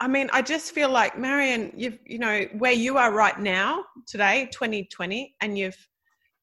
I 0.00 0.06
mean, 0.06 0.30
I 0.32 0.42
just 0.42 0.72
feel 0.72 0.90
like 0.90 1.18
Marion, 1.18 1.72
you've 1.76 1.98
you 2.06 2.18
know 2.18 2.42
where 2.58 2.72
you 2.72 2.98
are 2.98 3.12
right 3.12 3.38
now 3.40 3.84
today, 4.06 4.48
2020, 4.52 5.34
and 5.40 5.58
you've 5.58 5.88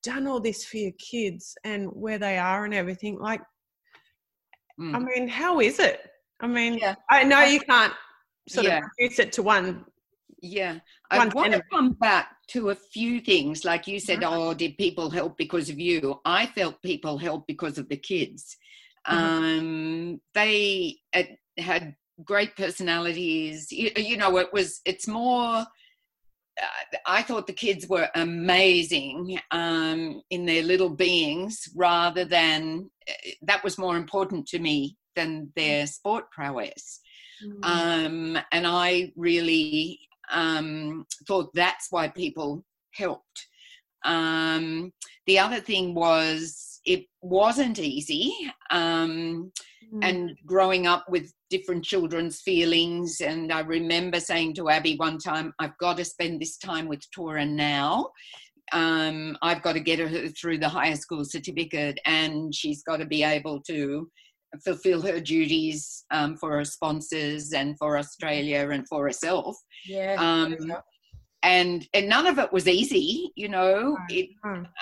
done 0.03 0.27
all 0.27 0.39
this 0.41 0.65
for 0.65 0.77
your 0.77 0.91
kids 0.99 1.55
and 1.63 1.87
where 1.87 2.17
they 2.17 2.37
are 2.37 2.65
and 2.65 2.73
everything. 2.73 3.17
Like, 3.17 3.41
I 4.79 4.83
Mm. 4.97 5.05
mean, 5.05 5.27
how 5.29 5.61
is 5.61 5.79
it? 5.79 6.01
I 6.41 6.47
mean, 6.47 6.77
Yeah. 6.79 6.95
I 7.09 7.23
know 7.23 7.43
you 7.43 7.61
can't 7.61 7.93
sort 8.49 8.65
Yeah. 8.67 8.79
of 8.79 8.83
reduce 8.99 9.19
it 9.19 9.31
to 9.33 9.41
one. 9.43 9.85
Yeah, 10.41 10.79
I 11.09 11.27
want 11.27 11.53
to 11.53 11.63
come 11.71 11.93
back 11.93 12.35
to 12.49 12.69
a 12.69 12.75
few 12.75 13.19
things. 13.19 13.65
Like 13.65 13.87
you 13.87 13.99
said, 13.99 14.19
Mhm. 14.19 14.31
oh, 14.31 14.53
did 14.53 14.77
people 14.77 15.09
help 15.09 15.37
because 15.37 15.69
of 15.69 15.79
you? 15.79 16.19
I 16.25 16.45
felt 16.47 16.81
people 16.81 17.17
helped 17.17 17.47
because 17.47 17.77
of 17.77 17.89
the 17.89 17.97
kids. 17.97 18.57
Mhm. 19.07 19.13
Um, 19.13 20.21
they 20.33 20.97
uh, 21.13 21.23
had 21.57 21.95
great 22.23 22.55
personalities. 22.55 23.71
You, 23.71 23.91
you 23.97 24.17
know, 24.17 24.37
it 24.37 24.51
was. 24.53 24.81
It's 24.85 25.07
more. 25.07 25.65
Uh, 26.61 26.97
I 27.05 27.21
thought 27.21 27.47
the 27.47 27.53
kids 27.53 27.87
were 27.87 28.09
amazing 28.15 29.39
um, 29.51 30.21
in 30.29 30.45
their 30.45 30.63
little 30.63 30.89
beings, 30.89 31.69
rather 31.75 32.23
than 32.25 32.89
uh, 33.09 33.13
that 33.43 33.63
was 33.63 33.77
more 33.77 33.97
important 33.97 34.47
to 34.47 34.59
me 34.59 34.97
than 35.15 35.51
their 35.55 35.87
sport 35.87 36.29
prowess 36.31 36.99
um, 37.63 38.37
and 38.51 38.67
I 38.67 39.11
really 39.15 39.99
um, 40.31 41.05
thought 41.27 41.49
that's 41.53 41.87
why 41.89 42.07
people 42.07 42.63
helped. 42.93 43.47
Um, 44.03 44.91
the 45.25 45.39
other 45.39 45.59
thing 45.59 45.95
was 45.95 46.79
it 46.85 47.05
wasn't 47.21 47.79
easy, 47.79 48.31
um, 48.69 49.51
and 50.01 50.37
growing 50.45 50.87
up 50.87 51.05
with 51.09 51.33
different 51.49 51.83
children's 51.83 52.41
feelings. 52.41 53.21
And 53.21 53.51
I 53.51 53.61
remember 53.61 54.19
saying 54.19 54.55
to 54.55 54.69
Abby 54.69 54.95
one 54.97 55.17
time, 55.17 55.53
"I've 55.59 55.77
got 55.79 55.97
to 55.97 56.05
spend 56.05 56.39
this 56.39 56.57
time 56.57 56.87
with 56.87 57.09
Tora 57.11 57.45
now." 57.45 58.09
Um, 58.71 59.37
I've 59.41 59.61
got 59.61 59.73
to 59.73 59.79
get 59.79 59.99
her 59.99 60.27
through 60.29 60.57
the 60.59 60.69
higher 60.69 60.95
school 60.95 61.23
certificate, 61.23 61.99
and 62.05 62.53
she's 62.53 62.83
got 62.83 62.97
to 62.97 63.05
be 63.05 63.23
able 63.23 63.61
to 63.63 64.09
fulfill 64.63 65.01
her 65.01 65.19
duties 65.19 66.05
um, 66.11 66.37
for 66.37 66.51
her 66.57 66.65
sponsors 66.65 67.53
and 67.53 67.77
for 67.77 67.97
Australia 67.97 68.69
and 68.71 68.87
for 68.87 69.05
herself. 69.05 69.55
yeah. 69.87 70.15
Um, 70.17 70.55
and 71.43 71.87
and 71.93 72.09
none 72.09 72.25
of 72.25 72.39
it 72.39 72.51
was 72.51 72.67
easy, 72.67 73.31
you 73.35 73.49
know. 73.49 73.95
It 74.09 74.29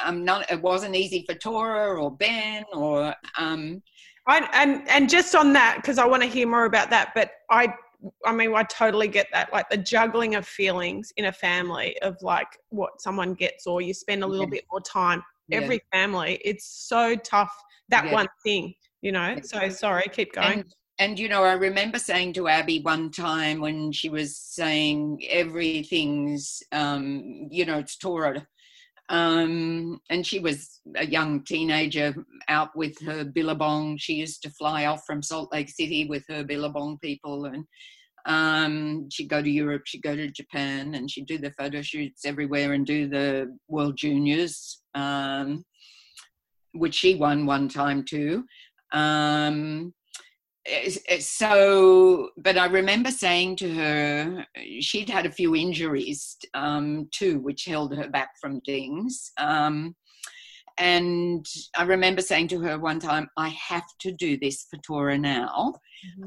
um 0.03 0.23
none 0.23 0.45
it 0.49 0.61
wasn't 0.61 0.95
easy 0.95 1.25
for 1.27 1.35
Tora 1.35 2.01
or 2.01 2.15
Ben 2.15 2.63
or 2.73 3.13
um 3.37 3.81
I, 4.27 4.47
and 4.53 4.87
and 4.87 5.09
just 5.09 5.35
on 5.35 5.51
that 5.53 5.77
because 5.81 5.97
I 5.97 6.05
want 6.05 6.23
to 6.23 6.29
hear 6.29 6.47
more 6.47 6.63
about 6.63 6.89
that. 6.91 7.11
But 7.13 7.31
I, 7.49 7.73
I 8.25 8.31
mean, 8.33 8.53
I 8.55 8.63
totally 8.63 9.09
get 9.09 9.27
that. 9.33 9.51
Like 9.51 9.69
the 9.69 9.75
juggling 9.77 10.35
of 10.35 10.47
feelings 10.47 11.11
in 11.17 11.25
a 11.25 11.31
family 11.33 11.97
of 12.01 12.15
like 12.21 12.47
what 12.69 13.01
someone 13.01 13.33
gets, 13.33 13.67
or 13.67 13.81
you 13.81 13.93
spend 13.93 14.23
a 14.23 14.27
little 14.27 14.45
Yeah. 14.45 14.51
bit 14.51 14.63
more 14.71 14.79
time. 14.81 15.21
yeah. 15.49 15.57
Every 15.57 15.81
family, 15.91 16.39
it's 16.45 16.65
so 16.87 17.15
tough. 17.17 17.53
That 17.89 18.05
Yeah. 18.05 18.13
one 18.13 18.27
thing, 18.45 18.73
you 19.03 19.11
know. 19.11 19.35
So 19.43 19.69
sorry, 19.69 20.05
keep 20.11 20.33
going. 20.33 20.59
and 20.59 20.65
and 20.97 21.19
you 21.19 21.29
know 21.29 21.43
I 21.43 21.53
remember 21.53 21.99
saying 21.99 22.33
to 22.33 22.47
Abby 22.47 22.81
one 22.81 23.11
time 23.11 23.59
when 23.59 23.91
she 23.91 24.09
was 24.09 24.37
saying 24.37 25.19
everything's 25.29 26.63
um 26.71 27.47
you 27.51 27.65
know 27.65 27.77
it's 27.77 27.97
Tora 27.97 28.47
um 29.09 29.99
and 30.09 30.25
she 30.25 30.39
was 30.39 30.79
a 30.95 31.05
young 31.05 31.43
teenager 31.43 32.15
out 32.47 32.69
with 32.75 32.97
her 33.01 33.25
billabong 33.25 33.97
she 33.97 34.13
used 34.13 34.41
to 34.41 34.49
fly 34.51 34.85
off 34.85 35.03
from 35.05 35.21
salt 35.21 35.51
lake 35.51 35.69
city 35.69 36.05
with 36.05 36.23
her 36.29 36.41
billabong 36.41 36.97
people 36.99 37.45
and 37.45 37.65
um 38.25 39.05
she'd 39.11 39.27
go 39.27 39.41
to 39.41 39.49
europe 39.49 39.81
she'd 39.85 40.01
go 40.01 40.15
to 40.15 40.29
japan 40.29 40.95
and 40.95 41.11
she'd 41.11 41.25
do 41.25 41.37
the 41.37 41.51
photo 41.51 41.81
shoots 41.81 42.23
everywhere 42.23 42.71
and 42.71 42.85
do 42.85 43.09
the 43.09 43.53
world 43.67 43.97
juniors 43.97 44.81
um 44.95 45.65
which 46.73 46.95
she 46.95 47.15
won 47.15 47.45
one 47.45 47.67
time 47.67 48.05
too 48.05 48.45
um 48.93 49.93
it's- 50.65 50.99
it's 51.09 51.29
so 51.29 52.29
but 52.37 52.57
i 52.57 52.65
remember 52.67 53.11
saying 53.11 53.55
to 53.57 53.69
her 53.73 54.45
she'd 54.79 55.09
had 55.09 55.25
a 55.25 55.31
few 55.31 55.55
injuries 55.55 56.37
um, 56.53 57.07
too 57.11 57.39
which 57.39 57.65
held 57.65 57.93
her 57.95 58.07
back 58.09 58.29
from 58.39 58.61
things. 58.61 59.31
Um, 59.37 59.95
and 60.79 61.45
i 61.77 61.83
remember 61.83 62.21
saying 62.21 62.47
to 62.47 62.59
her 62.59 62.79
one 62.79 62.99
time 62.99 63.27
i 63.37 63.49
have 63.49 63.85
to 63.99 64.11
do 64.11 64.37
this 64.37 64.65
for 64.69 64.77
tora 64.77 65.17
now. 65.17 65.73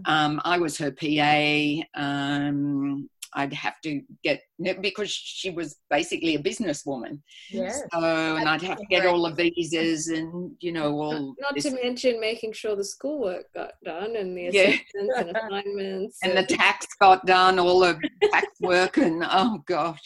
Um, 0.06 0.40
i 0.44 0.56
was 0.58 0.78
her 0.78 0.92
pa 0.92 1.82
um, 2.00 3.08
i'd 3.36 3.52
have 3.52 3.80
to 3.82 4.02
get 4.22 4.40
because 4.80 5.10
she 5.10 5.50
was 5.50 5.76
basically 5.90 6.34
a 6.34 6.42
businesswoman 6.42 7.20
yeah. 7.50 7.72
so 7.92 8.36
and 8.36 8.48
i'd 8.48 8.62
have 8.62 8.78
to 8.78 8.86
get 8.86 9.06
all 9.06 9.22
the 9.22 9.34
visas 9.34 10.08
and 10.08 10.52
you 10.60 10.72
know 10.72 10.92
all 11.00 11.34
not 11.40 11.54
this 11.54 11.64
to 11.64 11.70
mention 11.82 12.20
making 12.20 12.52
sure 12.52 12.74
the 12.74 12.84
schoolwork 12.84 13.44
got 13.54 13.72
done 13.84 14.16
and 14.16 14.36
the 14.36 14.50
Yeah. 14.52 14.76
and 14.94 15.36
assignments 15.36 16.18
and 16.22 16.36
the 16.36 16.44
tax 16.44 16.86
got 17.00 17.24
done, 17.26 17.58
all 17.58 17.80
the 17.80 17.98
tax 18.30 18.46
work, 18.60 18.96
and 18.98 19.24
oh 19.26 19.62
gosh. 19.66 20.00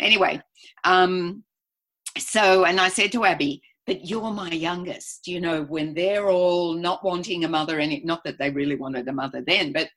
Anyway, 0.00 0.40
um, 0.84 1.42
so 2.18 2.64
and 2.64 2.80
I 2.80 2.88
said 2.88 3.12
to 3.12 3.24
Abby, 3.24 3.62
but 3.86 4.08
you're 4.08 4.32
my 4.32 4.50
youngest. 4.50 5.26
You 5.26 5.40
know, 5.40 5.62
when 5.64 5.94
they're 5.94 6.28
all 6.30 6.74
not 6.74 7.04
wanting 7.04 7.44
a 7.44 7.48
mother, 7.48 7.78
and 7.80 8.04
not 8.04 8.24
that 8.24 8.38
they 8.38 8.50
really 8.50 8.76
wanted 8.76 9.08
a 9.08 9.12
mother 9.12 9.42
then, 9.46 9.72
but 9.72 9.88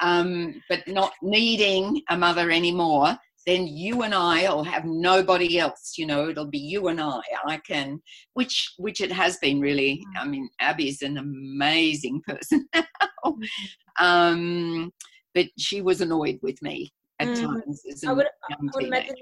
um, 0.00 0.60
but 0.68 0.86
not 0.86 1.12
needing 1.22 2.02
a 2.10 2.16
mother 2.16 2.50
anymore, 2.50 3.16
then 3.46 3.66
you 3.66 4.02
and 4.02 4.14
I'll 4.14 4.64
have 4.64 4.84
nobody 4.84 5.58
else. 5.58 5.94
You 5.96 6.06
know, 6.06 6.28
it'll 6.28 6.46
be 6.46 6.58
you 6.58 6.88
and 6.88 7.00
I. 7.00 7.20
I 7.46 7.56
can, 7.58 8.00
which 8.34 8.72
which 8.78 9.00
it 9.00 9.12
has 9.12 9.36
been 9.38 9.60
really. 9.60 10.02
I 10.18 10.26
mean, 10.26 10.48
Abby's 10.60 11.02
an 11.02 11.18
amazing 11.18 12.22
person 12.26 12.68
now, 12.74 13.36
um, 13.98 14.92
but 15.34 15.46
she 15.58 15.82
was 15.82 16.00
annoyed 16.00 16.38
with 16.42 16.60
me 16.62 16.92
at 17.18 17.28
Mm. 17.28 17.40
times. 17.40 17.82
I 18.06 18.12
would, 18.12 18.26
I 18.26 18.54
would 18.74 18.84
imagine 18.84 19.14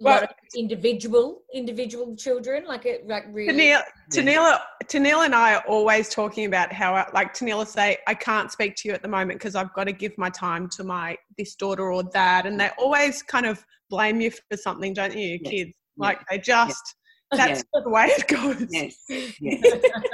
teenager. 0.00 0.20
that 0.20 0.22
m- 0.22 0.26
m- 0.28 0.28
Well- 0.28 0.28
individual 0.54 1.42
individual 1.54 2.16
children 2.16 2.64
like 2.66 2.86
it 2.86 3.06
like 3.06 3.24
really 3.30 3.52
Tanila, 3.52 3.82
Tanila, 4.12 4.60
Tanila 4.84 5.24
and 5.26 5.34
I 5.34 5.54
are 5.56 5.64
always 5.66 6.08
talking 6.08 6.46
about 6.46 6.72
how, 6.72 6.94
I, 6.94 7.06
like 7.12 7.34
Tanila 7.34 7.66
say, 7.66 7.98
I 8.06 8.14
can't 8.14 8.50
speak 8.50 8.74
to 8.76 8.88
you 8.88 8.94
at 8.94 9.02
the 9.02 9.08
moment 9.08 9.38
because 9.38 9.54
I've 9.54 9.72
got 9.74 9.84
to 9.84 9.92
give 9.92 10.16
my 10.16 10.30
time 10.30 10.68
to 10.70 10.84
my 10.84 11.16
this 11.36 11.54
daughter 11.54 11.92
or 11.92 12.02
that, 12.14 12.46
and 12.46 12.58
they 12.58 12.70
always 12.78 13.22
kind 13.22 13.44
of 13.46 13.64
blame 13.90 14.20
you 14.20 14.30
for 14.30 14.56
something, 14.56 14.94
don't 14.94 15.16
you, 15.16 15.38
kids? 15.40 15.70
Yeah. 15.96 16.06
Like 16.06 16.20
they 16.30 16.38
just 16.38 16.94
that's 17.32 17.64
the 17.72 17.88
way 17.88 18.06
it 18.08 18.26
goes. 18.28 18.66
Yes, 18.70 18.96
yes, 19.40 19.62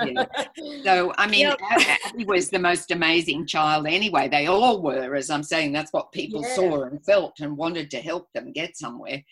yes. 0.05 0.27
So, 0.85 1.13
I 1.17 1.27
mean, 1.27 1.49
Yep. 1.49 1.59
Abby 1.71 2.25
was 2.25 2.51
the 2.51 2.59
most 2.59 2.91
amazing 2.91 3.47
child 3.47 3.87
anyway. 3.87 4.29
They 4.29 4.47
all 4.47 4.83
were, 4.83 5.15
as 5.15 5.31
I'm 5.31 5.43
saying, 5.43 5.73
that's 5.73 5.93
what 5.93 6.13
people 6.13 6.43
Yeah. 6.43 6.55
saw 6.55 6.83
and 6.85 7.05
felt 7.05 7.35
and 7.41 7.57
wanted 7.57 7.91
to 7.93 7.99
help 7.99 8.29
them 8.35 8.53
get 8.53 8.77
somewhere. 8.77 9.23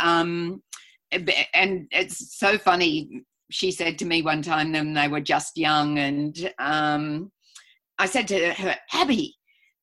Um, 0.00 0.62
and 1.12 1.86
it's 1.92 2.36
so 2.38 2.58
funny. 2.58 3.22
She 3.50 3.70
said 3.70 3.98
to 3.98 4.04
me 4.04 4.22
one 4.22 4.42
time 4.42 4.72
when 4.72 4.94
they 4.94 5.08
were 5.08 5.20
just 5.20 5.56
young, 5.56 5.98
and 5.98 6.52
um, 6.58 7.30
I 7.98 8.06
said 8.06 8.26
to 8.28 8.52
her, 8.54 8.76
Abby, 8.92 9.34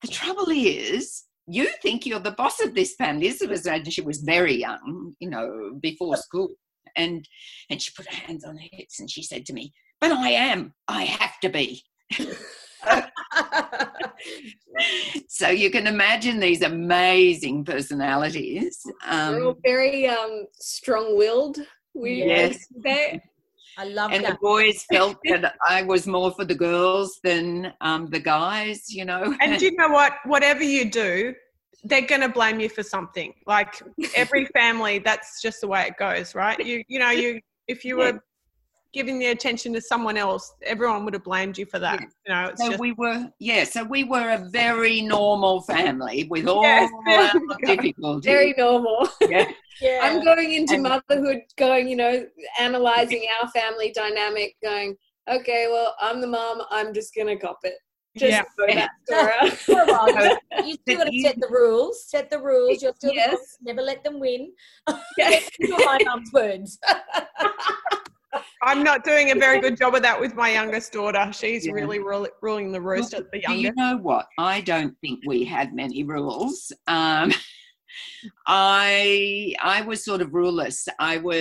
the 0.02 0.08
trouble 0.08 0.50
is, 0.50 1.24
you 1.48 1.68
think 1.82 2.06
you're 2.06 2.20
the 2.20 2.32
boss 2.32 2.60
of 2.62 2.74
this 2.74 2.96
family. 2.96 3.30
This 3.30 3.42
was 3.48 3.68
she 3.90 4.02
was 4.02 4.22
very 4.22 4.56
young, 4.56 5.16
you 5.20 5.30
know, 5.30 5.78
before 5.82 6.18
school. 6.18 6.50
And 6.96 7.28
and 7.70 7.82
she 7.82 7.92
put 7.96 8.08
her 8.12 8.16
hands 8.16 8.44
on 8.44 8.58
her 8.58 8.68
hips 8.72 9.00
and 9.00 9.10
she 9.10 9.24
said 9.24 9.46
to 9.48 9.54
me, 9.54 9.74
But 10.00 10.12
I 10.12 10.30
am. 10.30 10.74
I 10.88 11.04
have 11.04 11.40
to 11.42 11.50
be. 11.50 11.84
so 15.28 15.50
you 15.50 15.70
can 15.70 15.88
imagine 15.88 16.40
these 16.40 16.62
amazing 16.62 17.66
personalities. 17.66 18.80
They're 19.10 19.44
all 19.44 19.50
Um, 19.52 19.56
very 19.64 20.08
um, 20.08 20.46
strong-willed. 20.54 21.60
We 21.94 22.24
Yes. 22.24 22.58
they, 22.84 23.22
I 23.78 23.86
love 23.86 24.12
and 24.14 24.26
the 24.26 24.38
boys 24.42 24.84
felt 24.92 25.18
that 25.30 25.56
I 25.68 25.84
was 25.84 26.08
more 26.08 26.32
for 26.32 26.46
the 26.46 26.56
girls 26.56 27.20
than 27.24 27.74
um, 27.82 28.08
the 28.10 28.20
guys, 28.20 28.86
you 28.90 29.06
know. 29.06 29.36
And 29.42 29.62
you 29.62 29.76
know 29.76 29.90
what? 29.90 30.14
Whatever 30.26 30.64
you 30.64 30.90
do, 30.90 31.34
they're 31.84 32.06
going 32.06 32.22
to 32.22 32.30
blame 32.30 32.60
you 32.60 32.70
for 32.70 32.84
something. 32.84 33.34
Like 33.48 33.82
every 34.16 34.46
family, 34.48 35.00
that's 35.00 35.42
just 35.42 35.62
the 35.62 35.68
way 35.68 35.88
it 35.88 35.98
goes, 35.98 36.36
right? 36.36 36.60
You 36.64 36.84
you 36.88 37.00
know 37.00 37.10
you 37.12 37.40
if 37.68 37.84
you 37.86 38.00
Yeah. 38.00 38.12
were 38.14 38.24
giving 38.94 39.20
the 39.20 39.28
attention 39.28 39.72
to 39.72 39.80
someone 39.80 40.18
else, 40.18 40.54
everyone 40.64 41.06
would 41.06 41.14
have 41.14 41.24
blamed 41.24 41.58
you 41.58 41.66
for 41.66 41.80
that. 41.80 42.02
Yeah. 42.02 42.08
You 42.28 42.34
know, 42.44 42.50
it's 42.50 42.62
so 42.62 42.68
just 42.72 42.80
we 42.82 42.92
were, 42.92 43.32
yeah. 43.40 43.64
So 43.64 43.86
we 43.86 44.04
were 44.04 44.32
a 44.32 44.50
very 44.50 45.02
normal 45.02 45.62
family 45.62 46.28
with 46.30 46.46
all 46.46 46.62
Yes, 46.62 46.92
our 47.08 47.58
difficulties. 47.66 48.26
very 48.26 48.54
normal. 48.58 49.08
yeah. 49.30 49.50
Yeah. 49.82 50.00
I'm 50.04 50.24
going 50.24 50.54
into 50.54 50.76
And- 50.76 50.84
motherhood, 50.84 51.40
going, 51.58 51.88
you 51.88 51.96
know, 51.96 52.24
analyzing 52.60 53.26
our 53.42 53.50
family 53.50 53.92
dynamic, 53.96 54.56
going, 54.62 54.96
okay, 55.28 55.68
well, 55.72 55.96
I'm 56.00 56.22
the 56.22 56.28
mom. 56.28 56.62
I'm 56.70 56.94
just 56.94 57.16
gonna 57.16 57.36
cop 57.38 57.60
it. 57.64 57.74
Just 58.18 58.32
Yeah. 58.32 58.44
throw 58.58 58.68
that 58.76 58.90
door 59.08 59.32
out. 59.42 59.50
For 59.54 59.82
a 59.82 59.86
while, 59.86 60.10
you- 60.10 60.68
you 60.68 60.74
still 60.74 60.98
got 60.98 61.06
to 61.12 61.22
set 61.22 61.40
the 61.40 61.48
rules. 61.50 62.06
Set 62.10 62.30
the 62.30 62.40
rules. 62.40 62.82
You're 62.82 62.94
still 62.96 63.12
the 63.12 63.16
Yes. 63.16 63.32
boss, 63.32 63.58
never 63.62 63.82
let 63.82 64.04
them 64.04 64.20
win. 64.20 64.52
Yeah. 65.18 65.40
My 65.60 65.98
mum's 66.04 66.32
words. 66.34 66.78
I'm 68.64 68.84
not 68.84 69.04
doing 69.04 69.32
a 69.32 69.36
very 69.36 69.60
good 69.60 69.78
job 69.82 69.96
of 69.96 70.02
that 70.04 70.20
with 70.20 70.36
my 70.36 70.52
youngest 70.52 70.94
daughter. 70.94 71.32
She's 71.34 71.66
Yeah. 71.66 71.74
really 71.74 72.00
rul- 72.00 72.28
ruling 72.42 72.72
the 72.72 72.82
roost 72.82 73.14
at 73.14 73.32
the 73.32 73.40
Do 73.40 73.54
you 73.54 73.62
youngest. 73.70 73.78
know 73.78 73.98
what? 73.98 74.28
I 74.38 74.62
don't 74.62 74.96
think 75.02 75.22
we 75.26 75.44
had 75.44 75.74
many 75.74 76.04
rules. 76.04 76.72
Um, 76.88 77.32
I 78.48 79.54
I 79.62 79.82
was 79.82 80.04
sort 80.04 80.22
of 80.22 80.30
ruleless. 80.30 80.88
I 81.00 81.18
was. 81.18 81.36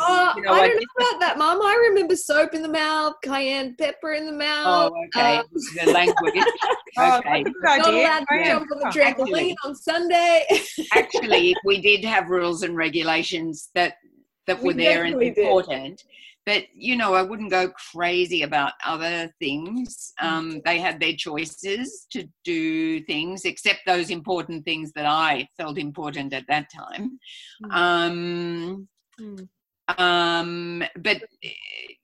Oh, 0.00 0.32
you 0.36 0.42
know, 0.42 0.52
I 0.52 0.60
I 0.60 0.68
don't 0.68 0.78
did- 0.78 0.86
know 0.98 1.08
about 1.08 1.20
that, 1.20 1.38
Mom. 1.38 1.60
I 1.62 1.74
remember 1.88 2.16
soap 2.16 2.54
in 2.54 2.62
the 2.62 2.68
mouth, 2.68 3.14
cayenne 3.22 3.76
pepper 3.76 4.12
in 4.12 4.26
the 4.26 4.32
mouth. 4.32 4.92
Oh, 4.92 5.04
okay. 5.16 5.38
uh, 5.38 5.42
the 5.84 5.92
language. 5.92 6.34
Oh, 6.98 7.18
Okay. 7.18 7.42
good 7.42 7.52
not 7.62 7.92
allowed 7.92 8.20
to 8.20 8.44
jump 8.46 8.66
on 8.72 8.78
the 8.78 8.86
Oh, 8.86 8.90
trampoline 8.90 9.54
on 9.66 9.74
Sunday. 9.74 10.46
Actually, 10.92 11.54
we 11.62 11.82
did 11.82 12.02
have 12.06 12.30
rules 12.30 12.62
and 12.62 12.74
regulations 12.74 13.68
that 13.74 13.96
that 14.46 14.58
We 14.62 14.68
were 14.68 14.72
there 14.74 15.04
and 15.04 15.20
important. 15.22 15.98
did. 15.98 16.02
But 16.46 16.64
you 16.74 16.96
know, 16.96 17.14
I 17.14 17.22
wouldn't 17.22 17.50
go 17.50 17.68
crazy 17.92 18.42
about 18.42 18.72
other 18.84 19.34
things. 19.40 20.12
Mm. 20.22 20.26
Um, 20.26 20.62
they 20.64 20.78
had 20.78 21.00
their 21.00 21.14
choices 21.14 22.06
to 22.12 22.28
do 22.44 23.02
things, 23.04 23.44
except 23.44 23.80
those 23.84 24.10
important 24.10 24.64
things 24.64 24.92
that 24.92 25.06
I 25.06 25.48
felt 25.56 25.76
important 25.76 26.32
at 26.32 26.46
that 26.48 26.70
time. 26.70 27.18
Mm. 27.64 27.72
Um, 27.74 28.88
Mm. 29.18 29.48
um, 29.96 30.82
but 30.98 31.22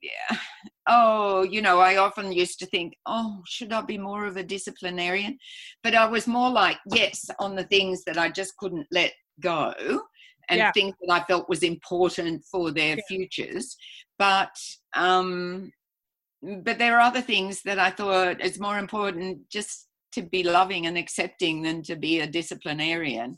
yeah. 0.01 0.37
oh, 0.89 1.43
you 1.43 1.61
know, 1.61 1.79
I 1.79 1.97
often 1.97 2.31
used 2.31 2.59
to 2.59 2.65
think, 2.65 2.95
oh, 3.05 3.41
should 3.47 3.71
I 3.71 3.81
be 3.81 3.97
more 3.99 4.25
of 4.25 4.35
a 4.35 4.43
disciplinarian? 4.43 5.37
But 5.83 5.93
I 5.95 6.07
was 6.07 6.25
more 6.27 6.49
like, 6.49 6.77
yes, 6.91 7.29
on 7.39 7.55
the 7.55 7.65
things 7.65 8.03
that 8.05 8.17
I 8.17 8.29
just 8.29 8.57
couldn't 8.57 8.87
let 8.91 9.13
go 9.39 9.73
and 10.49 10.57
Yeah. 10.57 10.71
things 10.71 10.95
that 11.01 11.13
I 11.13 11.23
felt 11.25 11.47
was 11.47 11.63
important 11.63 12.43
for 12.51 12.71
their 12.71 12.97
Yeah. 12.97 13.03
futures. 13.07 13.77
But 14.23 14.55
um, 14.95 15.73
but 16.41 16.77
there 16.79 16.95
are 16.97 17.01
other 17.01 17.21
things 17.21 17.61
that 17.63 17.77
I 17.77 17.89
thought 17.89 18.39
it's 18.39 18.59
more 18.67 18.79
important 18.79 19.49
just 19.49 19.87
to 20.13 20.21
be 20.21 20.43
loving 20.43 20.85
and 20.87 20.97
accepting 20.97 21.61
than 21.61 21.83
to 21.83 21.95
be 21.97 22.21
a 22.21 22.27
disciplinarian. 22.39 23.37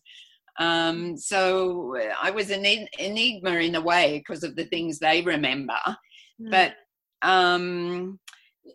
Um, 0.60 1.18
so 1.18 1.98
I 2.22 2.30
was 2.30 2.52
an 2.52 2.66
enigma 3.00 3.54
in 3.68 3.76
a 3.76 3.82
way 3.82 4.20
because 4.20 4.44
of 4.44 4.56
the 4.56 4.66
things 4.66 5.00
they 5.00 5.22
remember. 5.22 5.82
But 6.40 6.76
um, 7.22 8.20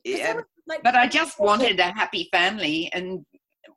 yeah, 0.05 0.41
Like, 0.67 0.83
but 0.83 0.97
I 0.97 1.07
just 1.07 1.39
wanted 1.39 1.79
a 1.79 1.93
happy 1.93 2.29
family 2.33 2.91
and 2.93 3.25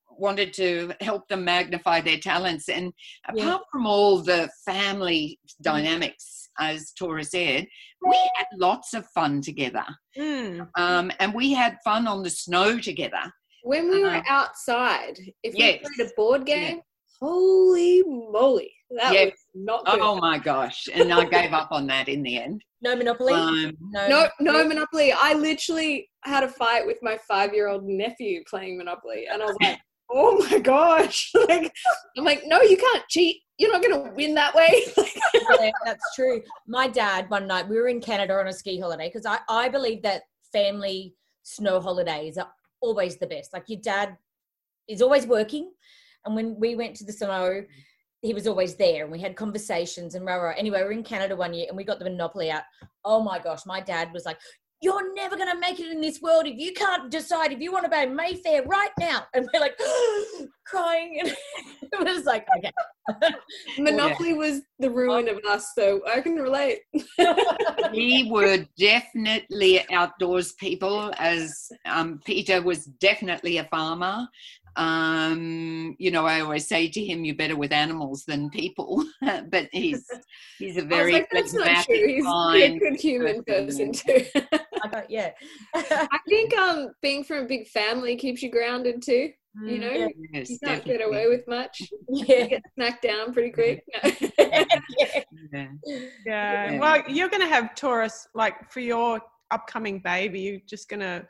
wanted 0.09 0.53
to 0.53 0.93
help 1.01 1.27
them 1.27 1.43
magnify 1.45 2.01
their 2.01 2.17
talents. 2.17 2.67
And 2.67 2.93
Yeah. 3.33 3.43
apart 3.43 3.63
from 3.71 3.85
all 3.85 4.23
the 4.23 4.49
family 4.65 5.39
dynamics, 5.61 6.42
as 6.59 6.91
Tora 6.97 7.23
said, 7.23 7.67
we 8.07 8.29
had 8.37 8.45
lots 8.57 8.93
of 8.93 9.05
fun 9.07 9.41
together. 9.41 9.85
Mm. 10.17 10.67
Um, 10.77 11.11
and 11.19 11.33
we 11.33 11.53
had 11.53 11.77
fun 11.83 12.07
on 12.07 12.23
the 12.23 12.29
snow 12.29 12.79
together. 12.79 13.31
when 13.65 13.89
we 13.89 14.01
were 14.03 14.09
Uh-huh. 14.09 14.23
outside, 14.27 15.17
if 15.41 15.55
Yes. 15.55 15.79
we 15.87 15.95
played 15.95 16.07
a 16.11 16.13
board 16.17 16.45
game, 16.45 16.81
holy 17.21 18.03
moly, 18.05 18.73
that 18.97 19.13
Yeah. 19.13 19.25
was 19.25 19.33
not 19.53 19.85
good. 19.85 19.99
Oh 20.01 20.15
my 20.17 20.37
gosh. 20.37 20.87
And 20.93 21.13
I 21.13 21.23
gave 21.23 21.53
up 21.53 21.71
on 21.71 21.87
that 21.87 22.09
in 22.09 22.23
the 22.23 22.37
end. 22.37 22.61
no 22.81 22.93
monopoly. 22.97 23.31
Um, 23.31 23.71
no, 23.79 24.09
No, 24.09 24.29
no 24.41 24.67
Monopoly. 24.67 25.13
I 25.13 25.31
literally 25.31 26.09
had 26.25 26.43
a 26.43 26.49
fight 26.49 26.85
with 26.85 26.97
my 27.01 27.17
five-year-old 27.25 27.85
nephew 27.85 28.43
playing 28.49 28.77
Monopoly, 28.77 29.27
and 29.31 29.41
I 29.41 29.45
was 29.45 29.55
like, 29.61 29.79
"Oh 30.11 30.45
my 30.49 30.59
gosh!" 30.59 31.31
Like, 31.47 31.71
I'm 32.17 32.25
like, 32.25 32.41
"No, 32.45 32.61
you 32.61 32.75
can't 32.75 33.07
cheat. 33.07 33.37
You're 33.63 33.71
not 33.71 33.81
going 33.81 34.09
to 34.09 34.15
win 34.15 34.33
that 34.35 34.53
way." 34.53 34.83
yeah, 35.61 35.71
that's 35.85 36.13
true. 36.15 36.41
My 36.67 36.87
dad, 36.87 37.29
one 37.29 37.47
night, 37.47 37.69
we 37.69 37.77
were 37.77 37.87
in 37.87 38.01
Canada 38.01 38.33
on 38.33 38.47
a 38.47 38.53
ski 38.53 38.77
holiday 38.77 39.07
because 39.07 39.25
I, 39.25 39.39
I 39.47 39.69
believe 39.69 40.01
that 40.03 40.23
family 40.51 41.15
snow 41.43 41.79
holidays 41.79 42.37
are 42.37 42.51
always 42.81 43.17
the 43.17 43.27
best. 43.27 43.53
Like 43.53 43.69
your 43.69 43.79
dad 43.79 44.17
is 44.89 45.01
always 45.01 45.25
working. 45.25 45.71
And 46.25 46.35
when 46.35 46.59
we 46.59 46.75
went 46.75 46.97
to 46.97 47.05
the 47.05 47.13
snow, 47.13 47.63
he 48.21 48.33
was 48.33 48.47
always 48.47 48.75
there 48.75 49.03
and 49.03 49.11
we 49.11 49.19
had 49.19 49.35
conversations 49.35 50.15
and 50.15 50.25
rah, 50.25 50.35
rah. 50.35 50.53
Anyway, 50.57 50.79
we 50.79 50.85
we're 50.85 50.91
in 50.91 51.03
Canada 51.03 51.35
one 51.35 51.53
year 51.53 51.65
and 51.67 51.77
we 51.77 51.83
got 51.83 51.99
the 51.99 52.05
Monopoly 52.05 52.51
out. 52.51 52.63
Oh 53.05 53.21
my 53.21 53.39
gosh, 53.39 53.65
my 53.65 53.79
dad 53.79 54.13
was 54.13 54.25
like, 54.25 54.37
You're 54.83 55.13
never 55.13 55.37
going 55.37 55.49
to 55.49 55.57
make 55.57 55.79
it 55.79 55.89
in 55.89 56.01
this 56.01 56.21
world 56.21 56.45
if 56.45 56.57
you 56.59 56.73
can't 56.73 57.09
decide 57.09 57.53
if 57.53 57.61
you 57.61 57.71
want 57.71 57.85
to 57.85 57.89
buy 57.89 58.05
Mayfair 58.05 58.63
right 58.63 58.91
now. 58.99 59.23
And 59.33 59.47
we're 59.53 59.61
like 59.61 59.79
crying. 60.65 61.21
And 61.21 61.29
it 61.81 62.15
was 62.15 62.25
like, 62.25 62.45
Okay. 62.57 62.71
Monopoly 63.79 64.33
was 64.33 64.61
the 64.79 64.89
ruin 64.89 65.29
of 65.29 65.39
us, 65.47 65.71
so 65.77 66.01
I 66.07 66.21
can 66.21 66.35
relate. 66.35 66.79
we 67.91 68.29
were 68.29 68.65
definitely 68.77 69.85
outdoors 69.91 70.53
people, 70.53 71.13
as 71.17 71.69
um, 71.85 72.19
Peter 72.25 72.61
was 72.61 72.85
definitely 72.85 73.57
a 73.57 73.65
farmer. 73.65 74.27
Um, 74.75 75.95
you 75.99 76.11
know, 76.11 76.25
I 76.25 76.41
always 76.41 76.67
say 76.67 76.89
to 76.89 77.03
him, 77.03 77.25
"You're 77.25 77.35
better 77.35 77.55
with 77.55 77.71
animals 77.71 78.23
than 78.25 78.49
people," 78.49 79.03
but 79.49 79.69
he's 79.71 80.05
he's 80.57 80.77
a 80.77 80.83
very 80.83 81.13
like, 81.13 81.29
that's 81.31 81.53
not 81.53 81.85
true. 81.85 82.07
He's 82.07 82.25
kind 82.25 82.75
a 82.75 82.79
good 82.79 82.99
human 82.99 83.43
person. 83.43 83.91
person 83.91 83.93
too. 83.93 84.25
I 84.83 85.03
yeah. 85.09 85.31
I 85.75 86.19
think 86.27 86.57
um 86.57 86.89
being 87.01 87.23
from 87.23 87.39
a 87.39 87.45
big 87.45 87.67
family 87.67 88.15
keeps 88.15 88.41
you 88.41 88.49
grounded 88.49 89.01
too. 89.01 89.31
You 89.61 89.77
know, 89.77 89.91
Yeah. 89.91 90.07
Yes, 90.33 90.49
you 90.49 90.57
can't 90.63 90.83
get 90.83 91.05
away 91.05 91.27
with 91.27 91.47
much. 91.47 91.79
You 92.09 92.25
yeah. 92.27 92.47
get 92.47 92.61
snacked 92.77 93.01
down 93.01 93.33
pretty 93.33 93.51
quick. 93.51 93.83
yeah. 94.03 94.63
Yeah. 94.97 95.21
Yeah. 95.51 95.67
Yeah. 96.25 96.79
Well, 96.79 97.03
you're 97.07 97.29
going 97.29 97.41
to 97.41 97.47
have 97.47 97.75
Taurus, 97.75 98.27
like 98.33 98.71
for 98.71 98.79
your 98.79 99.21
upcoming 99.51 99.99
baby, 99.99 100.39
you're 100.39 100.59
just 100.67 100.89
going 100.89 101.01
to 101.01 101.25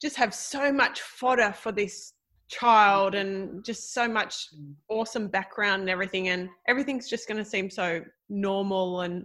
just 0.00 0.16
have 0.16 0.34
so 0.34 0.72
much 0.72 1.02
fodder 1.02 1.52
for 1.52 1.70
this 1.70 2.13
child 2.58 3.14
mm. 3.14 3.20
and 3.20 3.64
just 3.64 3.92
so 3.92 4.08
much 4.08 4.48
mm. 4.56 4.72
awesome 4.88 5.28
background 5.28 5.82
and 5.82 5.90
everything. 5.90 6.28
And 6.28 6.48
everything's 6.68 7.08
just 7.08 7.28
going 7.28 7.38
to 7.38 7.44
seem 7.44 7.70
so 7.70 8.02
normal. 8.28 9.02
And 9.02 9.24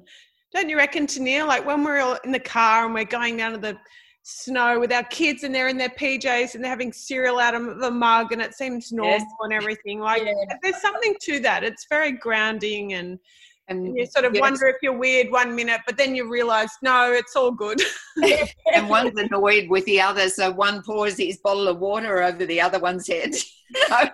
don't 0.54 0.70
you 0.70 0.78
reckon, 0.78 1.08
Tennille, 1.08 1.48
like 1.48 1.66
when 1.66 1.84
we're 1.84 2.00
all 2.00 2.18
in 2.24 2.32
the 2.32 2.40
car 2.40 2.86
and 2.86 2.94
we're 2.94 3.06
going 3.06 3.38
down 3.38 3.52
to 3.54 3.58
the 3.58 3.78
snow 4.24 4.80
with 4.80 4.92
our 4.92 5.04
kids 5.06 5.44
and 5.44 5.54
they're 5.54 5.70
in 5.70 5.78
their 5.78 5.90
PJs 5.90 6.54
and 6.54 6.64
they're 6.64 6.72
having 6.72 6.92
cereal 6.92 7.40
out 7.40 7.56
of 7.56 7.80
the 7.80 7.90
mug 7.90 8.32
and 8.32 8.42
it 8.42 8.54
seems 8.54 8.92
normal 8.92 9.14
Yes. 9.14 9.26
and 9.42 9.54
everything. 9.54 10.00
Like 10.00 10.24
Yeah. 10.24 10.34
there's 10.62 10.82
something 10.82 11.16
to 11.22 11.40
that. 11.42 11.64
It's 11.64 11.86
very 11.90 12.12
grounding 12.12 12.94
and 12.94 13.18
And 13.70 13.96
you 13.96 14.06
sort 14.08 14.26
of 14.26 14.34
yes, 14.34 14.42
wonder 14.42 14.66
if 14.68 14.78
you're 14.82 14.98
weird 14.98 15.32
one 15.32 15.56
minute, 15.56 15.82
but 15.86 15.96
then 15.96 16.16
you 16.16 16.28
realize, 16.28 16.70
no, 16.82 17.12
it's 17.14 17.36
all 17.36 17.52
good. 17.52 17.80
and 18.74 18.90
one's 18.90 19.18
annoyed 19.18 19.70
with 19.70 19.86
the 19.86 20.02
other, 20.02 20.28
so 20.28 20.52
one 20.52 20.82
pours 20.82 21.18
his 21.18 21.38
bottle 21.38 21.68
of 21.68 21.78
water 21.80 22.24
over 22.24 22.48
the 22.48 22.60
other 22.60 22.80
one's 22.80 23.08
head. 23.08 23.32
oh 23.92 24.10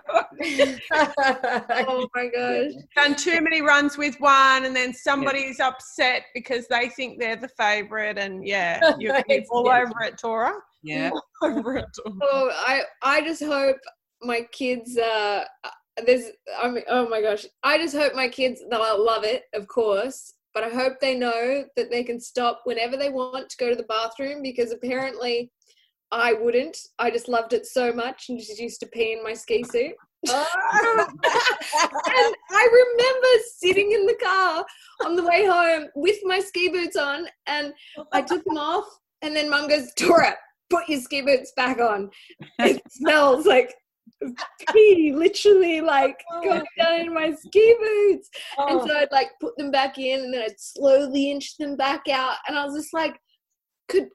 my 2.14 2.28
gosh. 2.28 2.72
Done 2.94 3.16
too 3.16 3.40
many 3.40 3.62
runs 3.62 3.96
with 3.96 4.16
one, 4.18 4.66
and 4.66 4.76
then 4.76 4.92
somebody's 4.92 5.58
upset 5.58 6.24
because 6.34 6.66
they 6.68 6.90
think 6.90 7.18
they're 7.18 7.36
the 7.36 7.48
favorite, 7.48 8.18
and 8.18 8.46
yeah, 8.46 8.78
you're, 8.98 9.16
you're 9.26 9.42
all 9.50 9.64
good. 9.64 9.72
over 9.72 10.02
it, 10.02 10.18
Tora. 10.18 10.52
yeah. 10.82 11.10
Over 11.42 11.78
it. 11.78 11.86
Oh, 12.06 12.50
I 12.54 12.82
I 13.02 13.22
just 13.22 13.42
hope 13.42 13.78
my 14.22 14.42
kids 14.52 14.98
uh 14.98 15.44
there's 16.04 16.24
I 16.60 16.68
mean 16.68 16.84
oh 16.88 17.08
my 17.08 17.22
gosh. 17.22 17.46
I 17.62 17.78
just 17.78 17.96
hope 17.96 18.14
my 18.14 18.28
kids 18.28 18.62
they'll 18.70 19.04
love 19.04 19.24
it 19.24 19.44
of 19.54 19.66
course 19.66 20.34
but 20.54 20.64
I 20.64 20.70
hope 20.70 21.00
they 21.00 21.14
know 21.14 21.64
that 21.76 21.90
they 21.90 22.02
can 22.02 22.18
stop 22.18 22.62
whenever 22.64 22.96
they 22.96 23.10
want 23.10 23.50
to 23.50 23.56
go 23.58 23.68
to 23.68 23.76
the 23.76 23.82
bathroom 23.82 24.42
because 24.42 24.72
apparently 24.72 25.50
I 26.12 26.32
wouldn't. 26.32 26.78
I 26.98 27.10
just 27.10 27.28
loved 27.28 27.52
it 27.52 27.66
so 27.66 27.92
much 27.92 28.28
and 28.28 28.38
just 28.38 28.58
used 28.58 28.80
to 28.80 28.86
pee 28.86 29.12
in 29.12 29.22
my 29.22 29.34
ski 29.34 29.62
suit. 29.64 29.94
Oh. 30.28 31.06
And 32.08 32.34
I 32.50 32.84
remember 32.96 33.28
sitting 33.56 33.92
in 33.92 34.06
the 34.06 34.16
car 34.22 34.64
on 35.04 35.14
the 35.14 35.22
way 35.22 35.44
home 35.44 35.88
with 35.94 36.16
my 36.22 36.40
ski 36.40 36.68
boots 36.68 36.96
on 36.96 37.26
and 37.46 37.74
I 38.12 38.22
took 38.22 38.42
them 38.44 38.56
off 38.56 38.86
and 39.20 39.36
then 39.36 39.50
mum 39.50 39.68
goes 39.68 39.92
Tora 39.94 40.36
put 40.70 40.88
your 40.88 41.00
ski 41.00 41.22
boots 41.22 41.52
back 41.56 41.78
on. 41.78 42.10
It 42.58 42.80
smells 42.90 43.46
like 43.46 43.74
pee 44.72 45.12
literally 45.14 45.80
like 45.80 46.22
going 46.42 46.64
down 46.78 47.00
in 47.00 47.14
my 47.14 47.32
ski 47.34 47.74
boots. 47.80 48.30
And 48.58 48.80
Oh, 48.80 48.86
so 48.86 48.96
I'd 48.96 49.12
like 49.12 49.30
put 49.40 49.56
them 49.56 49.70
back 49.70 49.98
in 49.98 50.24
and 50.24 50.34
then 50.34 50.42
I'd 50.42 50.58
slowly 50.60 51.30
inch 51.30 51.56
them 51.58 51.76
back 51.76 52.08
out. 52.08 52.36
And 52.48 52.58
I 52.58 52.64
was 52.64 52.74
just 52.74 52.92
like 52.94 53.18
could 53.88 54.08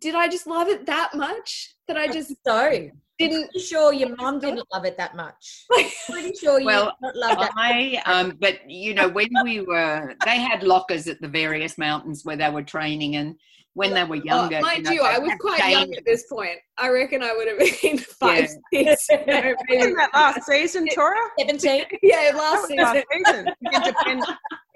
did 0.00 0.14
I 0.14 0.28
just 0.28 0.46
love 0.46 0.68
it 0.68 0.86
that 0.86 1.10
much 1.14 1.74
that 1.88 1.96
I 1.96 2.06
just 2.06 2.32
so 2.46 2.90
didn't 3.18 3.50
pretty 3.50 3.66
sure 3.66 3.92
your 3.92 4.16
mum 4.16 4.38
didn't 4.38 4.66
love 4.72 4.84
it 4.86 4.96
that 4.96 5.14
much. 5.14 5.66
like 5.70 5.92
Pretty 6.10 6.34
sure 6.34 6.58
you 6.58 6.66
Well, 6.66 6.86
did 6.86 6.94
not 7.02 7.16
love 7.16 7.38
that. 7.38 7.52
I 7.56 8.02
um, 8.06 8.36
but 8.40 8.68
you 8.68 8.94
know 8.94 9.08
when 9.08 9.28
we 9.44 9.60
were, 9.60 10.14
they 10.24 10.40
had 10.40 10.62
lockers 10.62 11.06
at 11.06 11.20
the 11.20 11.28
various 11.28 11.76
mountains 11.76 12.24
where 12.24 12.36
they 12.36 12.48
were 12.48 12.62
training, 12.62 13.16
and 13.16 13.36
when 13.80 13.94
they 13.94 14.04
were 14.04 14.16
Oh, 14.16 14.24
younger, 14.24 14.60
mind 14.60 14.84
know, 14.84 14.90
you, 14.92 15.02
I 15.02 15.18
was 15.18 15.30
have 15.30 15.38
quite 15.38 15.70
young 15.70 15.94
at 15.94 16.04
this 16.04 16.24
point. 16.30 16.58
I 16.78 16.88
reckon 16.90 17.22
I 17.22 17.32
would 17.34 17.48
have 17.48 17.58
been 17.82 17.98
five, 17.98 18.48
six, 18.72 19.06
you 19.10 19.16
know. 19.26 19.54
Wasn't 19.70 19.96
that 19.96 20.10
last 20.14 20.42
season, 20.46 20.86
Tora? 20.94 21.16
17. 21.38 21.84
Yeah, 22.02 22.30
That 22.32 22.36
last 22.36 22.60
was 22.60 22.68
season. 22.68 22.84
last 22.84 23.06
season. 23.12 23.54
We 23.62 23.70
did 23.72 23.84
depend, 23.94 24.22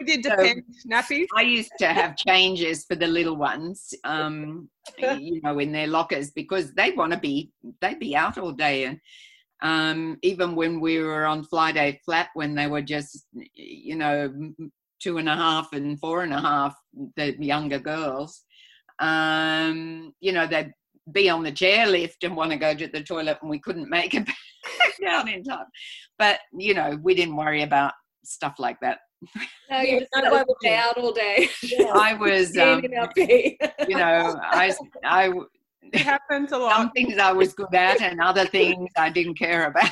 we 0.00 0.04
did 0.06 0.24
So- 0.24 0.30
depend 0.30 0.62
nappies. 0.90 1.26
I 1.36 1.42
used 1.42 1.72
to 1.80 1.86
have 1.86 2.16
changes 2.16 2.84
for 2.86 2.94
the 2.96 3.06
little 3.06 3.36
ones, 3.36 3.92
um, 4.04 4.68
you 4.98 5.40
know, 5.42 5.58
in 5.58 5.70
their 5.72 5.86
lockers 5.86 6.30
because 6.30 6.72
they 6.74 6.90
want 6.92 7.12
to 7.12 7.18
be, 7.18 7.52
they'd 7.80 7.98
be 8.00 8.16
out 8.16 8.38
all 8.38 8.52
day. 8.52 8.84
And 8.84 8.98
um, 9.62 10.18
even 10.22 10.54
when 10.56 10.80
we 10.80 10.98
were 10.98 11.26
on 11.26 11.44
Friday 11.44 12.00
Flat, 12.04 12.28
when 12.34 12.54
they 12.54 12.66
were 12.66 12.82
just, 12.82 13.26
you 13.54 13.96
know, 13.96 14.32
two 15.00 15.18
and 15.18 15.28
a 15.28 15.36
half 15.36 15.72
and 15.74 15.98
four 16.00 16.22
and 16.22 16.32
a 16.32 16.40
half, 16.40 16.74
the 17.16 17.36
younger 17.38 17.78
girls, 17.78 18.42
um, 19.00 20.12
you 20.20 20.32
know, 20.32 20.46
they'd 20.46 20.72
be 21.12 21.28
on 21.28 21.42
the 21.42 21.52
chairlift 21.52 22.22
and 22.22 22.36
want 22.36 22.50
to 22.50 22.56
go 22.56 22.74
to 22.74 22.86
the 22.86 23.02
toilet, 23.02 23.38
and 23.42 23.50
we 23.50 23.58
couldn't 23.58 23.90
make 23.90 24.14
it 24.14 24.26
back 24.26 24.92
down 25.04 25.28
in 25.28 25.42
time. 25.44 25.66
But, 26.18 26.40
you 26.56 26.74
know, 26.74 26.98
we 27.02 27.14
didn't 27.14 27.36
worry 27.36 27.62
about 27.62 27.92
stuff 28.24 28.54
like 28.58 28.78
that. 28.80 28.98
No, 29.70 29.80
you 29.80 30.00
just 30.00 30.10
no, 30.14 30.22
let 30.22 30.32
why 30.32 30.40
us 30.40 30.44
would 30.48 30.56
stay 30.60 30.70
you? 30.70 30.76
out 30.76 30.98
all 30.98 31.12
day. 31.12 31.48
I 31.92 32.14
was, 32.14 32.52
Peeing 32.56 32.78
um, 32.78 32.84
in 32.84 32.98
our 32.98 33.12
pee. 33.12 33.58
you 33.88 33.96
know, 33.96 34.34
I, 34.42 34.72
I, 35.04 35.32
It 35.92 36.00
happens 36.00 36.52
a 36.52 36.58
lot. 36.58 36.76
some 36.76 36.90
things 36.92 37.18
I 37.18 37.32
was 37.32 37.52
good 37.52 37.74
at 37.74 38.00
and 38.00 38.20
other 38.20 38.46
things 38.46 38.90
I 38.96 39.10
didn't 39.10 39.34
care 39.38 39.66
about. 39.66 39.90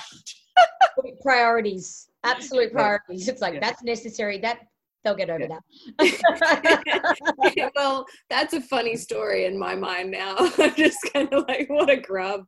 priorities. 1.23 2.09
Absolute 2.25 2.73
priorities. 2.73 3.29
It's 3.29 3.41
like 3.43 3.55
Yeah. 3.55 3.61
that's 3.61 3.83
necessary. 3.83 4.39
That 4.39 4.61
they'll 5.05 5.15
get 5.15 5.31
over 5.31 5.49
that. 5.49 5.63
well, 7.77 8.07
that's 8.31 8.55
a 8.55 8.61
funny 8.61 8.97
story 8.97 9.47
in 9.47 9.59
my 9.59 9.75
mind 9.75 10.11
now. 10.11 10.35
I'm 10.59 10.75
just 10.75 10.99
kind 11.13 11.33
of 11.33 11.45
like, 11.49 11.69
what 11.69 11.91
a 11.91 11.97
grub. 11.97 12.45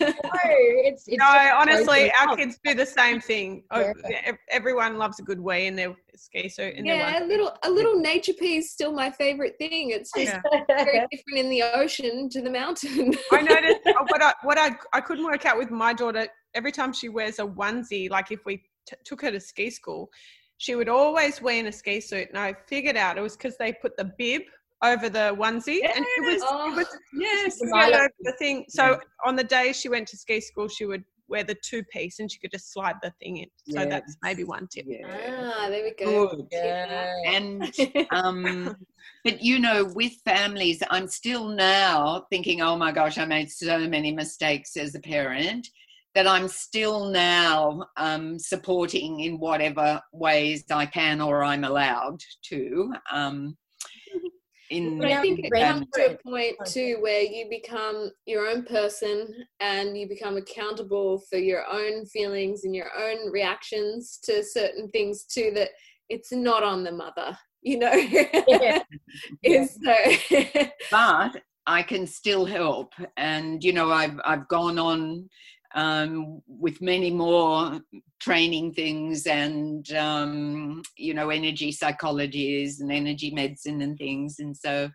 no, 0.00 0.10
it's, 0.14 1.04
it's 1.06 1.18
No, 1.18 1.50
honestly, 1.54 2.10
our 2.20 2.28
good. 2.28 2.38
kids 2.38 2.58
do 2.64 2.74
the 2.74 2.86
same 2.86 3.20
thing. 3.20 3.64
Oh, 3.70 3.92
Yeah. 4.08 4.20
ev- 4.24 4.36
Everyone 4.50 4.98
loves 4.98 5.18
a 5.20 5.22
good 5.22 5.40
wee 5.40 5.66
in 5.66 5.76
their 5.76 5.94
ski 6.16 6.48
suit. 6.48 6.74
In 6.74 6.84
Yeah, 6.86 7.22
a 7.22 7.26
little 7.26 7.56
a 7.62 7.70
little 7.70 7.98
nature 7.98 8.32
pee 8.32 8.56
is 8.58 8.70
still 8.70 8.92
my 8.92 9.10
favorite 9.10 9.54
thing. 9.58 9.90
It's 9.90 10.10
just 10.16 10.34
Yeah. 10.34 10.60
very 10.68 11.06
different 11.10 11.38
in 11.38 11.50
the 11.50 11.62
ocean 11.62 12.28
to 12.30 12.40
the 12.42 12.50
mountain. 12.50 13.14
I 13.32 13.42
noticed 13.42 13.86
uh, 13.86 14.04
what 14.08 14.22
I 14.22 14.32
what 14.42 14.58
I 14.58 14.76
I 14.92 15.00
couldn't 15.00 15.24
work 15.24 15.44
out 15.46 15.58
with 15.58 15.70
my 15.70 15.92
daughter. 15.92 16.26
Every 16.54 16.72
time 16.72 16.92
she 16.92 17.08
wears 17.08 17.38
a 17.38 17.46
onesie, 17.46 18.10
like 18.10 18.30
if 18.32 18.40
we 18.46 18.56
t- 18.88 18.96
took 19.04 19.20
her 19.22 19.30
to 19.30 19.38
ski 19.40 19.70
school, 19.70 20.08
she 20.58 20.74
would 20.74 20.88
always 20.88 21.40
wear 21.40 21.58
in 21.58 21.66
a 21.66 21.72
ski 21.72 22.00
suit, 22.00 22.28
and 22.28 22.38
I 22.38 22.54
figured 22.66 22.96
out 22.96 23.16
it 23.16 23.22
was 23.22 23.36
because 23.36 23.56
they 23.56 23.72
put 23.72 23.96
the 23.96 24.12
bib 24.18 24.42
over 24.82 25.08
the 25.08 25.34
onesie, 25.38 25.80
and 25.84 26.04
it 26.04 26.24
was 26.24 26.42
Oh. 26.44 26.72
it 26.72 26.76
was 26.76 26.86
yes, 27.14 27.58
The 27.58 27.66
it 27.66 27.94
over 27.94 28.10
the 28.20 28.32
thing. 28.38 28.64
So 28.68 29.00
on 29.24 29.36
the 29.36 29.44
day 29.44 29.72
she 29.72 29.88
went 29.88 30.06
to 30.08 30.16
ski 30.16 30.40
school, 30.40 30.68
she 30.68 30.84
would 30.84 31.04
wear 31.28 31.44
the 31.44 31.56
two 31.62 31.82
piece, 31.84 32.20
and 32.20 32.30
she 32.30 32.38
could 32.38 32.50
just 32.50 32.72
slide 32.72 32.96
the 33.02 33.12
thing 33.20 33.38
in. 33.38 33.46
So 33.68 33.84
that's 33.86 34.16
maybe 34.22 34.44
one 34.44 34.66
tip. 34.68 34.86
ah, 35.06 35.66
there 35.68 35.84
we 35.84 35.94
go. 36.04 36.28
Good. 36.28 36.46
Yeah. 36.50 37.14
And 37.26 37.72
um, 38.10 38.76
but 39.24 39.42
you 39.42 39.58
know, 39.58 39.84
with 39.94 40.12
families, 40.24 40.82
I'm 40.90 41.06
still 41.08 41.48
now 41.48 42.26
thinking, 42.30 42.62
oh 42.62 42.76
my 42.76 42.92
gosh, 42.92 43.18
I 43.18 43.24
made 43.24 43.50
so 43.50 43.86
many 43.86 44.12
mistakes 44.12 44.76
as 44.76 44.94
a 44.94 45.00
parent 45.00 45.68
that 46.14 46.26
I'm 46.26 46.48
still 46.48 47.10
now 47.10 47.86
um, 47.96 48.38
supporting 48.38 49.20
in 49.20 49.38
whatever 49.38 50.00
ways 50.12 50.64
I 50.70 50.86
can 50.86 51.20
or 51.20 51.44
I'm 51.44 51.64
allowed 51.64 52.20
to. 52.48 52.92
Um, 53.12 53.56
in 54.70 54.98
But 54.98 55.10
I 55.10 55.20
think 55.22 55.40
it 55.42 55.50
comes 55.50 55.86
to 55.94 56.12
a 56.12 56.18
point 56.18 56.56
too 56.66 56.98
where 57.00 57.22
you 57.22 57.48
become 57.48 58.10
your 58.26 58.46
own 58.48 58.64
person 58.64 59.28
and 59.60 59.96
you 59.96 60.08
become 60.08 60.36
accountable 60.36 61.22
for 61.30 61.38
your 61.38 61.64
own 61.70 62.04
feelings 62.06 62.64
and 62.64 62.74
your 62.74 62.90
own 62.98 63.30
reactions 63.30 64.18
to 64.24 64.42
certain 64.44 64.88
things 64.90 65.24
too. 65.24 65.52
That 65.54 65.70
it's 66.08 66.32
not 66.32 66.62
on 66.62 66.84
the 66.84 66.92
mother, 66.92 67.36
you 67.62 67.78
know. 67.78 67.92
Yeah. 67.92 68.82
Is 69.42 69.78
so. 69.82 70.44
but 70.90 71.42
I 71.66 71.82
can 71.82 72.06
still 72.06 72.44
help. 72.44 72.92
And 73.16 73.62
you 73.64 73.72
know, 73.72 73.90
I've 73.90 74.20
I've 74.24 74.48
gone 74.48 74.78
on 74.78 75.28
um, 75.74 76.42
with 76.46 76.80
many 76.80 77.10
more 77.10 77.80
training 78.20 78.72
things 78.74 79.26
and 79.26 79.90
um, 79.92 80.82
you 80.96 81.14
know 81.14 81.30
energy 81.30 81.72
psychologies 81.72 82.80
and 82.80 82.90
energy 82.90 83.30
medicine 83.30 83.82
and 83.82 83.96
things. 83.98 84.38
And 84.38 84.56
so 84.56 84.90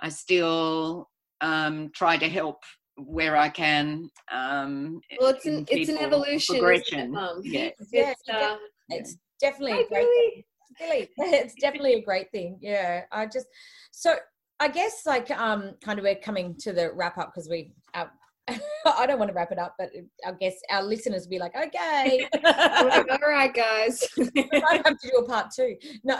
I 0.00 0.08
still 0.08 1.08
um, 1.40 1.90
try 1.94 2.16
to 2.16 2.28
help 2.28 2.62
where 2.96 3.36
I 3.36 3.48
can. 3.48 4.10
Um, 4.32 5.00
well, 5.20 5.30
it's 5.30 5.46
an 5.46 5.66
it's 5.70 5.88
an 5.88 5.98
people, 5.98 6.06
evolution. 6.24 6.56
isn't 6.56 6.56
it, 6.56 6.58
Progression. 6.60 7.10
Mum? 7.12 7.40
Yeah. 7.44 7.70
Yeah, 7.92 8.10
It's, 8.10 8.28
uh, 8.28 8.56
it's 8.88 9.16
definitely 9.40 9.72
Hi, 9.72 9.80
a 9.80 9.88
great 9.88 10.06
Billy. 10.06 10.46
Billy. 10.78 11.08
It's 11.38 11.54
definitely 11.60 11.94
a 11.94 12.02
great 12.02 12.30
thing. 12.32 12.58
Yeah. 12.60 13.02
I 13.12 13.26
just 13.26 13.46
so 13.92 14.16
I 14.60 14.68
guess 14.68 15.02
like 15.06 15.30
um 15.30 15.74
kind 15.82 15.98
of 15.98 16.04
we're 16.04 16.16
coming 16.16 16.56
to 16.60 16.72
the 16.72 16.92
wrap 16.92 17.18
up 17.18 17.32
because 17.32 17.48
we 17.48 17.72
uh, 17.94 18.06
I 18.86 19.06
don't 19.06 19.18
want 19.18 19.30
to 19.30 19.34
wrap 19.34 19.52
it 19.52 19.58
up, 19.58 19.74
but 19.78 19.90
I 20.26 20.32
guess 20.32 20.54
our 20.70 20.82
listeners 20.82 21.22
will 21.22 21.30
be 21.30 21.38
like, 21.38 21.54
okay. 21.56 22.28
All 22.44 23.30
right, 23.30 23.52
guys. 23.52 24.06
I 24.18 24.80
have 24.84 24.98
to 24.98 25.10
do 25.10 25.18
a 25.18 25.24
part 25.24 25.50
two. 25.54 25.76
No. 26.04 26.18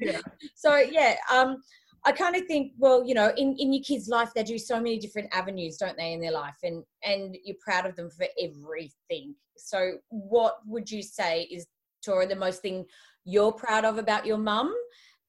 Yeah. 0.00 0.20
So 0.54 0.76
yeah, 0.76 1.16
um, 1.32 1.58
I 2.04 2.12
kind 2.12 2.36
of 2.36 2.46
think, 2.46 2.72
well, 2.78 3.04
you 3.04 3.14
know, 3.14 3.32
in, 3.36 3.56
in 3.58 3.72
your 3.72 3.82
kids' 3.82 4.08
life, 4.08 4.30
they 4.34 4.42
do 4.42 4.58
so 4.58 4.76
many 4.76 4.98
different 4.98 5.28
avenues, 5.32 5.76
don't 5.76 5.96
they, 5.96 6.12
in 6.12 6.20
their 6.20 6.32
life, 6.32 6.56
and 6.62 6.84
and 7.04 7.36
you're 7.44 7.56
proud 7.60 7.86
of 7.86 7.96
them 7.96 8.10
for 8.10 8.26
everything. 8.40 9.34
So, 9.56 9.98
what 10.08 10.58
would 10.66 10.90
you 10.90 11.02
say 11.02 11.42
is 11.50 11.66
Tora 12.04 12.26
the 12.26 12.36
most 12.36 12.62
thing 12.62 12.84
you're 13.24 13.52
proud 13.52 13.84
of 13.84 13.98
about 13.98 14.26
your 14.26 14.38
mum, 14.38 14.74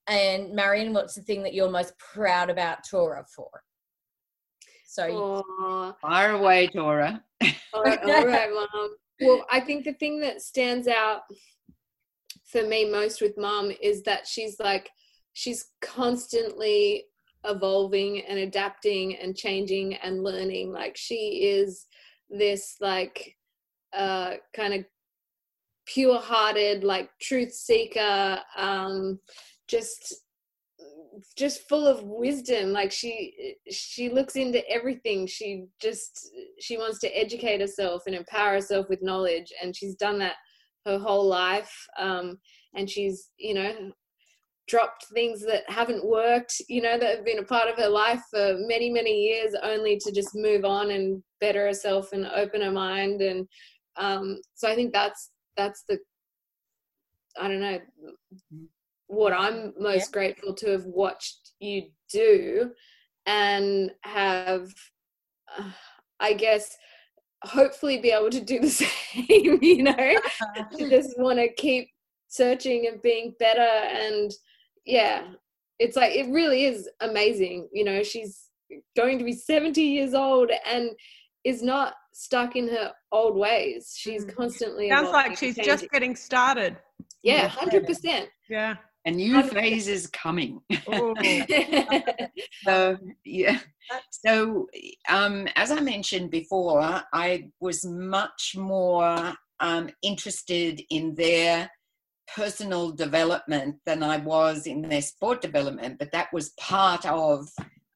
and 0.07 0.53
Marion, 0.53 0.93
what's 0.93 1.15
the 1.15 1.21
thing 1.21 1.43
that 1.43 1.53
you're 1.53 1.69
most 1.69 1.93
proud 1.97 2.49
about 2.49 2.79
Tora 2.89 3.25
for? 3.35 3.49
So, 4.89 5.05
you- 5.05 5.95
Fire 6.01 6.31
away, 6.31 6.65
Tora. 6.67 7.23
all 7.73 7.83
right, 7.83 7.99
all 8.03 8.25
right, 8.25 8.49
mom. 8.51 8.95
Well, 9.21 9.45
I 9.51 9.59
think 9.59 9.85
the 9.85 9.93
thing 9.93 10.19
that 10.21 10.41
stands 10.41 10.87
out 10.87 11.21
for 12.45 12.63
me 12.63 12.89
most 12.89 13.21
with 13.21 13.37
mom 13.37 13.71
is 13.83 14.01
that 14.03 14.25
she's 14.25 14.59
like, 14.59 14.89
she's 15.33 15.67
constantly 15.81 17.05
evolving 17.43 18.21
and 18.25 18.39
adapting 18.39 19.15
and 19.17 19.37
changing 19.37 19.93
and 19.93 20.23
learning. 20.23 20.71
Like, 20.71 20.97
she 20.97 21.49
is 21.51 21.85
this, 22.31 22.77
like, 22.81 23.35
uh, 23.93 24.35
kind 24.55 24.73
of 24.73 24.85
pure 25.85 26.19
hearted, 26.19 26.83
like, 26.83 27.11
truth 27.21 27.51
seeker, 27.53 28.39
um, 28.57 29.19
just 29.67 30.15
just 31.37 31.67
full 31.67 31.87
of 31.87 32.03
wisdom. 32.03 32.71
Like 32.71 32.91
she 32.91 33.55
she 33.69 34.09
looks 34.09 34.35
into 34.35 34.67
everything. 34.69 35.27
She 35.27 35.65
just 35.81 36.29
she 36.59 36.77
wants 36.77 36.99
to 36.99 37.07
educate 37.17 37.61
herself 37.61 38.03
and 38.05 38.15
empower 38.15 38.53
herself 38.53 38.87
with 38.89 39.01
knowledge 39.01 39.51
and 39.61 39.75
she's 39.75 39.95
done 39.95 40.19
that 40.19 40.35
her 40.85 40.99
whole 40.99 41.27
life. 41.27 41.73
Um 41.97 42.37
and 42.75 42.89
she's 42.89 43.29
you 43.37 43.53
know 43.53 43.91
dropped 44.67 45.05
things 45.13 45.43
that 45.43 45.63
haven't 45.67 46.05
worked 46.05 46.61
you 46.69 46.79
know 46.79 46.95
that 46.99 47.15
have 47.15 47.25
been 47.25 47.39
a 47.39 47.43
part 47.43 47.67
of 47.67 47.75
her 47.75 47.89
life 47.89 48.21
for 48.29 48.55
many 48.67 48.91
many 48.91 49.23
years 49.23 49.55
only 49.63 49.97
to 49.97 50.11
just 50.11 50.35
move 50.35 50.63
on 50.63 50.91
and 50.91 51.23
better 51.41 51.65
herself 51.65 52.13
and 52.13 52.27
open 52.27 52.61
her 52.61 52.71
mind. 52.71 53.21
And 53.21 53.47
um 53.97 54.39
so 54.55 54.69
i 54.69 54.75
think 54.75 54.93
that's 54.93 55.31
that's 55.57 55.83
the 55.89 55.97
i 57.39 57.47
don't 57.47 57.59
know 57.59 57.79
what 59.09 59.33
I'm 59.33 59.73
most 59.79 60.11
grateful 60.13 60.53
to 60.53 60.69
have 60.69 60.85
watched 60.85 61.51
you 61.59 61.89
do 62.13 62.71
and 63.25 63.91
have, 64.03 64.71
uh, 65.57 65.71
I 66.19 66.33
guess, 66.33 66.77
hopefully 67.43 67.97
be 67.97 68.11
able 68.11 68.29
to 68.29 68.39
do 68.39 68.59
the 68.59 68.69
same, 68.69 69.59
you 69.63 69.83
know? 69.83 70.15
just 70.77 71.17
want 71.17 71.39
to 71.39 71.51
keep 71.53 71.89
searching 72.27 72.87
and 72.87 73.01
being 73.01 73.33
better. 73.39 73.59
And 73.61 74.31
yeah, 74.85 75.23
it's 75.79 75.97
like, 75.97 76.15
it 76.15 76.29
really 76.29 76.65
is 76.65 76.87
amazing. 77.01 77.67
You 77.73 77.85
know, 77.85 78.03
she's 78.03 78.45
going 78.95 79.17
to 79.17 79.25
be 79.25 79.33
70 79.33 79.81
years 79.81 80.13
old 80.13 80.51
and 80.71 80.91
is 81.43 81.63
not 81.63 81.95
stuck 82.13 82.55
in 82.55 82.67
her 82.67 82.91
old 83.11 83.35
ways. 83.35 83.95
She's 83.97 84.23
Mm. 84.25 84.35
constantly 84.35 84.89
Sounds 84.89 85.11
like 85.11 85.35
she's 85.35 85.57
and 85.57 85.65
just 85.65 85.89
getting 85.89 86.15
started. 86.15 86.77
yeah, 87.23 87.47
hundred 87.47 87.87
percent. 87.87 88.29
Yeah. 88.49 88.75
A 89.05 89.11
new 89.11 89.41
phase 89.43 89.87
is 89.87 90.07
coming. 90.07 90.61
Ooh. 90.93 91.15
So 92.63 92.97
yeah. 93.23 93.59
So 94.11 94.67
um, 95.07 95.47
as 95.55 95.71
I 95.71 95.79
mentioned 95.79 96.29
before, 96.29 96.81
I 97.13 97.49
was 97.59 97.85
much 97.85 98.55
more 98.57 99.33
um, 99.59 99.89
interested 100.01 100.81
in 100.89 101.15
their 101.15 101.71
personal 102.35 102.91
development 102.91 103.77
than 103.85 104.03
I 104.03 104.17
was 104.17 104.67
in 104.67 104.81
their 104.81 105.01
sport 105.01 105.41
development, 105.41 105.97
but 105.99 106.11
that 106.11 106.31
was 106.33 106.49
part 106.59 107.05
of 107.05 107.47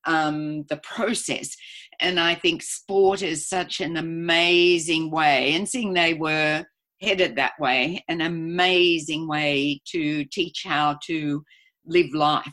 um, 0.06 0.64
the 0.64 0.78
process. 0.78 1.56
And 2.00 2.20
I 2.20 2.36
think 2.36 2.64
sport 2.64 3.22
is 3.22 3.48
such 3.48 3.82
an 3.82 3.98
amazing 3.98 5.12
way, 5.12 5.54
and 5.54 5.68
seeing 5.68 5.94
they 5.94 6.14
were 6.14 6.66
headed 7.04 7.36
that 7.36 7.54
way, 7.60 8.04
an 8.08 8.22
amazing 8.22 9.28
way 9.28 9.82
to 9.92 10.24
teach 10.26 10.64
how 10.66 10.98
to 11.08 11.44
live 11.86 12.14
life. 12.14 12.44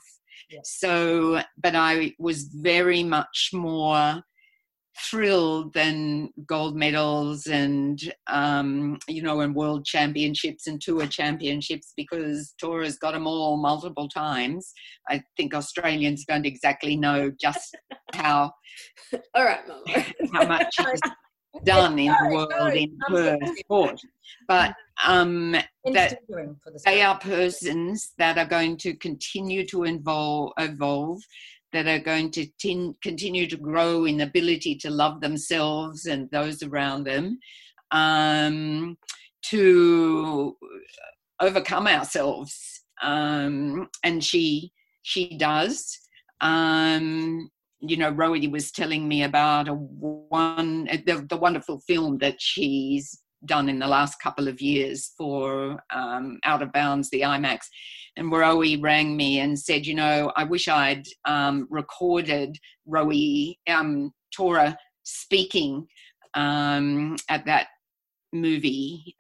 So, 0.65 1.43
but 1.63 1.77
I 1.77 2.13
was 2.19 2.49
very 2.53 3.05
much 3.05 3.51
more 3.53 4.23
thrilled 4.99 5.73
than 5.73 6.31
gold 6.47 6.77
medals 6.77 7.47
and 7.47 8.01
um, 8.27 8.99
you 9.09 9.23
know 9.23 9.41
and 9.41 9.55
world 9.55 9.85
championships 9.85 10.67
and 10.67 10.81
tour 10.81 11.07
championships 11.07 11.93
because 11.97 12.55
Tora's 12.63 12.99
got 12.99 13.13
them 13.13 13.27
all 13.27 13.57
multiple 13.57 14.09
times. 14.09 14.73
I 15.09 15.23
think 15.37 15.55
Australians 15.55 16.25
don't 16.27 16.47
exactly 16.47 16.97
know 16.97 17.31
just 17.41 17.77
how 18.15 18.53
All 19.35 19.45
right, 19.45 19.61
Mama. 19.67 20.07
how 20.33 20.47
much 20.47 20.77
done 21.65 21.99
in 21.99 22.13
the 22.23 22.35
world 22.35 22.53
no, 22.59 22.69
in 22.69 22.97
her 23.09 23.39
sport. 23.59 24.01
But 24.49 24.75
um, 25.07 25.53
that- 25.93 26.23
still 26.23 26.37
doing 26.37 26.57
for 26.63 26.71
the 26.71 26.81
they 26.85 27.03
are 27.03 27.19
persons 27.19 28.13
that 28.19 28.39
are 28.39 28.47
going 28.47 28.77
to 28.79 28.95
continue 28.95 29.67
to 29.69 29.85
evolve, 29.85 30.53
evolve 30.59 31.21
that 31.73 31.87
are 31.87 32.01
going 32.01 32.31
to 32.33 32.47
tin, 32.59 32.95
continue 33.03 33.47
to 33.47 33.57
grow 33.57 34.05
in 34.05 34.21
ability 34.21 34.75
to 34.75 34.91
love 34.91 35.21
themselves 35.21 36.07
and 36.07 36.29
those 36.31 36.63
around 36.63 37.05
them, 37.05 37.39
um, 37.93 38.97
to 39.43 40.57
overcome 41.41 41.87
ourselves. 41.87 42.83
Um, 43.03 43.89
and 44.05 44.23
she 44.23 44.73
she 45.03 45.37
does. 45.39 45.99
Um, 46.41 47.51
you 47.81 47.97
know, 47.97 48.13
Rowie 48.13 48.51
was 48.51 48.71
telling 48.71 49.09
me 49.09 49.23
about 49.23 49.69
a 49.69 49.75
one 49.75 50.85
the, 50.85 51.27
the 51.29 51.37
wonderful 51.37 51.81
film 51.87 52.19
that 52.19 52.41
she's 52.41 53.23
done 53.47 53.69
in 53.69 53.79
the 53.79 53.87
last 53.87 54.21
couple 54.21 54.49
of 54.49 54.61
years 54.61 55.13
for 55.17 55.83
um, 55.91 56.39
Out 56.45 56.63
of 56.63 56.73
Bounds, 56.73 57.09
the 57.11 57.23
IMAX. 57.23 57.61
And 58.17 58.31
Rowie 58.31 58.83
rang 58.83 59.17
me 59.17 59.41
and 59.41 59.59
said, 59.59 59.87
you 59.87 59.95
know, 59.95 60.33
I 60.37 60.45
wish 60.45 60.69
I'd 60.69 61.07
um, 61.25 61.67
recorded 61.71 62.59
Rowie, 62.87 63.57
um, 63.69 64.13
Tora 64.35 64.77
speaking 65.05 65.87
um, 66.35 67.17
at 67.29 67.47
that 67.47 67.69
movie. 68.33 69.17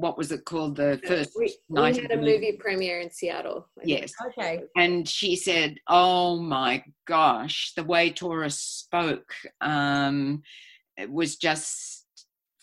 What 0.00 0.16
was 0.18 0.32
it 0.32 0.44
called? 0.44 0.76
The 0.76 1.00
first 1.06 1.32
we, 1.38 1.54
we 1.68 1.80
night 1.80 1.96
had 1.96 2.06
of 2.06 2.10
a 2.12 2.16
movie. 2.16 2.32
movie 2.32 2.56
premiere 2.58 3.00
in 3.00 3.10
Seattle. 3.10 3.68
I 3.78 3.84
think. 3.84 4.00
Yes. 4.00 4.12
Okay. 4.26 4.62
and 4.76 5.08
she 5.08 5.36
said, 5.36 5.76
"Oh 5.88 6.40
my 6.40 6.82
gosh, 7.06 7.72
the 7.76 7.84
way 7.84 8.10
Tora 8.10 8.50
spoke 8.50 9.32
um, 9.60 10.42
it 10.96 11.10
was 11.10 11.36
just 11.36 12.06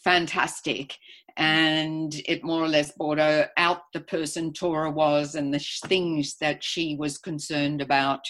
fantastic." 0.03 0.95
And 1.39 2.15
it 2.25 2.43
more 2.43 2.63
or 2.63 2.67
less 2.67 2.91
brought 2.93 3.19
out 3.57 3.81
the 3.93 4.01
person 4.01 4.53
Tora 4.53 4.89
was 4.89 5.35
and 5.35 5.53
the 5.53 5.59
sh- 5.59 5.81
things 5.81 6.35
that 6.41 6.63
she 6.63 6.95
was 6.97 7.19
concerned 7.19 7.79
about 7.79 8.21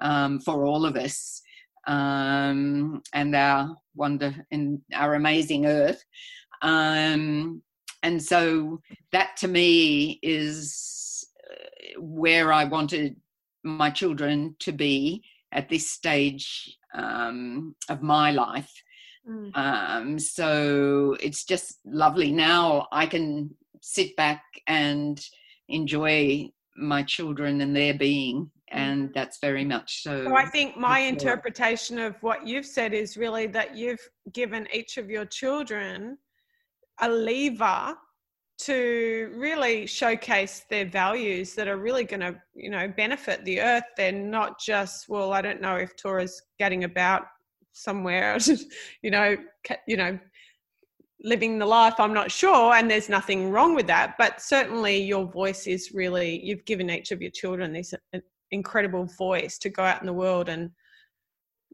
um, 0.00 0.38
for 0.38 0.64
all 0.64 0.86
of 0.86 0.94
us 0.94 1.42
um, 1.86 3.02
and 3.12 3.34
our 3.34 3.76
wonder 3.94 4.34
in 4.50 4.80
our 4.94 5.14
amazing 5.14 5.66
earth. 5.66 6.04
Um, 6.62 7.62
and 8.02 8.22
so 8.22 8.80
that 9.12 9.36
to 9.38 9.48
me 9.48 10.18
is 10.22 11.26
uh, 11.50 12.00
where 12.00 12.52
I 12.52 12.64
wanted 12.64 13.16
my 13.62 13.90
children 13.90 14.56
to 14.60 14.72
be 14.72 15.22
at 15.52 15.68
this 15.68 15.90
stage 15.90 16.76
um, 16.94 17.74
of 17.88 18.02
my 18.02 18.32
life. 18.32 18.70
Mm. 19.28 19.56
Um, 19.56 20.18
so 20.18 21.16
it's 21.20 21.44
just 21.44 21.78
lovely. 21.84 22.32
Now 22.32 22.88
I 22.90 23.06
can 23.06 23.54
sit 23.80 24.16
back 24.16 24.42
and 24.66 25.24
enjoy 25.68 26.50
my 26.76 27.02
children 27.02 27.60
and 27.60 27.76
their 27.76 27.94
being, 27.94 28.50
and 28.68 29.12
that's 29.14 29.38
very 29.38 29.64
much 29.64 30.02
so. 30.02 30.24
So 30.24 30.34
I 30.34 30.46
think 30.46 30.76
my 30.76 31.00
interpretation 31.00 31.98
of 31.98 32.16
what 32.22 32.46
you've 32.46 32.66
said 32.66 32.94
is 32.94 33.16
really 33.16 33.46
that 33.48 33.76
you've 33.76 34.00
given 34.32 34.66
each 34.72 34.96
of 34.96 35.10
your 35.10 35.26
children 35.26 36.18
a 37.02 37.08
lever 37.08 37.94
to 38.58 39.32
really 39.34 39.86
showcase 39.86 40.64
their 40.70 40.84
values 40.84 41.54
that 41.54 41.68
are 41.68 41.78
really 41.78 42.04
going 42.04 42.20
to, 42.20 42.34
you 42.54 42.70
know, 42.70 42.86
benefit 42.96 43.44
the 43.44 43.60
earth. 43.60 43.84
They're 43.96 44.12
not 44.12 44.60
just, 44.60 45.08
well, 45.08 45.32
I 45.32 45.42
don't 45.42 45.60
know 45.60 45.76
if 45.76 45.96
Tora's 45.96 46.40
getting 46.58 46.84
about 46.84 47.24
somewhere, 47.72 48.38
you 49.02 49.10
know, 49.10 49.36
you 49.86 49.96
know, 49.96 50.18
living 51.24 51.58
the 51.58 51.66
life. 51.66 51.94
I'm 51.98 52.14
not 52.14 52.30
sure, 52.30 52.74
and 52.74 52.90
there's 52.90 53.08
nothing 53.08 53.50
wrong 53.50 53.74
with 53.74 53.86
that. 53.88 54.14
But 54.18 54.40
certainly, 54.40 55.02
your 55.02 55.24
voice 55.24 55.66
is 55.66 55.92
really 55.92 56.44
you've 56.44 56.64
given 56.64 56.90
each 56.90 57.10
of 57.10 57.20
your 57.20 57.30
children 57.30 57.72
this 57.72 57.94
uh, 57.94 58.18
incredible 58.50 59.06
voice 59.06 59.58
to 59.58 59.70
go 59.70 59.82
out 59.82 60.00
in 60.00 60.06
the 60.06 60.12
world 60.12 60.48
and 60.48 60.70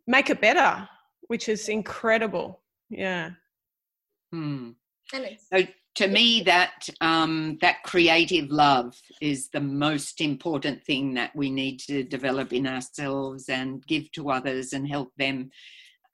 make 0.07 0.31
it 0.31 0.41
better 0.41 0.89
which 1.29 1.49
is 1.49 1.69
incredible. 1.69 2.61
Yeah. 2.91 3.31
Hmm. 4.33 4.71
So 5.53 5.67
to 5.97 6.07
me, 6.07 6.43
that 6.43 6.89
um, 7.01 7.59
that 7.61 7.83
creative 7.83 8.51
love 8.51 8.95
is 9.21 9.49
the 9.49 9.61
most 9.61 10.21
important 10.21 10.85
thing 10.85 11.15
that 11.15 11.35
we 11.35 11.51
need 11.51 11.81
to 11.81 12.05
develop 12.05 12.53
in 12.53 12.67
ourselves 12.67 13.49
and 13.49 13.85
give 13.87 14.11
to 14.13 14.31
others 14.31 14.73
and 14.73 14.87
help 14.87 15.13
them 15.17 15.51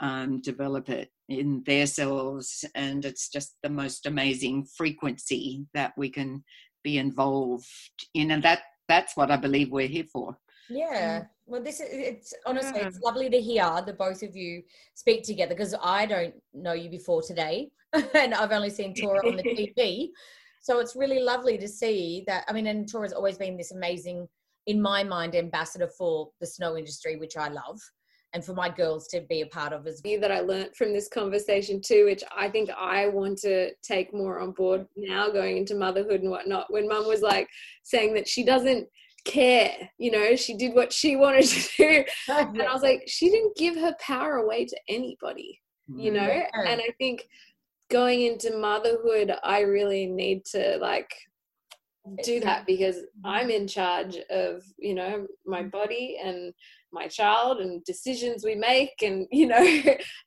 um, 0.00 0.40
develop 0.40 0.88
it 0.88 1.10
in 1.28 1.62
themselves. 1.66 2.64
And 2.74 3.04
it's 3.04 3.28
just 3.28 3.56
the 3.62 3.68
most 3.68 4.06
amazing 4.06 4.66
frequency 4.76 5.66
that 5.74 5.92
we 5.96 6.08
can 6.08 6.44
be 6.82 6.98
involved 6.98 7.66
in, 8.14 8.30
and 8.30 8.42
that 8.42 8.60
that's 8.88 9.16
what 9.16 9.30
I 9.30 9.36
believe 9.36 9.70
we're 9.70 9.88
here 9.88 10.06
for. 10.12 10.36
Yeah. 10.70 11.24
Well, 11.46 11.62
this 11.62 11.80
is 11.80 11.88
it's 11.90 12.34
honestly 12.46 12.80
it's 12.80 13.00
lovely 13.00 13.28
to 13.28 13.40
hear 13.40 13.82
the 13.84 13.92
both 13.92 14.22
of 14.22 14.34
you 14.34 14.62
speak 14.94 15.24
together 15.24 15.54
because 15.54 15.74
I 15.82 16.06
don't 16.06 16.34
know 16.54 16.72
you 16.72 16.88
before 16.88 17.20
today, 17.20 17.70
and 18.14 18.34
I've 18.34 18.52
only 18.52 18.70
seen 18.70 18.94
Tora 18.94 19.26
on 19.26 19.36
the 19.36 19.42
TV. 19.78 20.08
So 20.62 20.80
it's 20.80 20.96
really 20.96 21.20
lovely 21.20 21.58
to 21.58 21.68
see 21.68 22.24
that. 22.26 22.44
I 22.48 22.52
mean, 22.52 22.66
and 22.66 22.90
Tora's 22.90 23.12
always 23.12 23.36
been 23.36 23.56
this 23.56 23.72
amazing, 23.72 24.26
in 24.66 24.80
my 24.80 25.04
mind, 25.04 25.34
ambassador 25.34 25.88
for 25.98 26.30
the 26.40 26.46
snow 26.46 26.76
industry, 26.76 27.16
which 27.16 27.36
I 27.36 27.48
love, 27.48 27.78
and 28.32 28.44
for 28.44 28.54
my 28.54 28.68
girls 28.70 29.06
to 29.08 29.20
be 29.28 29.42
a 29.42 29.46
part 29.46 29.72
of 29.72 29.86
as 29.86 30.00
well. 30.04 30.20
that 30.20 30.32
I 30.32 30.40
learnt 30.40 30.74
from 30.74 30.92
this 30.92 31.08
conversation 31.08 31.80
too, 31.80 32.06
which 32.06 32.24
I 32.34 32.48
think 32.48 32.70
I 32.70 33.08
want 33.08 33.38
to 33.40 33.72
take 33.82 34.14
more 34.14 34.40
on 34.40 34.52
board 34.52 34.86
now 34.96 35.28
going 35.28 35.58
into 35.58 35.74
motherhood 35.74 36.22
and 36.22 36.30
whatnot. 36.30 36.72
When 36.72 36.88
mum 36.88 37.06
was 37.06 37.20
like 37.20 37.48
saying 37.82 38.14
that 38.14 38.26
she 38.26 38.42
doesn't 38.42 38.88
care, 39.26 39.90
you 39.98 40.10
know, 40.10 40.34
she 40.34 40.56
did 40.56 40.74
what 40.74 40.92
she 40.94 41.14
wanted 41.24 41.44
to 41.44 41.68
do. 41.76 42.04
And 42.28 42.62
I 42.62 42.72
was 42.72 42.82
like, 42.82 43.04
she 43.06 43.28
didn't 43.28 43.56
give 43.56 43.76
her 43.76 43.94
power 44.00 44.36
away 44.36 44.64
to 44.64 44.76
anybody, 44.88 45.60
you 45.94 46.10
mm-hmm. 46.10 46.14
know? 46.14 46.42
And 46.66 46.80
I 46.80 46.88
think 46.98 47.28
going 47.90 48.22
into 48.22 48.56
motherhood, 48.56 49.34
I 49.42 49.60
really 49.60 50.06
need 50.06 50.44
to 50.46 50.78
like 50.80 51.10
do 52.22 52.38
that 52.40 52.66
because 52.66 52.96
I'm 53.24 53.48
in 53.48 53.66
charge 53.66 54.18
of, 54.28 54.62
you 54.78 54.94
know, 54.94 55.26
my 55.46 55.62
body 55.62 56.18
and 56.22 56.52
my 56.92 57.08
child 57.08 57.60
and 57.60 57.82
decisions 57.84 58.44
we 58.44 58.54
make 58.54 58.90
and, 59.02 59.26
you 59.32 59.46
know, 59.46 59.64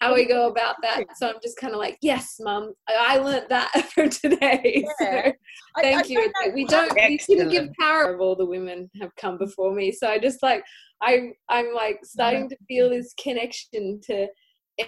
how 0.01 0.13
we 0.13 0.25
go 0.25 0.47
about 0.49 0.75
that. 0.81 1.03
So 1.17 1.29
I'm 1.29 1.35
just 1.41 1.57
kind 1.57 1.73
of 1.73 1.79
like, 1.79 1.97
yes, 2.01 2.37
mum, 2.39 2.73
I 2.89 3.15
I 3.15 3.17
learned 3.19 3.45
that 3.49 3.71
from 3.93 4.09
today. 4.09 4.85
Yeah. 4.99 5.05
So 5.05 5.17
I- 5.17 5.33
I 5.75 5.81
thank 5.81 6.09
you. 6.09 6.31
don't 6.41 6.55
We 6.55 6.65
don't, 6.65 6.91
we 6.95 7.17
shouldn't 7.19 7.51
give 7.51 7.69
power 7.79 8.11
of 8.13 8.21
all 8.21 8.35
the 8.35 8.45
women 8.45 8.89
have 8.99 9.15
come 9.15 9.37
before 9.37 9.73
me. 9.73 9.91
So 9.91 10.07
I 10.07 10.17
just 10.17 10.41
like, 10.41 10.63
I, 11.01 11.33
I'm 11.47 11.73
like 11.75 11.99
starting 12.03 12.49
to 12.49 12.57
feel 12.67 12.89
this 12.89 13.13
connection 13.21 14.01
to 14.05 14.27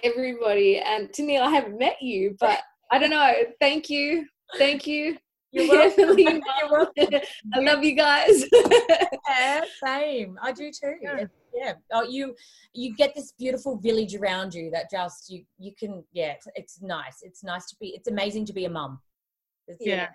everybody. 0.02 0.78
And 0.78 1.08
Tennille, 1.10 1.42
I 1.42 1.50
haven't 1.50 1.78
met 1.78 2.00
you, 2.00 2.36
but 2.38 2.60
I 2.90 2.98
don't 2.98 3.10
know. 3.10 3.32
Thank 3.60 3.90
you. 3.90 4.26
Thank 4.58 4.86
you. 4.86 5.16
You're 5.52 5.68
welcome. 5.68 6.18
You're 6.18 6.40
Mum. 6.70 6.86
I 7.54 7.60
love 7.60 7.82
you 7.84 7.94
guys. 7.94 8.44
Yeah, 9.28 9.62
same. 9.84 10.36
I 10.42 10.50
do 10.50 10.70
too. 10.72 10.94
Yeah. 11.00 11.24
Yeah. 11.54 11.74
Oh, 11.92 12.02
you 12.02 12.34
you 12.74 12.94
get 12.96 13.14
this 13.14 13.32
beautiful 13.38 13.78
village 13.78 14.14
around 14.14 14.54
you 14.54 14.70
that 14.72 14.90
just 14.90 15.30
you 15.30 15.44
you 15.58 15.72
can 15.78 16.04
yeah. 16.12 16.32
It's, 16.32 16.48
it's 16.56 16.82
nice. 16.82 17.18
It's 17.22 17.44
nice 17.44 17.66
to 17.66 17.76
be. 17.80 17.88
It's 17.88 18.08
amazing 18.08 18.44
to 18.46 18.52
be 18.52 18.64
a 18.64 18.70
mum. 18.70 19.00
Yeah. 19.78 20.08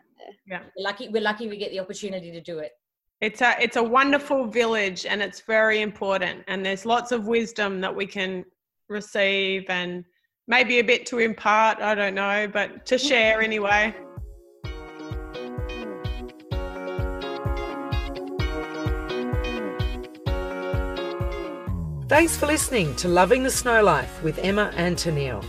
Yeah. 0.46 0.60
We're 0.78 0.84
lucky. 0.84 1.10
We're 1.10 1.22
lucky 1.22 1.48
we 1.48 1.58
get 1.58 1.72
the 1.72 1.80
opportunity 1.80 2.32
to 2.32 2.42
do 2.42 2.60
it. 2.60 2.74
It's 3.22 3.42
a 3.42 3.56
it's 3.62 3.78
a 3.78 3.84
wonderful 3.84 4.48
village 4.48 5.06
and 5.06 5.22
it's 5.22 5.42
very 5.42 5.82
important 5.82 6.44
and 6.48 6.66
there's 6.66 6.86
lots 6.86 7.12
of 7.14 7.28
wisdom 7.28 7.80
that 7.82 7.96
we 7.96 8.06
can 8.06 8.44
receive 8.90 9.66
and 9.70 10.04
maybe 10.48 10.80
a 10.80 10.84
bit 10.84 11.06
to 11.08 11.20
impart, 11.20 11.80
I 11.80 11.96
don't 11.96 12.16
know, 12.16 12.48
but 12.52 12.86
to 12.88 12.98
share 12.98 13.42
anyway. 13.42 13.94
Thanks 22.08 22.38
for 22.38 22.46
listening 22.46 22.96
to 22.98 23.08
Loving 23.08 23.42
the 23.42 23.50
Snow 23.50 23.84
Life 23.84 24.22
with 24.22 24.38
Emma 24.40 24.72
and 24.76 24.96
Tennille. 24.96 25.44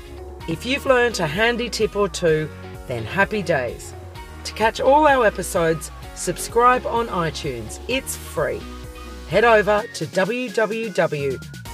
If 0.49 0.65
you've 0.65 0.87
learnt 0.87 1.21
a 1.21 1.27
handy 1.27 1.69
tip 1.69 1.95
or 1.97 2.09
two, 2.09 2.49
then 2.87 3.05
happy 3.05 3.43
days. 3.43 3.93
To 4.45 4.53
catch 4.55 4.81
all 4.81 5.07
our 5.07 5.27
episodes, 5.27 5.91
subscribe 6.15 6.87
on 6.87 7.09
iTunes. 7.09 7.79
It's 7.89 8.17
free. 8.17 8.63
Head 9.29 9.45
over 9.45 9.85
to 9.95 10.07